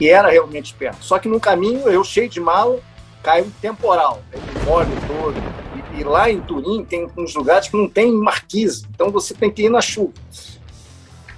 E 0.00 0.08
era 0.08 0.28
realmente 0.28 0.74
perto. 0.74 1.04
Só 1.04 1.20
que 1.20 1.28
no 1.28 1.38
caminho, 1.38 1.88
eu 1.88 2.02
cheio 2.02 2.28
de 2.28 2.40
mala, 2.40 2.80
caiu 3.22 3.44
um 3.44 3.50
temporal. 3.50 4.22
Aí 4.32 4.64
molho 4.64 4.90
todo. 5.06 5.69
E, 5.98 6.04
lá 6.04 6.30
em 6.30 6.40
Turim 6.40 6.84
tem 6.84 7.08
uns 7.16 7.34
lugares 7.34 7.68
que 7.68 7.76
não 7.76 7.88
tem 7.88 8.12
marquise. 8.12 8.84
Então 8.94 9.10
você 9.10 9.34
tem 9.34 9.50
que 9.50 9.62
ir 9.64 9.70
na 9.70 9.80
chuva. 9.80 10.12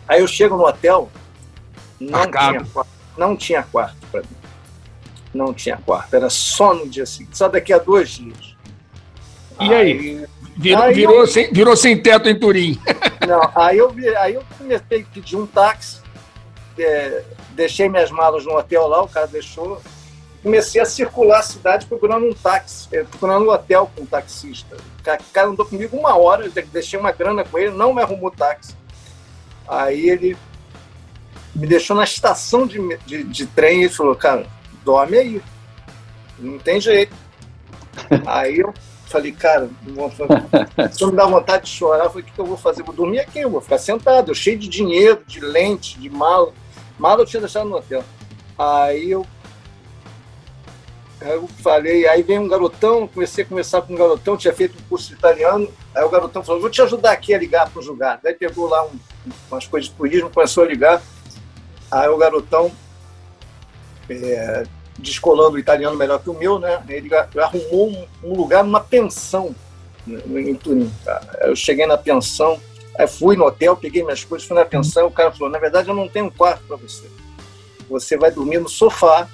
Aí 0.06 0.20
eu 0.20 0.26
chego 0.28 0.56
no 0.56 0.66
hotel, 0.66 1.10
não 1.98 2.20
tinha 2.30 2.64
quarto. 2.64 2.90
Não 3.16 3.36
tinha 3.36 3.62
quarto 3.62 3.96
para 4.10 4.20
mim. 4.20 4.26
Não 5.32 5.54
tinha 5.54 5.76
quarto. 5.76 6.14
Era 6.14 6.28
só 6.28 6.74
no 6.74 6.88
dia 6.88 7.06
seguinte. 7.06 7.36
Só 7.36 7.48
daqui 7.48 7.72
a 7.72 7.78
dois 7.78 8.10
dias. 8.10 8.54
E 9.60 9.72
aí? 9.72 10.26
Virou, 10.56 10.82
Aí 10.82 10.94
virou 10.94 11.20
eu- 11.20 11.26
sem, 11.26 11.50
virou 11.52 11.74
sem 11.76 12.00
teto 12.02 12.28
em 12.28 12.38
Turim. 12.38 12.78
Não, 13.26 13.40
aí 13.54 13.78
eu, 13.78 13.94
aí 14.18 14.34
eu 14.34 14.42
comecei 14.58 15.00
a 15.00 15.14
pedir 15.14 15.36
um 15.36 15.46
táxi, 15.46 16.00
é, 16.78 17.22
deixei 17.52 17.88
minhas 17.88 18.10
malas 18.10 18.44
no 18.44 18.54
hotel 18.56 18.86
lá, 18.86 19.02
o 19.02 19.08
cara 19.08 19.26
deixou. 19.26 19.80
Comecei 20.42 20.80
a 20.80 20.84
circular 20.84 21.38
a 21.38 21.42
cidade 21.42 21.86
procurando 21.86 22.26
um 22.26 22.34
táxi, 22.34 22.88
é, 22.92 23.04
procurando 23.04 23.46
um 23.46 23.50
hotel 23.50 23.90
com 23.94 24.02
um 24.02 24.06
taxista. 24.06 24.76
O 24.76 25.02
cara, 25.32 25.48
andou 25.48 25.64
comigo 25.64 25.96
uma 25.96 26.16
hora, 26.16 26.46
eu 26.46 26.50
de- 26.50 26.62
deixei 26.62 26.98
uma 26.98 27.12
grana 27.12 27.44
com 27.44 27.58
ele, 27.58 27.70
não 27.70 27.94
me 27.94 28.02
arrumou 28.02 28.30
táxi. 28.30 28.74
Aí 29.68 30.08
ele 30.10 30.36
me 31.54 31.66
deixou 31.66 31.94
na 31.96 32.04
estação 32.04 32.66
de, 32.66 32.78
de, 33.06 33.22
de 33.22 33.46
trem 33.46 33.84
e 33.84 33.88
falou, 33.88 34.16
cara, 34.16 34.46
dorme 34.84 35.16
aí. 35.16 35.42
Não 36.38 36.58
tem 36.58 36.80
jeito. 36.80 37.14
Aí 38.26 38.58
eu 38.58 38.72
falei, 39.06 39.32
cara, 39.32 39.68
se 40.90 41.04
eu 41.04 41.10
me 41.10 41.16
dá 41.16 41.26
vontade 41.26 41.64
de 41.64 41.70
chorar, 41.70 42.04
eu 42.04 42.10
falei, 42.10 42.22
o 42.22 42.26
que, 42.26 42.32
que 42.32 42.40
eu 42.40 42.46
vou 42.46 42.56
fazer? 42.56 42.82
Vou 42.82 42.94
dormir 42.94 43.20
aqui, 43.20 43.40
eu 43.40 43.50
vou 43.50 43.60
ficar 43.60 43.78
sentado, 43.78 44.30
eu 44.30 44.34
cheio 44.34 44.58
de 44.58 44.66
dinheiro, 44.66 45.22
de 45.26 45.40
lente, 45.40 46.00
de 46.00 46.08
mala. 46.08 46.52
Mala 46.98 47.20
eu 47.22 47.26
tinha 47.26 47.40
deixado 47.40 47.68
no 47.68 47.76
hotel. 47.76 48.02
Aí 48.58 49.10
eu, 49.10 49.26
eu 51.30 51.48
falei, 51.62 52.06
aí 52.06 52.22
vem 52.22 52.38
um 52.38 52.48
garotão, 52.48 53.06
comecei 53.06 53.44
a 53.44 53.46
conversar 53.46 53.82
com 53.82 53.92
um 53.92 53.96
garotão, 53.96 54.36
tinha 54.36 54.52
feito 54.54 54.78
um 54.78 54.88
curso 54.88 55.12
italiano, 55.12 55.68
aí 55.94 56.02
o 56.04 56.08
garotão 56.08 56.42
falou, 56.42 56.60
vou 56.60 56.70
te 56.70 56.80
ajudar 56.82 57.12
aqui 57.12 57.34
a 57.34 57.38
ligar 57.38 57.70
para 57.70 57.80
o 57.80 57.82
julgado. 57.82 58.20
Daí 58.22 58.34
pegou 58.34 58.68
lá 58.68 58.84
um- 58.84 58.98
umas 59.50 59.66
coisas 59.66 59.90
de 59.90 59.96
turismo, 59.96 60.30
começou 60.30 60.64
a 60.64 60.66
ligar. 60.66 61.02
Aí 61.90 62.08
o 62.08 62.16
garotão, 62.16 62.72
é, 64.08 64.64
descolando 64.98 65.56
o 65.56 65.58
italiano 65.58 65.96
melhor 65.96 66.18
que 66.22 66.30
o 66.30 66.34
meu, 66.34 66.58
né? 66.58 66.82
Ele 66.88 67.10
arrumou 67.14 67.88
um, 67.90 68.06
um 68.22 68.36
lugar 68.36 68.64
numa 68.64 68.80
pensão 68.80 69.54
né, 70.06 70.20
em 70.40 70.54
Turim. 70.54 70.90
cara. 71.04 71.38
Eu 71.42 71.56
cheguei 71.56 71.86
na 71.86 71.96
pensão, 71.96 72.60
aí 72.98 73.06
fui 73.06 73.36
no 73.36 73.44
hotel, 73.44 73.76
peguei 73.76 74.02
minhas 74.02 74.24
coisas, 74.24 74.46
fui 74.46 74.56
na 74.56 74.64
pensão, 74.64 75.06
o 75.06 75.10
cara 75.10 75.32
falou, 75.32 75.50
na 75.50 75.58
verdade 75.58 75.88
eu 75.88 75.94
não 75.94 76.08
tenho 76.08 76.26
um 76.26 76.30
quarto 76.30 76.62
para 76.66 76.76
você. 76.76 77.08
Você 77.88 78.16
vai 78.16 78.30
dormir 78.30 78.58
no 78.58 78.68
sofá 78.68 79.28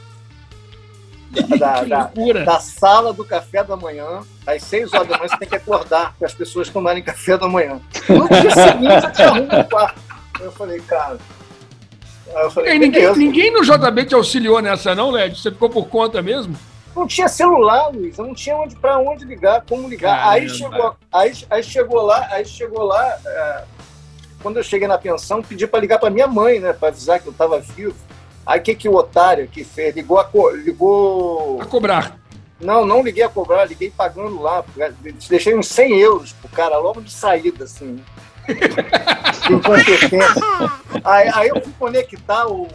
da, 1.59 1.83
da- 1.85 2.11
da- 2.45 2.61
sala 2.61 3.13
do 3.13 3.25
café 3.25 3.63
da 3.63 3.77
manhã, 3.77 4.21
às 4.47 4.63
seis 4.63 4.93
horas 4.93 5.09
da 5.09 5.19
manhã, 5.19 5.29
você 5.29 5.37
tem 5.39 5.49
que 5.49 5.57
acordar 5.57 6.15
para 6.19 6.27
as 6.27 6.35
pessoas 6.35 6.69
tomarem 6.69 7.03
café 7.03 7.37
da 7.37 7.49
manhã. 7.49 7.81
No 8.09 8.29
dia 8.29 8.51
seguinte, 8.51 9.01
você 9.01 9.11
te 9.13 9.23
arruma 9.23 9.59
um 9.61 9.65
quarto. 9.65 10.01
Eu 10.41 10.53
falei, 10.53 10.81
cara. 10.81 11.19
Eu 12.35 12.51
falei, 12.51 12.75
E 12.75 12.79
ninguém, 12.79 13.13
ninguém 13.17 13.51
no 13.53 13.63
JB 13.63 14.05
te 14.07 14.15
auxiliou 14.15 14.61
nessa, 14.61 14.95
não, 14.95 15.11
Led? 15.11 15.39
Você 15.39 15.51
ficou 15.51 15.69
por 15.71 15.87
conta 15.89 16.21
mesmo? 16.23 16.55
Não 16.95 17.07
tinha 17.07 17.29
celular, 17.29 17.89
Luiz. 17.89 18.19
Eu 18.19 18.27
não 18.27 18.35
tinha 18.35 18.57
onde 18.57 18.75
para 18.77 18.99
onde 18.99 19.25
ligar, 19.25 19.63
como 19.69 19.89
ligar. 19.89 20.17
Caramba. 20.17 20.33
Aí 20.33 20.49
chegou, 20.49 20.97
aí, 21.13 21.33
aí 21.51 21.63
chegou 21.63 22.03
lá, 22.03 22.29
aí 22.31 22.45
chegou 22.45 22.83
lá. 22.85 23.19
é, 23.27 23.65
quando 24.43 24.57
eu 24.59 24.63
cheguei 24.63 24.87
na 24.87 24.99
pensão, 24.99 25.43
pedi 25.43 25.67
para 25.67 25.81
ligar 25.81 25.99
para 25.99 26.11
minha 26.11 26.27
mãe, 26.27 26.61
né, 26.61 26.73
para 26.73 26.89
avisar 26.89 27.19
que 27.21 27.27
eu 27.27 27.33
estava 27.33 27.59
vivo. 27.61 27.97
Aí 28.49 28.61
o 28.61 28.63
que 28.63 28.75
que 28.75 28.89
o 28.89 28.95
otário 28.95 29.47
que 29.47 29.63
fez? 29.63 29.95
Ligou, 29.95 30.19
a 30.19 30.25
co- 30.25 30.51
ligou. 30.53 31.61
A 31.61 31.67
cobrar. 31.67 32.19
Não, 32.59 32.87
não 32.87 33.03
liguei 33.03 33.23
a 33.23 33.29
cobrar, 33.29 33.67
liguei 33.67 33.91
pagando 33.95 34.41
lá. 34.41 34.65
Deixei 35.29 35.55
uns 35.55 35.69
100 35.69 35.99
euros 36.01 36.33
pro 36.33 36.49
cara 36.49 36.79
logo 36.79 37.03
de 37.03 37.13
saída, 37.13 37.65
assim. 37.65 37.85
né? 37.93 38.03
Incompetência. 39.51 40.43
Aí, 41.05 41.29
aí 41.35 41.49
eu 41.49 41.61
fui 41.63 41.73
conectar 41.79 42.47
o. 42.49 42.67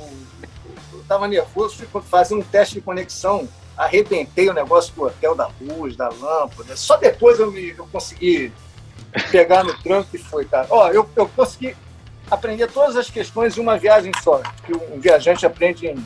Eu 0.94 1.04
tava 1.08 1.28
nervoso, 1.28 1.84
fui 1.92 2.02
fazer 2.04 2.36
um 2.36 2.42
teste 2.44 2.76
de 2.76 2.82
conexão. 2.82 3.50
Arrebentei 3.76 4.48
o 4.50 4.54
negócio 4.54 4.94
do 4.94 5.04
hotel, 5.06 5.34
da 5.36 5.50
luz, 5.60 5.96
da 5.96 6.08
lâmpada. 6.08 6.76
Só 6.76 6.96
depois 6.98 7.40
eu, 7.40 7.52
me, 7.52 7.70
eu 7.76 7.88
consegui 7.92 8.54
pegar 9.32 9.64
no 9.64 9.74
tranco 9.80 10.10
e 10.14 10.20
foi, 10.20 10.46
cara. 10.46 10.68
Ó, 10.70 10.90
eu, 10.90 11.10
eu 11.16 11.28
consegui 11.30 11.76
aprender 12.30 12.68
todas 12.72 12.96
as 12.96 13.10
questões 13.10 13.58
em 13.58 13.62
uma 13.62 13.78
viagem 13.78 14.12
só, 14.24 14.42
que 14.66 14.74
um 14.74 15.00
viajante 15.00 15.46
aprende 15.46 15.88
em, 15.88 16.06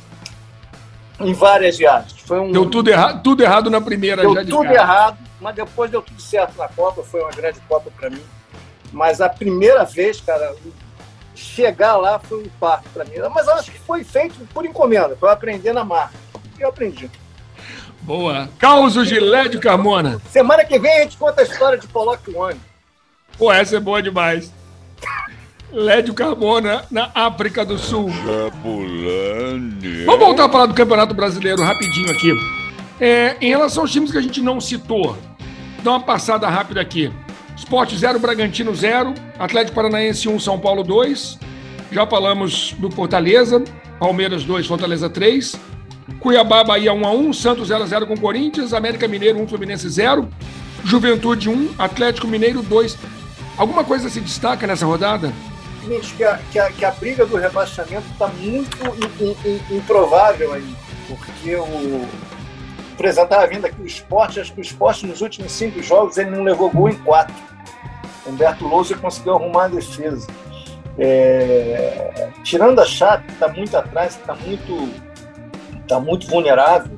em 1.19 1.33
várias 1.33 1.77
viagens. 1.77 2.19
Foi 2.21 2.39
um, 2.39 2.51
Deu 2.51 2.69
tudo, 2.69 2.89
erra 2.89 3.17
tudo 3.19 3.43
errado 3.43 3.69
na 3.69 3.81
primeira 3.81 4.21
Deu 4.21 4.35
tudo 4.45 4.63
cara. 4.63 4.75
errado, 4.75 5.17
mas 5.39 5.55
depois 5.55 5.91
deu 5.91 6.01
tudo 6.01 6.21
certo 6.21 6.57
na 6.57 6.67
Copa, 6.67 7.03
foi 7.03 7.21
uma 7.21 7.31
grande 7.31 7.59
Copa 7.67 7.91
para 7.97 8.09
mim. 8.09 8.23
Mas 8.91 9.21
a 9.21 9.29
primeira 9.29 9.83
vez, 9.83 10.21
cara, 10.21 10.55
chegar 11.35 11.97
lá 11.97 12.19
foi 12.19 12.43
um 12.43 12.49
parto 12.59 12.89
para 12.89 13.05
mim. 13.05 13.15
Mas 13.33 13.47
acho 13.47 13.71
que 13.71 13.79
foi 13.79 14.03
feito 14.03 14.35
por 14.53 14.65
encomenda, 14.65 15.15
para 15.15 15.31
aprender 15.31 15.73
na 15.73 15.83
marca. 15.83 16.15
E 16.57 16.61
eu 16.61 16.69
aprendi. 16.69 17.09
Boa. 18.01 18.49
Causos 18.57 19.07
de 19.07 19.19
Lédio 19.19 19.59
Carmona. 19.59 20.21
Semana 20.31 20.63
que 20.63 20.79
vem 20.79 20.91
a 20.99 21.03
gente 21.03 21.17
conta 21.17 21.41
a 21.41 21.43
história 21.43 21.77
de 21.77 21.87
Pollock 21.87 22.33
One. 22.33 22.59
Pô, 23.37 23.51
essa 23.51 23.77
é 23.77 23.79
boa 23.79 24.01
demais. 24.01 24.51
Lédio 25.71 26.13
Carmona 26.13 26.85
na 26.89 27.11
África 27.13 27.65
do 27.65 27.77
Sul. 27.77 28.09
Vamos 30.05 30.25
voltar 30.25 30.45
a 30.45 30.49
falar 30.49 30.65
do 30.65 30.73
Campeonato 30.73 31.13
Brasileiro 31.13 31.61
rapidinho 31.61 32.09
aqui. 32.09 32.31
É, 32.99 33.35
em 33.41 33.49
relação 33.49 33.83
aos 33.83 33.91
times 33.91 34.11
que 34.11 34.17
a 34.17 34.21
gente 34.21 34.41
não 34.41 34.61
citou, 34.61 35.17
dá 35.83 35.91
uma 35.91 35.99
passada 35.99 36.47
rápida 36.47 36.79
aqui. 36.79 37.11
Sport 37.57 37.93
0, 37.93 38.19
Bragantino 38.19 38.73
0, 38.73 39.13
Atlético 39.37 39.75
Paranaense 39.75 40.29
1, 40.29 40.39
São 40.39 40.59
Paulo 40.59 40.83
2. 40.83 41.37
Já 41.91 42.07
falamos 42.07 42.73
do 42.77 42.89
Fortaleza, 42.89 43.63
Palmeiras 43.99 44.43
2, 44.43 44.65
Fortaleza 44.65 45.09
3. 45.09 45.59
Cuiabá, 46.19 46.63
Bahia 46.63 46.93
1 46.93 47.05
a 47.05 47.11
1, 47.11 47.33
Santos 47.33 47.67
0 47.67 47.83
a 47.83 47.85
0 47.85 48.07
com 48.07 48.15
Corinthians, 48.15 48.73
América 48.73 49.07
Mineiro 49.07 49.39
1, 49.41 49.47
Fluminense 49.47 49.89
0, 49.89 50.29
Juventude 50.85 51.49
1, 51.49 51.71
Atlético 51.77 52.27
Mineiro 52.27 52.61
2. 52.61 52.97
Alguma 53.57 53.83
coisa 53.83 54.09
se 54.09 54.21
destaca 54.21 54.65
nessa 54.65 54.85
rodada? 54.85 55.33
Seguinte, 55.87 56.13
que 56.15 56.23
a, 56.25 56.37
que 56.51 56.59
a, 56.59 56.69
que 56.71 56.85
a 56.85 56.91
briga 56.91 57.25
do 57.25 57.37
rebaixamento 57.37 58.05
está 58.11 58.27
muito 58.27 58.77
in- 58.87 59.25
in- 59.25 59.37
in- 59.71 59.77
improvável 59.77 60.53
aí, 60.53 60.75
porque 61.07 61.55
o. 61.55 62.05
Por 62.97 63.05
exemplo, 63.05 63.29
estava 63.31 63.47
vendo 63.47 63.65
aqui 63.65 63.79
o 63.81 63.85
esporte, 63.85 64.39
acho 64.39 64.51
que 64.53 64.59
o 64.59 64.61
esporte 64.61 65.05
nos 65.05 65.21
últimos 65.21 65.51
cinco 65.51 65.81
jogos 65.81 66.17
ele 66.17 66.31
não 66.31 66.43
levou 66.43 66.69
gol 66.71 66.89
em 66.89 66.95
quatro. 66.95 67.33
Humberto 68.25 68.67
Lousa 68.67 68.97
conseguiu 68.97 69.35
arrumar 69.35 69.65
a 69.65 69.67
defesa. 69.69 70.27
É, 70.97 72.29
tirando 72.43 72.79
a 72.81 72.85
Chape, 72.85 73.31
está 73.31 73.47
muito 73.47 73.77
atrás, 73.77 74.15
está 74.15 74.33
muito, 74.35 74.89
tá 75.87 75.99
muito 75.99 76.27
vulnerável, 76.27 76.91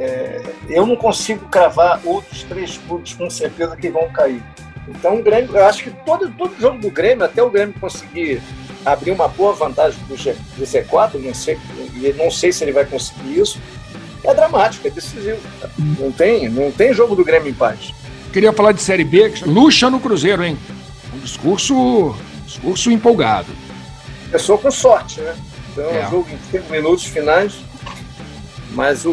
é, 0.00 0.42
eu 0.68 0.86
não 0.86 0.96
consigo 0.96 1.46
cravar 1.48 2.00
outros 2.04 2.42
três 2.44 2.78
clubes 2.78 3.12
com 3.14 3.28
certeza 3.28 3.76
que 3.76 3.90
vão 3.90 4.08
cair. 4.10 4.42
Então, 4.88 5.16
o 5.18 5.22
Grêmio, 5.22 5.56
eu 5.56 5.66
acho 5.66 5.84
que 5.84 5.90
todo, 6.04 6.30
todo 6.32 6.58
jogo 6.58 6.78
do 6.78 6.90
Grêmio, 6.90 7.24
até 7.24 7.42
o 7.42 7.50
Grêmio 7.50 7.74
conseguir 7.80 8.40
abrir 8.84 9.10
uma 9.10 9.28
boa 9.28 9.52
vantagem 9.52 9.98
do, 10.08 10.16
G, 10.16 10.34
do 10.56 10.64
Z4, 10.64 11.14
não 11.14 11.34
sei, 11.34 11.58
e 11.94 12.12
não 12.16 12.30
sei 12.30 12.52
se 12.52 12.64
ele 12.64 12.72
vai 12.72 12.84
conseguir 12.86 13.38
isso, 13.40 13.60
é 14.24 14.34
dramático, 14.34 14.86
é 14.86 14.90
decisivo. 14.90 15.38
Não 15.98 16.10
tem, 16.10 16.48
não 16.48 16.70
tem 16.72 16.92
jogo 16.92 17.14
do 17.14 17.24
Grêmio 17.24 17.50
em 17.50 17.54
paz. 17.54 17.92
Queria 18.32 18.52
falar 18.52 18.72
de 18.72 18.80
Série 18.82 19.04
B, 19.04 19.32
luxa 19.46 19.88
no 19.90 20.00
Cruzeiro, 20.00 20.44
hein? 20.44 20.58
Um 21.14 21.18
discurso, 21.18 22.14
discurso 22.46 22.90
empolgado. 22.90 23.48
Começou 24.26 24.58
com 24.58 24.70
sorte, 24.70 25.20
né? 25.20 25.34
Então, 25.72 25.90
é 25.90 26.00
É. 26.00 26.06
um 26.06 26.10
jogo 26.10 26.26
em 26.30 26.38
cinco 26.50 26.70
minutos 26.70 27.04
finais. 27.04 27.54
Mas 28.72 29.06
o, 29.06 29.10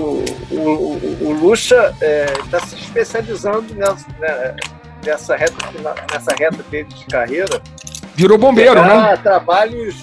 o, 0.52 0.56
o, 0.56 1.18
o 1.22 1.32
Lucha 1.32 1.96
está 2.44 2.60
se 2.60 2.76
especializando 2.76 3.74
nessa, 3.74 4.06
né, 4.20 4.54
nessa, 5.06 5.36
reta, 5.36 5.56
nessa 6.12 6.32
reta 6.36 6.64
dele 6.64 6.90
de 6.90 7.06
carreira. 7.06 7.62
Virou 8.16 8.38
bombeiro, 8.38 8.82
né? 8.82 9.18
trabalhos 9.18 9.96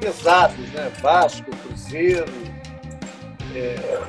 pesados, 0.00 0.68
né? 0.70 0.90
Vasco, 1.00 1.50
Cruzeiro. 1.56 2.32
é, 3.54 4.00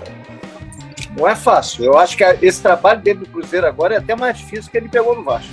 Não 1.18 1.28
é 1.28 1.36
fácil. 1.36 1.86
Eu 1.86 1.98
acho 1.98 2.18
que 2.18 2.24
esse 2.42 2.62
trabalho 2.62 3.02
dele 3.02 3.20
do 3.20 3.28
Cruzeiro 3.28 3.66
agora 3.66 3.96
é 3.96 3.98
até 3.98 4.16
mais 4.16 4.38
difícil 4.38 4.70
que 4.70 4.78
ele 4.78 4.90
pegou 4.90 5.16
no 5.16 5.24
Vasco. 5.24 5.52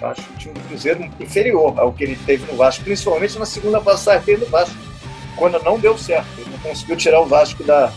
Eu 0.00 0.08
acho 0.08 0.22
o 0.22 0.38
time 0.38 0.54
do 0.54 0.60
Cruzeiro 0.60 1.10
inferior 1.20 1.78
ao 1.78 1.92
que 1.92 2.04
ele 2.04 2.16
teve 2.24 2.50
no 2.50 2.56
Vasco, 2.56 2.82
principalmente 2.82 3.38
na 3.38 3.46
segunda 3.46 3.80
passagem 3.80 4.22
dele 4.24 4.44
no 4.44 4.50
Vasco, 4.50 4.76
quando 5.36 5.62
não 5.62 5.78
deu 5.78 5.96
certo. 5.98 6.26
Ele 6.38 6.50
não 6.50 6.58
conseguiu 6.58 6.96
tirar 6.96 7.20
o 7.20 7.26
Vasco 7.26 7.62
da, 7.62 7.92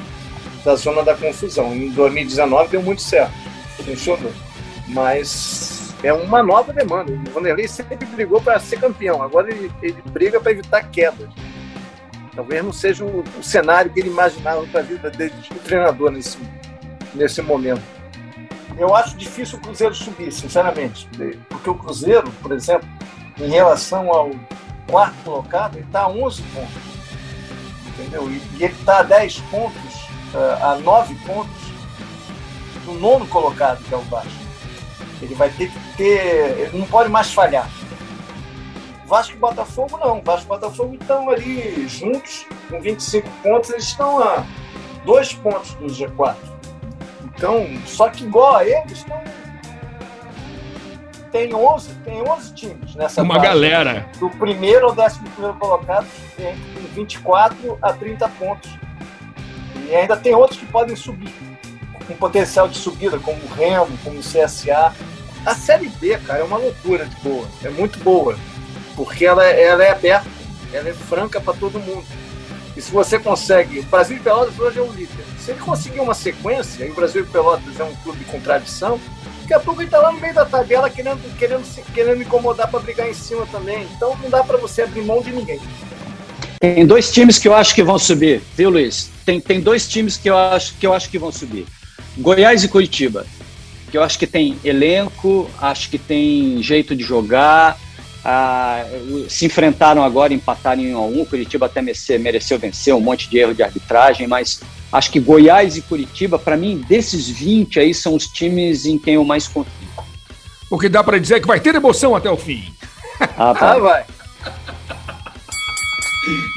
da 0.65 0.75
zona 0.75 1.01
da 1.03 1.15
confusão. 1.15 1.73
Em 1.73 1.89
2019 1.91 2.69
deu 2.69 2.83
muito 2.83 3.01
certo, 3.01 3.33
funcionou. 3.85 4.33
Mas 4.87 5.93
é 6.03 6.11
uma 6.11 6.43
nova 6.43 6.73
demanda. 6.73 7.11
O 7.11 7.31
Vanderlei 7.31 7.67
sempre 7.67 7.95
brigou 8.05 8.41
para 8.41 8.59
ser 8.59 8.79
campeão, 8.79 9.21
agora 9.21 9.49
ele, 9.51 9.71
ele 9.81 10.01
briga 10.05 10.39
para 10.39 10.51
evitar 10.51 10.83
quedas. 10.89 11.29
Talvez 12.35 12.63
não 12.63 12.73
seja 12.73 13.05
o, 13.05 13.23
o 13.39 13.43
cenário 13.43 13.91
que 13.91 13.99
ele 13.99 14.09
imaginava 14.09 14.65
para 14.67 14.81
a 14.81 14.83
vida 14.83 15.09
dele 15.09 15.33
de 15.41 15.49
treinador 15.59 16.11
nesse, 16.11 16.37
nesse 17.13 17.41
momento. 17.41 17.83
Eu 18.77 18.95
acho 18.95 19.15
difícil 19.15 19.59
o 19.59 19.61
Cruzeiro 19.61 19.93
subir, 19.93 20.31
sinceramente. 20.31 21.07
Porque 21.47 21.69
o 21.69 21.75
Cruzeiro, 21.75 22.31
por 22.41 22.51
exemplo, 22.51 22.87
em 23.37 23.49
relação 23.49 24.11
ao 24.11 24.31
quarto 24.89 25.15
colocado, 25.23 25.75
ele 25.75 25.85
está 25.85 26.01
a 26.01 26.09
11 26.09 26.41
pontos. 26.41 26.93
Entendeu? 27.87 28.29
E, 28.29 28.41
ele 28.63 28.73
está 28.73 28.99
a 28.99 29.03
10 29.03 29.39
pontos, 29.51 29.93
uh, 30.33 30.65
a 30.65 30.75
9 30.79 31.15
pontos 31.25 31.61
do 32.85 32.93
nono 32.93 33.27
colocado, 33.27 33.83
que 33.83 33.93
é 33.93 33.97
o 33.97 34.01
Vasco. 34.01 34.42
Ele 35.23 35.35
vai 35.35 35.49
ter 35.49 35.71
que 35.71 35.79
ter. 35.97 36.59
Ele 36.59 36.77
não 36.77 36.85
pode 36.85 37.09
mais 37.09 37.33
falhar. 37.33 37.69
Vasco 39.05 39.33
e 39.33 39.37
Botafogo 39.37 39.97
não. 39.97 40.21
Vasco 40.21 40.45
e 40.45 40.49
Botafogo 40.49 40.97
estão 40.99 41.29
ali 41.29 41.87
juntos, 41.87 42.45
com 42.69 42.81
25 42.81 43.29
pontos, 43.41 43.69
eles 43.69 43.85
estão 43.85 44.19
a 44.19 44.45
dois 45.05 45.33
pontos 45.33 45.73
do 45.75 45.85
G4. 45.85 46.35
Então, 47.25 47.67
só 47.85 48.09
que 48.09 48.23
igual 48.23 48.55
a 48.55 48.65
eles, 48.65 48.99
estão 48.99 49.21
tem 51.33 51.51
11, 51.51 51.95
tem 52.05 52.21
11 52.21 52.53
times 52.53 52.95
nessa 52.95 53.23
Uma 53.23 53.39
galera. 53.39 54.07
Do 54.19 54.29
primeiro 54.29 54.85
ao 54.85 54.93
décimo 54.93 55.27
primeiro 55.31 55.57
colocado, 55.57 56.05
tem 56.37 56.53
24 56.93 57.77
a 57.81 57.91
30 57.91 58.29
pontos. 58.29 58.71
E 59.89 59.95
ainda 59.95 60.15
tem 60.15 60.35
outros 60.35 60.59
que 60.59 60.65
podem 60.67 60.95
subir, 60.95 61.33
com 62.07 62.13
potencial 62.13 62.67
de 62.67 62.77
subida, 62.77 63.17
como 63.17 63.41
o 63.43 63.47
Remo, 63.47 63.97
como 64.03 64.19
o 64.19 64.21
CSA. 64.21 64.93
A 65.45 65.55
Série 65.55 65.89
B, 65.89 66.17
cara, 66.19 66.39
é 66.39 66.43
uma 66.43 66.57
loucura 66.57 67.05
de 67.05 67.15
boa. 67.17 67.47
É 67.63 67.69
muito 67.69 67.99
boa. 67.99 68.37
Porque 68.95 69.25
ela, 69.25 69.45
é, 69.45 69.63
ela 69.63 69.83
é 69.83 69.91
aberta, 69.91 70.29
ela 70.71 70.89
é 70.89 70.93
franca 70.93 71.41
para 71.41 71.53
todo 71.53 71.79
mundo. 71.79 72.05
E 72.75 72.81
se 72.81 72.91
você 72.91 73.19
consegue. 73.19 73.79
O 73.79 73.83
Brasil 73.83 74.17
de 74.17 74.23
Pelotas 74.23 74.57
hoje 74.57 74.79
é 74.79 74.81
o 74.81 74.91
líder. 74.91 75.25
Se 75.39 75.51
ele 75.51 75.59
conseguir 75.59 75.99
uma 75.99 76.13
sequência, 76.13 76.85
e 76.85 76.91
o 76.91 76.95
Brasil 76.95 77.23
de 77.23 77.31
Pelotas 77.31 77.79
é 77.79 77.83
um 77.83 77.93
clube 77.97 78.23
com 78.25 78.39
tradição, 78.39 78.99
daqui 79.41 79.53
a 79.53 79.59
pouco 79.59 79.81
ele 79.81 79.87
está 79.87 79.99
lá 79.99 80.11
no 80.11 80.19
meio 80.19 80.33
da 80.33 80.45
tabela 80.45 80.89
querendo, 80.89 81.37
querendo, 81.37 81.63
querendo 81.93 82.21
incomodar 82.21 82.69
para 82.69 82.79
brigar 82.79 83.09
em 83.09 83.13
cima 83.13 83.45
também. 83.51 83.87
Então 83.95 84.17
não 84.21 84.29
dá 84.29 84.43
para 84.43 84.57
você 84.57 84.83
abrir 84.83 85.03
mão 85.03 85.21
de 85.21 85.31
ninguém. 85.31 85.59
Tem 86.59 86.85
dois 86.85 87.11
times 87.11 87.37
que 87.37 87.47
eu 87.47 87.53
acho 87.53 87.75
que 87.75 87.83
vão 87.83 87.99
subir, 87.99 88.41
viu, 88.55 88.69
Luiz? 88.69 89.09
Tem, 89.25 89.41
tem 89.41 89.59
dois 89.59 89.87
times 89.87 90.15
que 90.15 90.29
eu, 90.29 90.37
acho, 90.37 90.73
que 90.75 90.87
eu 90.87 90.93
acho 90.93 91.09
que 91.09 91.19
vão 91.19 91.31
subir: 91.31 91.65
Goiás 92.17 92.63
e 92.63 92.69
Curitiba. 92.69 93.25
Que 93.93 93.97
eu 93.99 94.01
acho 94.01 94.17
que 94.17 94.25
tem 94.25 94.57
elenco, 94.63 95.47
acho 95.61 95.87
que 95.87 95.99
tem 95.99 96.63
jeito 96.63 96.95
de 96.95 97.03
jogar. 97.03 97.77
Ah, 98.25 98.83
se 99.29 99.45
enfrentaram 99.45 100.03
agora, 100.03 100.33
empataram 100.33 100.81
em 100.81 100.95
1 100.95 100.97
a 100.97 101.01
1 101.01 101.21
O 101.21 101.25
Curitiba 101.27 101.67
até 101.67 101.79
mereceu 101.79 102.57
vencer, 102.57 102.91
um 102.95 102.99
monte 102.99 103.29
de 103.29 103.37
erro 103.37 103.53
de 103.53 103.61
arbitragem, 103.61 104.25
mas 104.25 104.61
acho 104.91 105.11
que 105.11 105.19
Goiás 105.19 105.77
e 105.77 105.81
Curitiba, 105.83 106.39
para 106.39 106.57
mim, 106.57 106.83
desses 106.89 107.29
20 107.29 107.81
aí, 107.81 107.93
são 107.93 108.15
os 108.15 108.25
times 108.25 108.87
em 108.87 108.97
quem 108.97 109.13
eu 109.13 109.23
mais 109.23 109.47
confio. 109.47 109.71
O 110.71 110.79
que 110.79 110.89
dá 110.89 111.03
para 111.03 111.19
dizer 111.19 111.35
é 111.35 111.39
que 111.39 111.45
vai 111.45 111.59
ter 111.59 111.75
emoção 111.75 112.15
até 112.15 112.31
o 112.31 112.35
fim. 112.35 112.63
Ah, 113.37 113.53
vai. 113.53 113.61
Ah, 113.61 113.77
vai. 113.77 114.05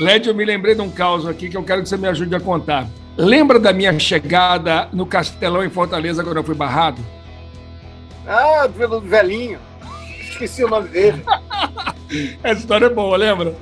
Led, 0.01 0.27
eu 0.27 0.35
me 0.35 0.47
lembrei 0.47 0.75
de 0.75 0.81
um 0.81 0.89
caos 0.89 1.27
aqui 1.27 1.51
que 1.51 1.57
eu 1.59 1.63
quero 1.63 1.83
que 1.83 1.89
você 1.91 1.99
me 1.99 2.09
ajude 2.09 2.35
a 2.35 2.41
contar. 2.41 2.89
Lembra 3.15 3.59
da 3.59 3.75
minha 3.75 3.99
chegada 3.99 4.89
no 4.91 5.05
Castelão 5.05 5.63
em 5.63 5.69
Fortaleza 5.69 6.25
quando 6.25 6.39
eu 6.39 6.45
fui 6.45 6.55
barrado? 6.55 7.16
Ah, 8.27 8.69
pelo 8.77 9.01
velhinho. 9.01 9.59
Esqueci 10.21 10.65
o 10.65 10.69
nome 10.69 10.89
dele. 10.89 11.23
Essa 12.43 12.61
história 12.61 12.87
é 12.87 12.91
boa, 12.91 13.17
lembra? 13.17 13.55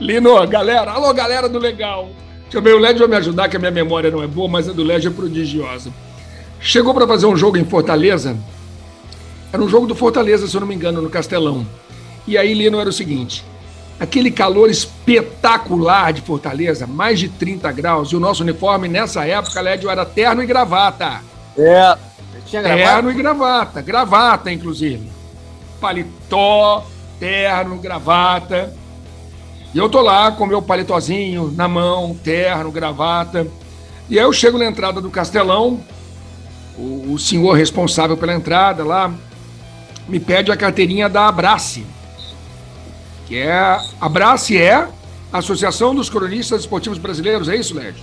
Lino, 0.00 0.46
galera, 0.46 0.92
alô, 0.92 1.12
galera 1.12 1.48
do 1.48 1.58
Legal. 1.58 2.08
Deixa 2.42 2.58
eu 2.58 2.62
ver, 2.62 2.74
o 2.74 2.78
Led 2.78 2.98
vai 2.98 3.08
me 3.08 3.16
ajudar, 3.16 3.48
que 3.48 3.56
a 3.56 3.58
minha 3.58 3.70
memória 3.70 4.10
não 4.10 4.22
é 4.22 4.26
boa, 4.26 4.48
mas 4.48 4.68
a 4.68 4.72
do 4.72 4.84
Led 4.84 5.06
é 5.06 5.10
prodigiosa. 5.10 5.90
Chegou 6.60 6.94
para 6.94 7.06
fazer 7.06 7.26
um 7.26 7.36
jogo 7.36 7.56
em 7.56 7.64
Fortaleza. 7.64 8.36
Era 9.52 9.62
um 9.62 9.68
jogo 9.68 9.86
do 9.86 9.94
Fortaleza, 9.94 10.46
se 10.46 10.54
eu 10.54 10.60
não 10.60 10.68
me 10.68 10.74
engano, 10.74 11.00
no 11.00 11.10
Castelão. 11.10 11.66
E 12.26 12.36
aí, 12.36 12.52
Lino, 12.54 12.80
era 12.80 12.88
o 12.88 12.92
seguinte: 12.92 13.44
aquele 13.98 14.30
calor 14.30 14.70
espetacular 14.70 16.12
de 16.12 16.20
Fortaleza, 16.22 16.86
mais 16.86 17.18
de 17.18 17.28
30 17.28 17.70
graus, 17.72 18.08
e 18.10 18.16
o 18.16 18.20
nosso 18.20 18.42
uniforme 18.42 18.88
nessa 18.88 19.26
época, 19.26 19.60
Lédio, 19.60 19.90
era 19.90 20.04
terno 20.04 20.42
e 20.42 20.46
gravata. 20.46 21.20
É, 21.56 21.96
tinha 22.44 22.62
gravata? 22.62 22.92
Terno 22.92 23.10
e 23.10 23.14
gravata, 23.14 23.82
gravata, 23.82 24.52
inclusive. 24.52 25.10
Paletó, 25.80 26.86
terno, 27.18 27.78
gravata. 27.78 28.74
E 29.74 29.78
eu 29.78 29.88
tô 29.88 30.00
lá 30.00 30.32
com 30.32 30.46
meu 30.46 30.62
paletozinho 30.62 31.52
na 31.52 31.68
mão, 31.68 32.14
terno, 32.22 32.70
gravata. 32.70 33.46
E 34.08 34.18
aí 34.18 34.24
eu 34.24 34.32
chego 34.32 34.58
na 34.58 34.66
entrada 34.66 35.00
do 35.00 35.10
Castelão, 35.10 35.80
o, 36.78 37.12
o 37.12 37.18
senhor 37.18 37.52
responsável 37.54 38.16
pela 38.16 38.34
entrada 38.34 38.84
lá 38.84 39.12
me 40.08 40.20
pede 40.20 40.52
a 40.52 40.56
carteirinha 40.56 41.08
da 41.08 41.26
Abrace, 41.26 41.84
que 43.26 43.36
é 43.36 43.78
Abrace 44.00 44.56
é 44.56 44.88
Associação 45.32 45.94
dos 45.94 46.08
Cronistas 46.08 46.60
Esportivos 46.60 46.98
Brasileiros, 46.98 47.48
é 47.48 47.56
isso, 47.56 47.74
Lércio? 47.74 48.02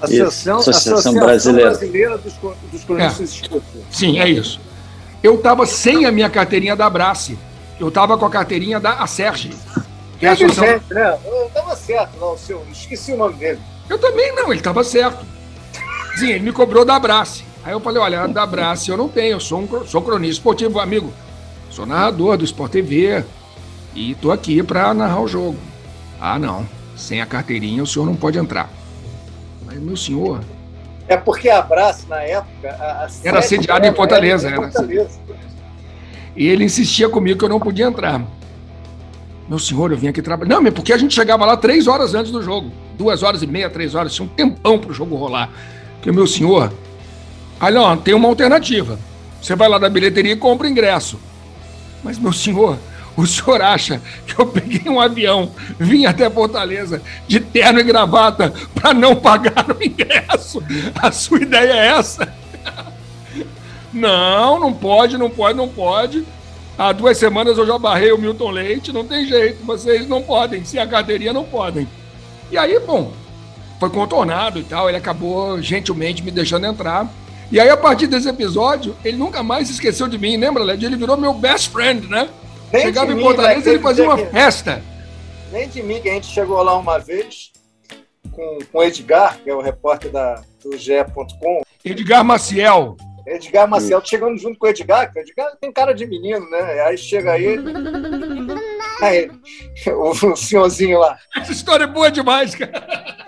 Associação, 0.00 0.58
Associação, 0.58 0.92
Associação 0.94 1.14
Brasileira. 1.14 1.70
Brasileira, 1.70 2.18
dos, 2.18 2.34
dos 2.70 2.84
Cronistas 2.84 3.20
é. 3.20 3.24
Esportivos. 3.24 3.86
Sim, 3.90 4.18
é 4.18 4.28
isso. 4.28 4.60
Eu 5.22 5.36
estava 5.36 5.66
sem 5.66 6.04
a 6.04 6.12
minha 6.12 6.28
carteirinha 6.28 6.76
da 6.76 6.86
Abrace, 6.86 7.38
eu 7.80 7.88
estava 7.88 8.16
com 8.18 8.26
a 8.26 8.30
carteirinha 8.30 8.78
da 8.78 8.92
Acerge. 8.94 9.50
Que 10.18 10.26
é 10.26 10.30
a 10.30 10.32
associação... 10.32 10.80
né? 10.90 11.18
Eu 11.24 11.46
estava 11.46 11.76
certo, 11.76 12.18
não, 12.18 12.36
seu, 12.36 12.64
esqueci 12.70 13.12
o 13.12 13.16
nome 13.16 13.34
dele. 13.34 13.58
Eu 13.88 13.98
também 13.98 14.34
não, 14.34 14.50
ele 14.50 14.60
estava 14.60 14.84
certo. 14.84 15.24
Sim, 16.16 16.30
ele 16.30 16.44
me 16.44 16.52
cobrou 16.52 16.84
da 16.84 16.96
Abrace. 16.96 17.44
Aí 17.64 17.72
eu 17.72 17.80
falei, 17.80 18.00
olha, 18.00 18.26
da 18.28 18.42
Abrace 18.42 18.90
eu 18.90 18.96
não 18.96 19.08
tenho, 19.08 19.32
eu 19.32 19.40
sou, 19.40 19.60
um, 19.60 19.86
sou 19.86 20.00
cronista 20.02 20.34
esportivo, 20.34 20.78
amigo. 20.78 21.12
Sou 21.70 21.84
narrador 21.84 22.36
do 22.36 22.44
Sport 22.44 22.72
TV 22.72 23.24
e 23.94 24.14
tô 24.14 24.30
aqui 24.30 24.62
para 24.62 24.94
narrar 24.94 25.20
o 25.20 25.28
jogo. 25.28 25.58
Ah, 26.20 26.38
não. 26.38 26.66
Sem 26.96 27.20
a 27.20 27.26
carteirinha 27.26 27.82
o 27.82 27.86
senhor 27.86 28.06
não 28.06 28.14
pode 28.16 28.38
entrar. 28.38 28.70
Meu 29.78 29.96
senhor... 29.96 30.40
É 31.08 31.16
porque 31.16 31.48
a 31.48 31.60
Abrace, 31.60 32.08
na 32.08 32.20
época... 32.20 32.68
A, 32.80 33.04
a 33.04 33.08
era 33.22 33.40
sediado 33.40 33.86
em 33.86 33.94
Fortaleza. 33.94 34.48
Era, 34.48 34.56
em 34.56 34.60
Fortaleza. 34.60 35.20
E 36.34 36.46
ele 36.48 36.64
insistia 36.64 37.08
comigo 37.08 37.38
que 37.38 37.44
eu 37.44 37.48
não 37.48 37.60
podia 37.60 37.86
entrar. 37.86 38.22
Meu 39.48 39.58
senhor, 39.60 39.92
eu 39.92 39.96
vim 39.96 40.08
aqui 40.08 40.20
trabalhar. 40.20 40.56
Não, 40.56 40.62
mas 40.62 40.74
porque 40.74 40.92
a 40.92 40.98
gente 40.98 41.14
chegava 41.14 41.46
lá 41.46 41.56
três 41.56 41.86
horas 41.86 42.14
antes 42.14 42.32
do 42.32 42.42
jogo. 42.42 42.72
Duas 42.98 43.22
horas 43.22 43.42
e 43.42 43.46
meia, 43.46 43.70
três 43.70 43.94
horas. 43.94 44.12
Tinha 44.12 44.26
um 44.26 44.28
tempão 44.28 44.78
para 44.78 44.90
o 44.90 44.94
jogo 44.94 45.14
rolar. 45.14 45.48
Porque, 45.94 46.10
meu 46.10 46.26
senhor. 46.26 46.72
Aí, 47.60 47.72
não, 47.72 47.96
tem 47.96 48.12
uma 48.12 48.28
alternativa. 48.28 48.98
Você 49.40 49.54
vai 49.54 49.68
lá 49.68 49.78
da 49.78 49.88
bilheteria 49.88 50.32
e 50.32 50.36
compra 50.36 50.66
o 50.66 50.70
ingresso. 50.70 51.20
Mas, 52.02 52.18
meu 52.18 52.32
senhor, 52.32 52.76
o 53.16 53.26
senhor 53.26 53.62
acha 53.62 54.00
que 54.26 54.38
eu 54.38 54.46
peguei 54.46 54.90
um 54.90 55.00
avião, 55.00 55.50
vim 55.78 56.04
até 56.04 56.28
Fortaleza 56.28 57.00
de 57.26 57.40
terno 57.40 57.80
e 57.80 57.84
gravata 57.84 58.52
para 58.74 58.92
não 58.92 59.16
pagar 59.16 59.66
o 59.70 59.82
ingresso? 59.82 60.62
A 61.00 61.10
sua 61.10 61.40
ideia 61.40 61.72
é 61.72 61.86
essa? 61.98 62.32
Não, 63.92 64.60
não 64.60 64.72
pode, 64.72 65.16
não 65.16 65.30
pode, 65.30 65.56
não 65.56 65.68
pode. 65.68 66.26
Há 66.76 66.92
duas 66.92 67.16
semanas 67.16 67.56
eu 67.56 67.66
já 67.66 67.78
barrei 67.78 68.12
o 68.12 68.18
Milton 68.18 68.50
Leite, 68.50 68.92
não 68.92 69.06
tem 69.06 69.26
jeito, 69.26 69.64
vocês 69.64 70.06
não 70.06 70.20
podem, 70.20 70.62
se 70.62 70.78
a 70.78 70.86
cadeirinha 70.86 71.32
não 71.32 71.44
podem. 71.44 71.88
E 72.50 72.58
aí, 72.58 72.78
bom, 72.78 73.12
foi 73.80 73.88
contornado 73.88 74.58
e 74.58 74.64
tal, 74.64 74.88
ele 74.88 74.98
acabou 74.98 75.60
gentilmente 75.62 76.22
me 76.22 76.30
deixando 76.30 76.66
entrar. 76.66 77.10
E 77.50 77.58
aí, 77.58 77.70
a 77.70 77.76
partir 77.76 78.06
desse 78.06 78.28
episódio, 78.28 78.94
ele 79.02 79.16
nunca 79.16 79.42
mais 79.42 79.70
esqueceu 79.70 80.06
de 80.06 80.18
mim, 80.18 80.36
lembra, 80.36 80.62
Led? 80.62 80.84
Ele 80.84 80.96
virou 80.96 81.16
meu 81.16 81.32
best 81.32 81.70
friend, 81.70 82.06
né? 82.08 82.28
Nem 82.72 82.82
Chegava 82.82 83.12
em 83.12 83.20
Fortaleza, 83.20 83.66
né? 83.66 83.74
ele 83.74 83.82
fazia 83.82 84.04
uma 84.04 84.16
que... 84.16 84.26
festa. 84.26 84.82
Nem 85.52 85.68
de 85.68 85.82
mim, 85.82 86.00
que 86.00 86.08
a 86.08 86.14
gente 86.14 86.26
chegou 86.26 86.62
lá 86.62 86.76
uma 86.76 86.98
vez 86.98 87.52
com, 88.32 88.58
com 88.70 88.78
o 88.78 88.82
Edgar, 88.82 89.38
que 89.38 89.48
é 89.48 89.54
o 89.54 89.60
repórter 89.60 90.10
da, 90.10 90.42
do 90.62 90.76
GE.com. 90.76 91.62
Edgar 91.84 92.24
Maciel. 92.24 92.96
Edgar 93.26 93.68
Marcelo 93.68 94.06
chegando 94.06 94.38
junto 94.38 94.56
com 94.56 94.66
o 94.66 94.68
Edgar, 94.68 95.12
que 95.12 95.18
o 95.18 95.22
Edgar 95.22 95.56
tem 95.60 95.72
cara 95.72 95.92
de 95.92 96.06
menino, 96.06 96.48
né? 96.48 96.82
Aí 96.82 96.96
chega 96.96 97.32
aí. 97.32 97.58
Aí, 99.02 99.28
o 99.92 100.36
senhorzinho 100.36 101.00
lá. 101.00 101.18
Essa 101.36 101.52
história 101.52 101.84
é 101.84 101.88
boa 101.88 102.10
demais, 102.10 102.54
cara. 102.54 102.72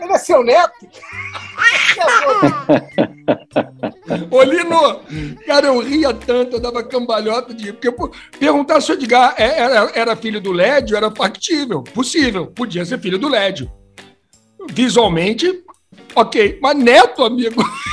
Ele 0.00 0.12
é 0.12 0.18
seu 0.18 0.44
neto? 0.44 0.72
Olino, 4.30 5.00
cara, 5.46 5.66
eu 5.68 5.80
ria 5.80 6.12
tanto, 6.14 6.56
eu 6.56 6.60
dava 6.60 6.82
cambalhota 6.82 7.52
de. 7.52 7.72
Porque 7.72 8.16
perguntar 8.38 8.80
se 8.80 8.92
o 8.92 8.94
Edgar 8.94 9.34
é, 9.36 9.60
era, 9.60 9.92
era 9.94 10.16
filho 10.16 10.40
do 10.40 10.52
Lédio 10.52 10.96
era 10.96 11.10
factível, 11.10 11.82
possível, 11.82 12.46
podia 12.46 12.84
ser 12.84 12.98
filho 12.98 13.18
do 13.18 13.28
Lédio. 13.28 13.70
Visualmente, 14.70 15.62
ok, 16.14 16.58
mas 16.60 16.76
neto, 16.76 17.24
amigo. 17.24 17.62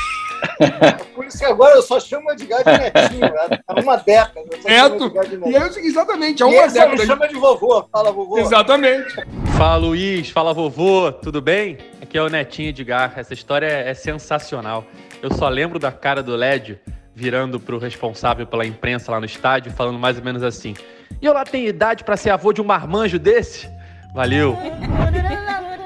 Por 1.15 1.25
isso 1.25 1.37
que 1.37 1.45
agora 1.45 1.75
eu 1.75 1.81
só 1.81 1.99
chamo 1.99 2.31
Edgar 2.31 2.63
de 2.63 2.71
netinho, 2.71 3.31
há 3.67 3.79
uma 3.81 3.97
década. 3.97 4.41
Neto. 4.63 5.11
E 5.45 5.55
é 5.55 5.85
exatamente, 5.85 6.43
há 6.43 6.47
uma 6.47 6.65
e 6.65 6.71
década. 6.71 6.93
Ele 6.93 7.05
chama 7.05 7.27
de 7.27 7.35
vovô, 7.35 7.87
fala 7.91 8.11
vovô. 8.11 8.37
Exatamente. 8.37 9.15
Fala 9.57 9.77
Luiz, 9.77 10.29
fala 10.29 10.53
vovô, 10.53 11.11
tudo 11.11 11.41
bem? 11.41 11.77
Aqui 12.01 12.17
é 12.17 12.21
o 12.21 12.29
Netinho 12.29 12.69
Edgar. 12.69 13.13
Essa 13.15 13.33
história 13.33 13.67
é, 13.67 13.89
é 13.89 13.93
sensacional. 13.93 14.85
Eu 15.21 15.33
só 15.33 15.47
lembro 15.49 15.79
da 15.79 15.91
cara 15.91 16.21
do 16.21 16.35
Led 16.35 16.79
virando 17.13 17.59
pro 17.59 17.77
responsável 17.77 18.45
pela 18.45 18.65
imprensa 18.65 19.11
lá 19.11 19.19
no 19.19 19.25
estádio, 19.25 19.71
falando 19.71 19.97
mais 19.97 20.17
ou 20.17 20.23
menos 20.23 20.43
assim: 20.43 20.73
E 21.21 21.25
eu 21.25 21.33
lá 21.33 21.43
tenho 21.45 21.67
idade 21.67 22.03
para 22.03 22.17
ser 22.17 22.29
avô 22.29 22.51
de 22.51 22.61
um 22.61 22.65
marmanjo 22.65 23.17
desse? 23.17 23.69
Valeu. 24.13 24.57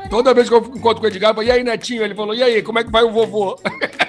Toda 0.10 0.34
vez 0.34 0.49
que 0.49 0.55
eu 0.55 0.60
encontro 0.60 1.01
com 1.01 1.03
o 1.03 1.07
Edgar, 1.07 1.32
eu 1.32 1.36
falo, 1.36 1.47
e 1.47 1.51
aí, 1.51 1.64
Netinho? 1.64 2.03
Ele 2.03 2.16
falou, 2.16 2.34
e 2.34 2.41
aí, 2.41 2.64
como 2.64 2.80
é 2.80 2.84
que 2.84 2.91
vai 2.91 3.03
o 3.03 3.12
vovô? 3.12 3.60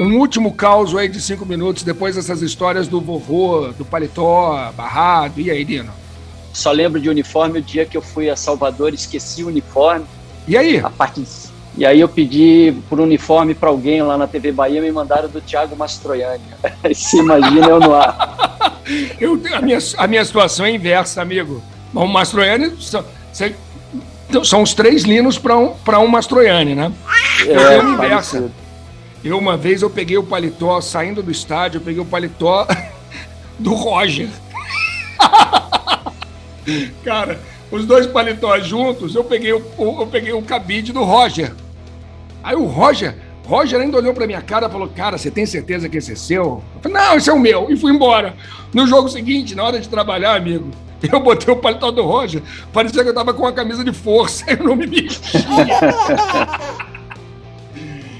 um 0.00 0.18
último 0.18 0.52
caos 0.52 0.94
aí 0.94 1.08
de 1.08 1.20
cinco 1.20 1.46
minutos, 1.46 1.82
depois 1.82 2.16
dessas 2.16 2.42
histórias 2.42 2.88
do 2.88 3.00
vovô, 3.00 3.68
do 3.76 3.84
paletó, 3.84 4.72
barrado. 4.76 5.40
E 5.40 5.50
aí, 5.50 5.64
Dino? 5.64 5.92
Só 6.52 6.70
lembro 6.70 7.00
de 7.00 7.08
uniforme 7.08 7.58
o 7.58 7.62
dia 7.62 7.84
que 7.84 7.96
eu 7.96 8.02
fui 8.02 8.30
a 8.30 8.36
Salvador, 8.36 8.94
esqueci 8.94 9.42
o 9.42 9.48
uniforme. 9.48 10.06
E 10.46 10.56
aí? 10.56 10.78
A 10.78 10.90
parte 10.90 11.20
de... 11.20 11.54
E 11.76 11.84
aí 11.84 11.98
eu 11.98 12.08
pedi 12.08 12.72
por 12.88 13.00
uniforme 13.00 13.54
para 13.54 13.68
alguém 13.68 14.00
lá 14.00 14.16
na 14.16 14.28
TV 14.28 14.52
Bahia, 14.52 14.80
me 14.80 14.92
mandaram 14.92 15.28
do 15.28 15.40
Thiago 15.40 15.76
Mastroianni. 15.76 16.44
Se 16.94 17.18
imagina 17.18 17.66
eu 17.66 17.80
no 17.80 17.94
ar. 17.94 18.80
eu, 19.20 19.40
a, 19.52 19.60
minha, 19.60 19.78
a 19.96 20.06
minha 20.06 20.24
situação 20.24 20.64
é 20.64 20.70
inversa, 20.70 21.20
amigo. 21.20 21.60
O 21.92 22.06
Mastroianni 22.06 22.76
são, 22.80 23.04
são 24.44 24.62
os 24.62 24.72
três 24.74 25.02
linos 25.02 25.36
para 25.36 25.58
um, 25.58 25.74
um 26.00 26.06
Mastroianni, 26.06 26.76
né? 26.76 26.92
É, 27.40 27.78
tenho 27.78 27.94
inversa. 27.94 28.50
Eu, 29.24 29.38
uma 29.38 29.56
vez, 29.56 29.80
eu 29.80 29.88
peguei 29.88 30.18
o 30.18 30.22
paletó, 30.22 30.78
saindo 30.82 31.22
do 31.22 31.30
estádio, 31.30 31.78
eu 31.78 31.82
peguei 31.82 32.02
o 32.02 32.04
paletó 32.04 32.66
do 33.58 33.72
Roger. 33.72 34.28
Cara, 37.02 37.40
os 37.70 37.86
dois 37.86 38.06
paletós 38.06 38.66
juntos, 38.66 39.14
eu 39.14 39.24
peguei 39.24 39.52
o, 39.54 39.62
eu 39.78 40.06
peguei 40.10 40.34
o 40.34 40.42
cabide 40.42 40.92
do 40.92 41.02
Roger. 41.02 41.54
Aí 42.42 42.54
o 42.54 42.66
Roger, 42.66 43.16
Roger 43.46 43.80
ainda 43.80 43.96
olhou 43.96 44.12
pra 44.12 44.26
minha 44.26 44.42
cara 44.42 44.66
e 44.66 44.70
falou: 44.70 44.88
Cara, 44.88 45.16
você 45.16 45.30
tem 45.30 45.46
certeza 45.46 45.88
que 45.88 45.96
esse 45.96 46.12
é 46.12 46.16
seu? 46.16 46.62
Eu 46.74 46.80
falei: 46.82 46.98
Não, 46.98 47.16
esse 47.16 47.30
é 47.30 47.32
o 47.32 47.40
meu. 47.40 47.70
E 47.70 47.76
fui 47.76 47.92
embora. 47.92 48.34
No 48.74 48.86
jogo 48.86 49.08
seguinte, 49.08 49.54
na 49.54 49.64
hora 49.64 49.80
de 49.80 49.88
trabalhar, 49.88 50.36
amigo, 50.36 50.70
eu 51.10 51.20
botei 51.20 51.52
o 51.52 51.56
paletó 51.56 51.90
do 51.90 52.02
Roger, 52.02 52.42
parecia 52.74 53.02
que 53.02 53.08
eu 53.08 53.14
tava 53.14 53.32
com 53.32 53.42
uma 53.42 53.52
camisa 53.52 53.82
de 53.82 53.92
força, 53.92 54.44
eu 54.50 54.64
não 54.64 54.76
me 54.76 54.86
mexia. 54.86 55.40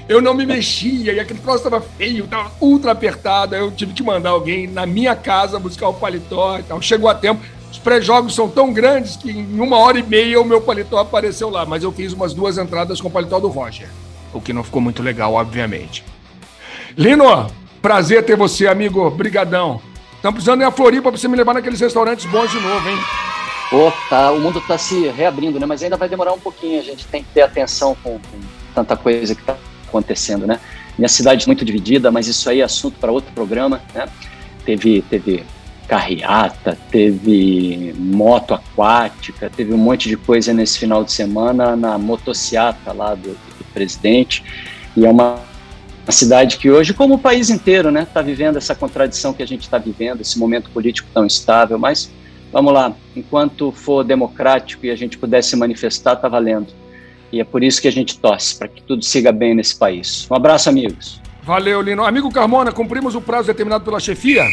Eu 0.07 0.21
não 0.21 0.33
me 0.33 0.45
mexia 0.45 1.13
e 1.13 1.19
aquele 1.19 1.39
troço 1.39 1.63
tava 1.63 1.81
feio, 1.81 2.27
tava 2.27 2.51
ultra 2.61 2.91
apertado. 2.91 3.55
Eu 3.55 3.71
tive 3.71 3.93
que 3.93 4.03
mandar 4.03 4.31
alguém 4.31 4.67
na 4.67 4.85
minha 4.85 5.15
casa 5.15 5.59
buscar 5.59 5.87
o 5.89 5.93
paletó 5.93 6.59
e 6.59 6.63
tal. 6.63 6.81
Chegou 6.81 7.09
a 7.09 7.15
tempo. 7.15 7.41
Os 7.71 7.79
pré-jogos 7.79 8.33
são 8.33 8.47
tão 8.47 8.71
grandes 8.71 9.17
que 9.17 9.31
em 9.31 9.59
uma 9.59 9.77
hora 9.77 9.99
e 9.99 10.03
meia 10.03 10.39
o 10.39 10.45
meu 10.45 10.61
paletó 10.61 10.99
apareceu 10.99 11.49
lá, 11.49 11.65
mas 11.65 11.83
eu 11.83 11.91
fiz 11.91 12.13
umas 12.13 12.33
duas 12.33 12.57
entradas 12.57 13.01
com 13.01 13.09
o 13.09 13.11
paletó 13.11 13.39
do 13.39 13.49
Roger 13.49 13.89
o 14.35 14.41
que 14.41 14.53
não 14.53 14.63
ficou 14.63 14.81
muito 14.81 15.01
legal, 15.01 15.33
obviamente. 15.33 16.03
Lino, 16.97 17.47
prazer 17.81 18.23
ter 18.23 18.35
você, 18.35 18.67
amigo. 18.67 19.09
Brigadão. 19.09 19.81
Estamos 20.15 20.35
precisando 20.35 20.61
ir 20.61 20.65
a 20.65 20.71
Floripa 20.71 21.09
para 21.09 21.19
você 21.19 21.27
me 21.27 21.37
levar 21.37 21.53
naqueles 21.53 21.79
restaurantes 21.79 22.25
bons 22.25 22.51
de 22.51 22.59
novo, 22.59 22.89
hein? 22.89 22.97
Pô, 23.69 23.91
tá, 24.09 24.31
o 24.31 24.39
mundo 24.39 24.59
está 24.59 24.77
se 24.77 25.07
reabrindo, 25.09 25.59
né? 25.59 25.65
Mas 25.65 25.81
ainda 25.81 25.97
vai 25.97 26.09
demorar 26.09 26.33
um 26.33 26.39
pouquinho. 26.39 26.79
A 26.79 26.83
gente 26.83 27.05
tem 27.07 27.23
que 27.23 27.29
ter 27.33 27.41
atenção 27.41 27.95
com, 28.03 28.19
com 28.19 28.39
tanta 28.73 28.97
coisa 28.97 29.33
que 29.33 29.41
está 29.41 29.55
acontecendo, 29.95 30.45
né? 30.45 30.59
Minha 30.97 31.09
cidade 31.09 31.47
muito 31.47 31.63
dividida, 31.63 32.11
mas 32.11 32.27
isso 32.27 32.49
aí 32.49 32.61
é 32.61 32.63
assunto 32.63 32.97
para 32.99 33.11
outro 33.11 33.31
programa, 33.33 33.81
né? 33.93 34.07
Teve, 34.65 35.01
teve 35.09 35.43
carreata, 35.87 36.77
teve 36.89 37.93
moto 37.97 38.53
aquática, 38.53 39.49
teve 39.49 39.73
um 39.73 39.77
monte 39.77 40.09
de 40.09 40.17
coisa 40.17 40.53
nesse 40.53 40.79
final 40.79 41.03
de 41.03 41.11
semana 41.11 41.75
na 41.75 41.97
motociata 41.97 42.91
lá 42.91 43.13
do, 43.13 43.37
presidente. 43.73 44.41
E 44.95 45.05
é 45.05 45.09
uma, 45.09 45.35
uma 46.05 46.11
cidade 46.11 46.57
que 46.57 46.71
hoje, 46.71 46.93
como 46.93 47.15
o 47.15 47.19
país 47.19 47.49
inteiro, 47.49 47.91
né, 47.91 48.03
está 48.03 48.21
vivendo 48.21 48.55
essa 48.55 48.73
contradição 48.73 49.33
que 49.33 49.43
a 49.43 49.45
gente 49.45 49.63
está 49.63 49.77
vivendo, 49.77 50.21
esse 50.21 50.39
momento 50.39 50.69
político 50.69 51.09
tão 51.13 51.25
instável. 51.25 51.77
Mas 51.77 52.09
vamos 52.53 52.73
lá, 52.73 52.95
enquanto 53.13 53.73
for 53.73 54.03
democrático 54.03 54.85
e 54.85 54.89
a 54.89 54.95
gente 54.95 55.17
puder 55.17 55.43
se 55.43 55.57
manifestar, 55.57 56.13
está 56.13 56.29
valendo. 56.29 56.67
E 57.35 57.41
é 57.41 57.43
por 57.43 57.61
isso 57.61 57.81
que 57.81 57.87
a 57.89 57.91
gente 57.91 58.17
torce, 58.17 58.57
para 58.57 58.69
que 58.69 58.81
tudo 58.81 59.03
siga 59.03 59.29
bem 59.29 59.53
nesse 59.53 59.75
país. 59.75 60.25
Um 60.31 60.35
abraço, 60.35 60.69
amigos. 60.69 61.19
Valeu, 61.43 61.81
Lino. 61.81 62.05
Amigo 62.05 62.31
Carmona, 62.31 62.71
cumprimos 62.71 63.13
o 63.13 63.19
prazo 63.19 63.47
determinado 63.47 63.83
pela 63.83 63.99
chefia? 63.99 64.45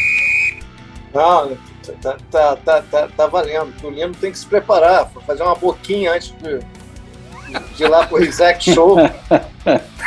Não, 1.13 1.57
tá, 2.01 2.17
tá, 2.29 2.57
tá, 2.57 2.81
tá, 2.81 3.07
tá 3.07 3.27
valendo. 3.27 3.73
O 3.81 3.89
Lino 3.89 4.13
tem 4.13 4.33
que 4.33 4.37
se 4.37 4.45
preparar, 4.45 5.09
fazer 5.25 5.43
uma 5.43 5.55
boquinha 5.55 6.11
antes 6.11 6.35
de, 6.41 6.59
de 7.77 7.83
ir 7.83 7.87
lá 7.87 8.05
pro 8.05 8.17
Rizek 8.17 8.73
Show. 8.73 8.97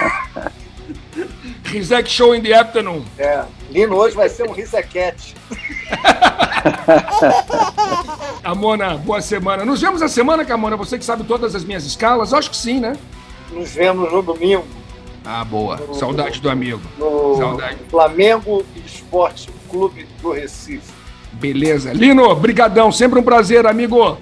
Rizek 1.64 2.10
Show 2.10 2.34
in 2.34 2.42
the 2.42 2.52
afternoon. 2.52 3.06
É, 3.16 3.42
Lino 3.70 3.96
hoje 3.96 4.16
vai 4.16 4.28
ser 4.28 4.48
um 4.48 4.52
Rizequete. 4.52 5.34
Amona, 8.42 8.96
boa 8.96 9.20
semana. 9.20 9.64
Nos 9.64 9.80
vemos 9.80 10.02
a 10.02 10.08
semana, 10.08 10.44
Camona. 10.44 10.76
Você 10.76 10.98
que 10.98 11.04
sabe 11.04 11.24
todas 11.24 11.54
as 11.54 11.64
minhas 11.64 11.84
escalas? 11.84 12.32
Acho 12.32 12.50
que 12.50 12.56
sim, 12.56 12.80
né? 12.80 12.96
Nos 13.50 13.72
vemos 13.72 14.12
no 14.12 14.22
domingo. 14.22 14.64
Ah, 15.24 15.44
boa. 15.44 15.76
No, 15.76 15.94
Saudade 15.94 16.40
do 16.40 16.48
amigo. 16.48 16.80
No 16.98 17.36
Saudade. 17.36 17.78
Flamengo 17.90 18.64
Esporte 18.84 19.48
Clube 19.68 20.06
do 20.22 20.30
Recife. 20.30 20.92
Beleza. 21.32 21.92
Lino, 21.92 22.34
brigadão. 22.36 22.92
Sempre 22.92 23.18
um 23.18 23.22
prazer, 23.22 23.66
amigo. 23.66 24.16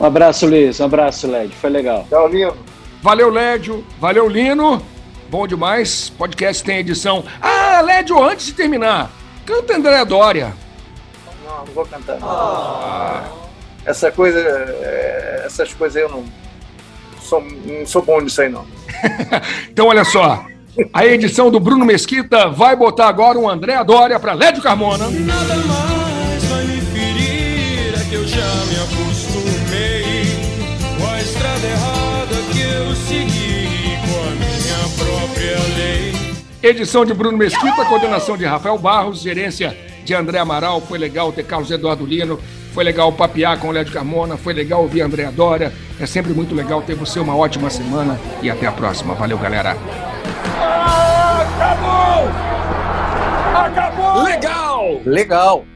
Um 0.00 0.06
abraço, 0.06 0.46
Luiz. 0.46 0.80
Um 0.80 0.86
abraço, 0.86 1.26
Lédio. 1.26 1.54
Foi 1.60 1.70
legal. 1.70 2.06
Tchau, 2.08 2.26
Lino. 2.28 2.56
Valeu, 3.02 3.28
Lédio. 3.28 3.84
Valeu, 4.00 4.26
Lino. 4.26 4.82
Bom 5.34 5.48
demais. 5.48 6.10
Podcast 6.10 6.62
tem 6.62 6.78
edição. 6.78 7.24
Ah, 7.42 7.80
Lédio, 7.80 8.22
antes 8.22 8.46
de 8.46 8.52
terminar, 8.52 9.10
canta 9.44 9.76
André 9.76 10.04
Dória. 10.04 10.54
Não, 11.44 11.66
não 11.66 11.74
vou 11.74 11.84
cantar. 11.84 12.18
Ah. 12.22 13.24
Essa 13.84 14.12
coisa, 14.12 14.38
é, 14.38 15.42
essas 15.44 15.74
coisas 15.74 16.00
eu 16.00 16.08
não 16.08 16.24
sou, 17.20 17.40
não 17.42 17.84
sou 17.84 18.00
bom 18.00 18.20
nisso 18.20 18.42
aí, 18.42 18.48
não. 18.48 18.64
então, 19.68 19.88
olha 19.88 20.04
só. 20.04 20.46
A 20.92 21.04
edição 21.04 21.50
do 21.50 21.58
Bruno 21.58 21.84
Mesquita 21.84 22.48
vai 22.48 22.76
botar 22.76 23.08
agora 23.08 23.36
um 23.36 23.50
André 23.50 23.82
Dória 23.82 24.20
para 24.20 24.34
Lédio 24.34 24.62
Carmona. 24.62 25.08
Nada 25.10 25.56
mais 25.56 25.93
Edição 36.64 37.04
de 37.04 37.12
Bruno 37.12 37.36
Mesquita, 37.36 37.84
coordenação 37.84 38.38
de 38.38 38.46
Rafael 38.46 38.78
Barros, 38.78 39.20
gerência 39.20 39.76
de 40.02 40.14
André 40.14 40.38
Amaral. 40.38 40.80
Foi 40.80 40.98
legal 40.98 41.30
ter 41.30 41.44
Carlos 41.44 41.70
Eduardo 41.70 42.06
Lino. 42.06 42.40
Foi 42.72 42.82
legal 42.82 43.12
papear 43.12 43.58
com 43.58 43.68
o 43.68 43.70
Lédio 43.70 43.92
Carmona. 43.92 44.38
Foi 44.38 44.54
legal 44.54 44.80
ouvir 44.80 45.02
a 45.02 45.04
André 45.04 45.30
Dória. 45.30 45.70
É 46.00 46.06
sempre 46.06 46.32
muito 46.32 46.54
legal 46.54 46.80
ter 46.80 46.94
você 46.94 47.20
uma 47.20 47.36
ótima 47.36 47.68
semana. 47.68 48.18
E 48.42 48.48
até 48.48 48.66
a 48.66 48.72
próxima. 48.72 49.14
Valeu, 49.14 49.36
galera. 49.36 49.76
Acabou! 51.52 52.30
Acabou! 53.54 54.22
Legal! 54.22 55.00
Legal! 55.04 55.73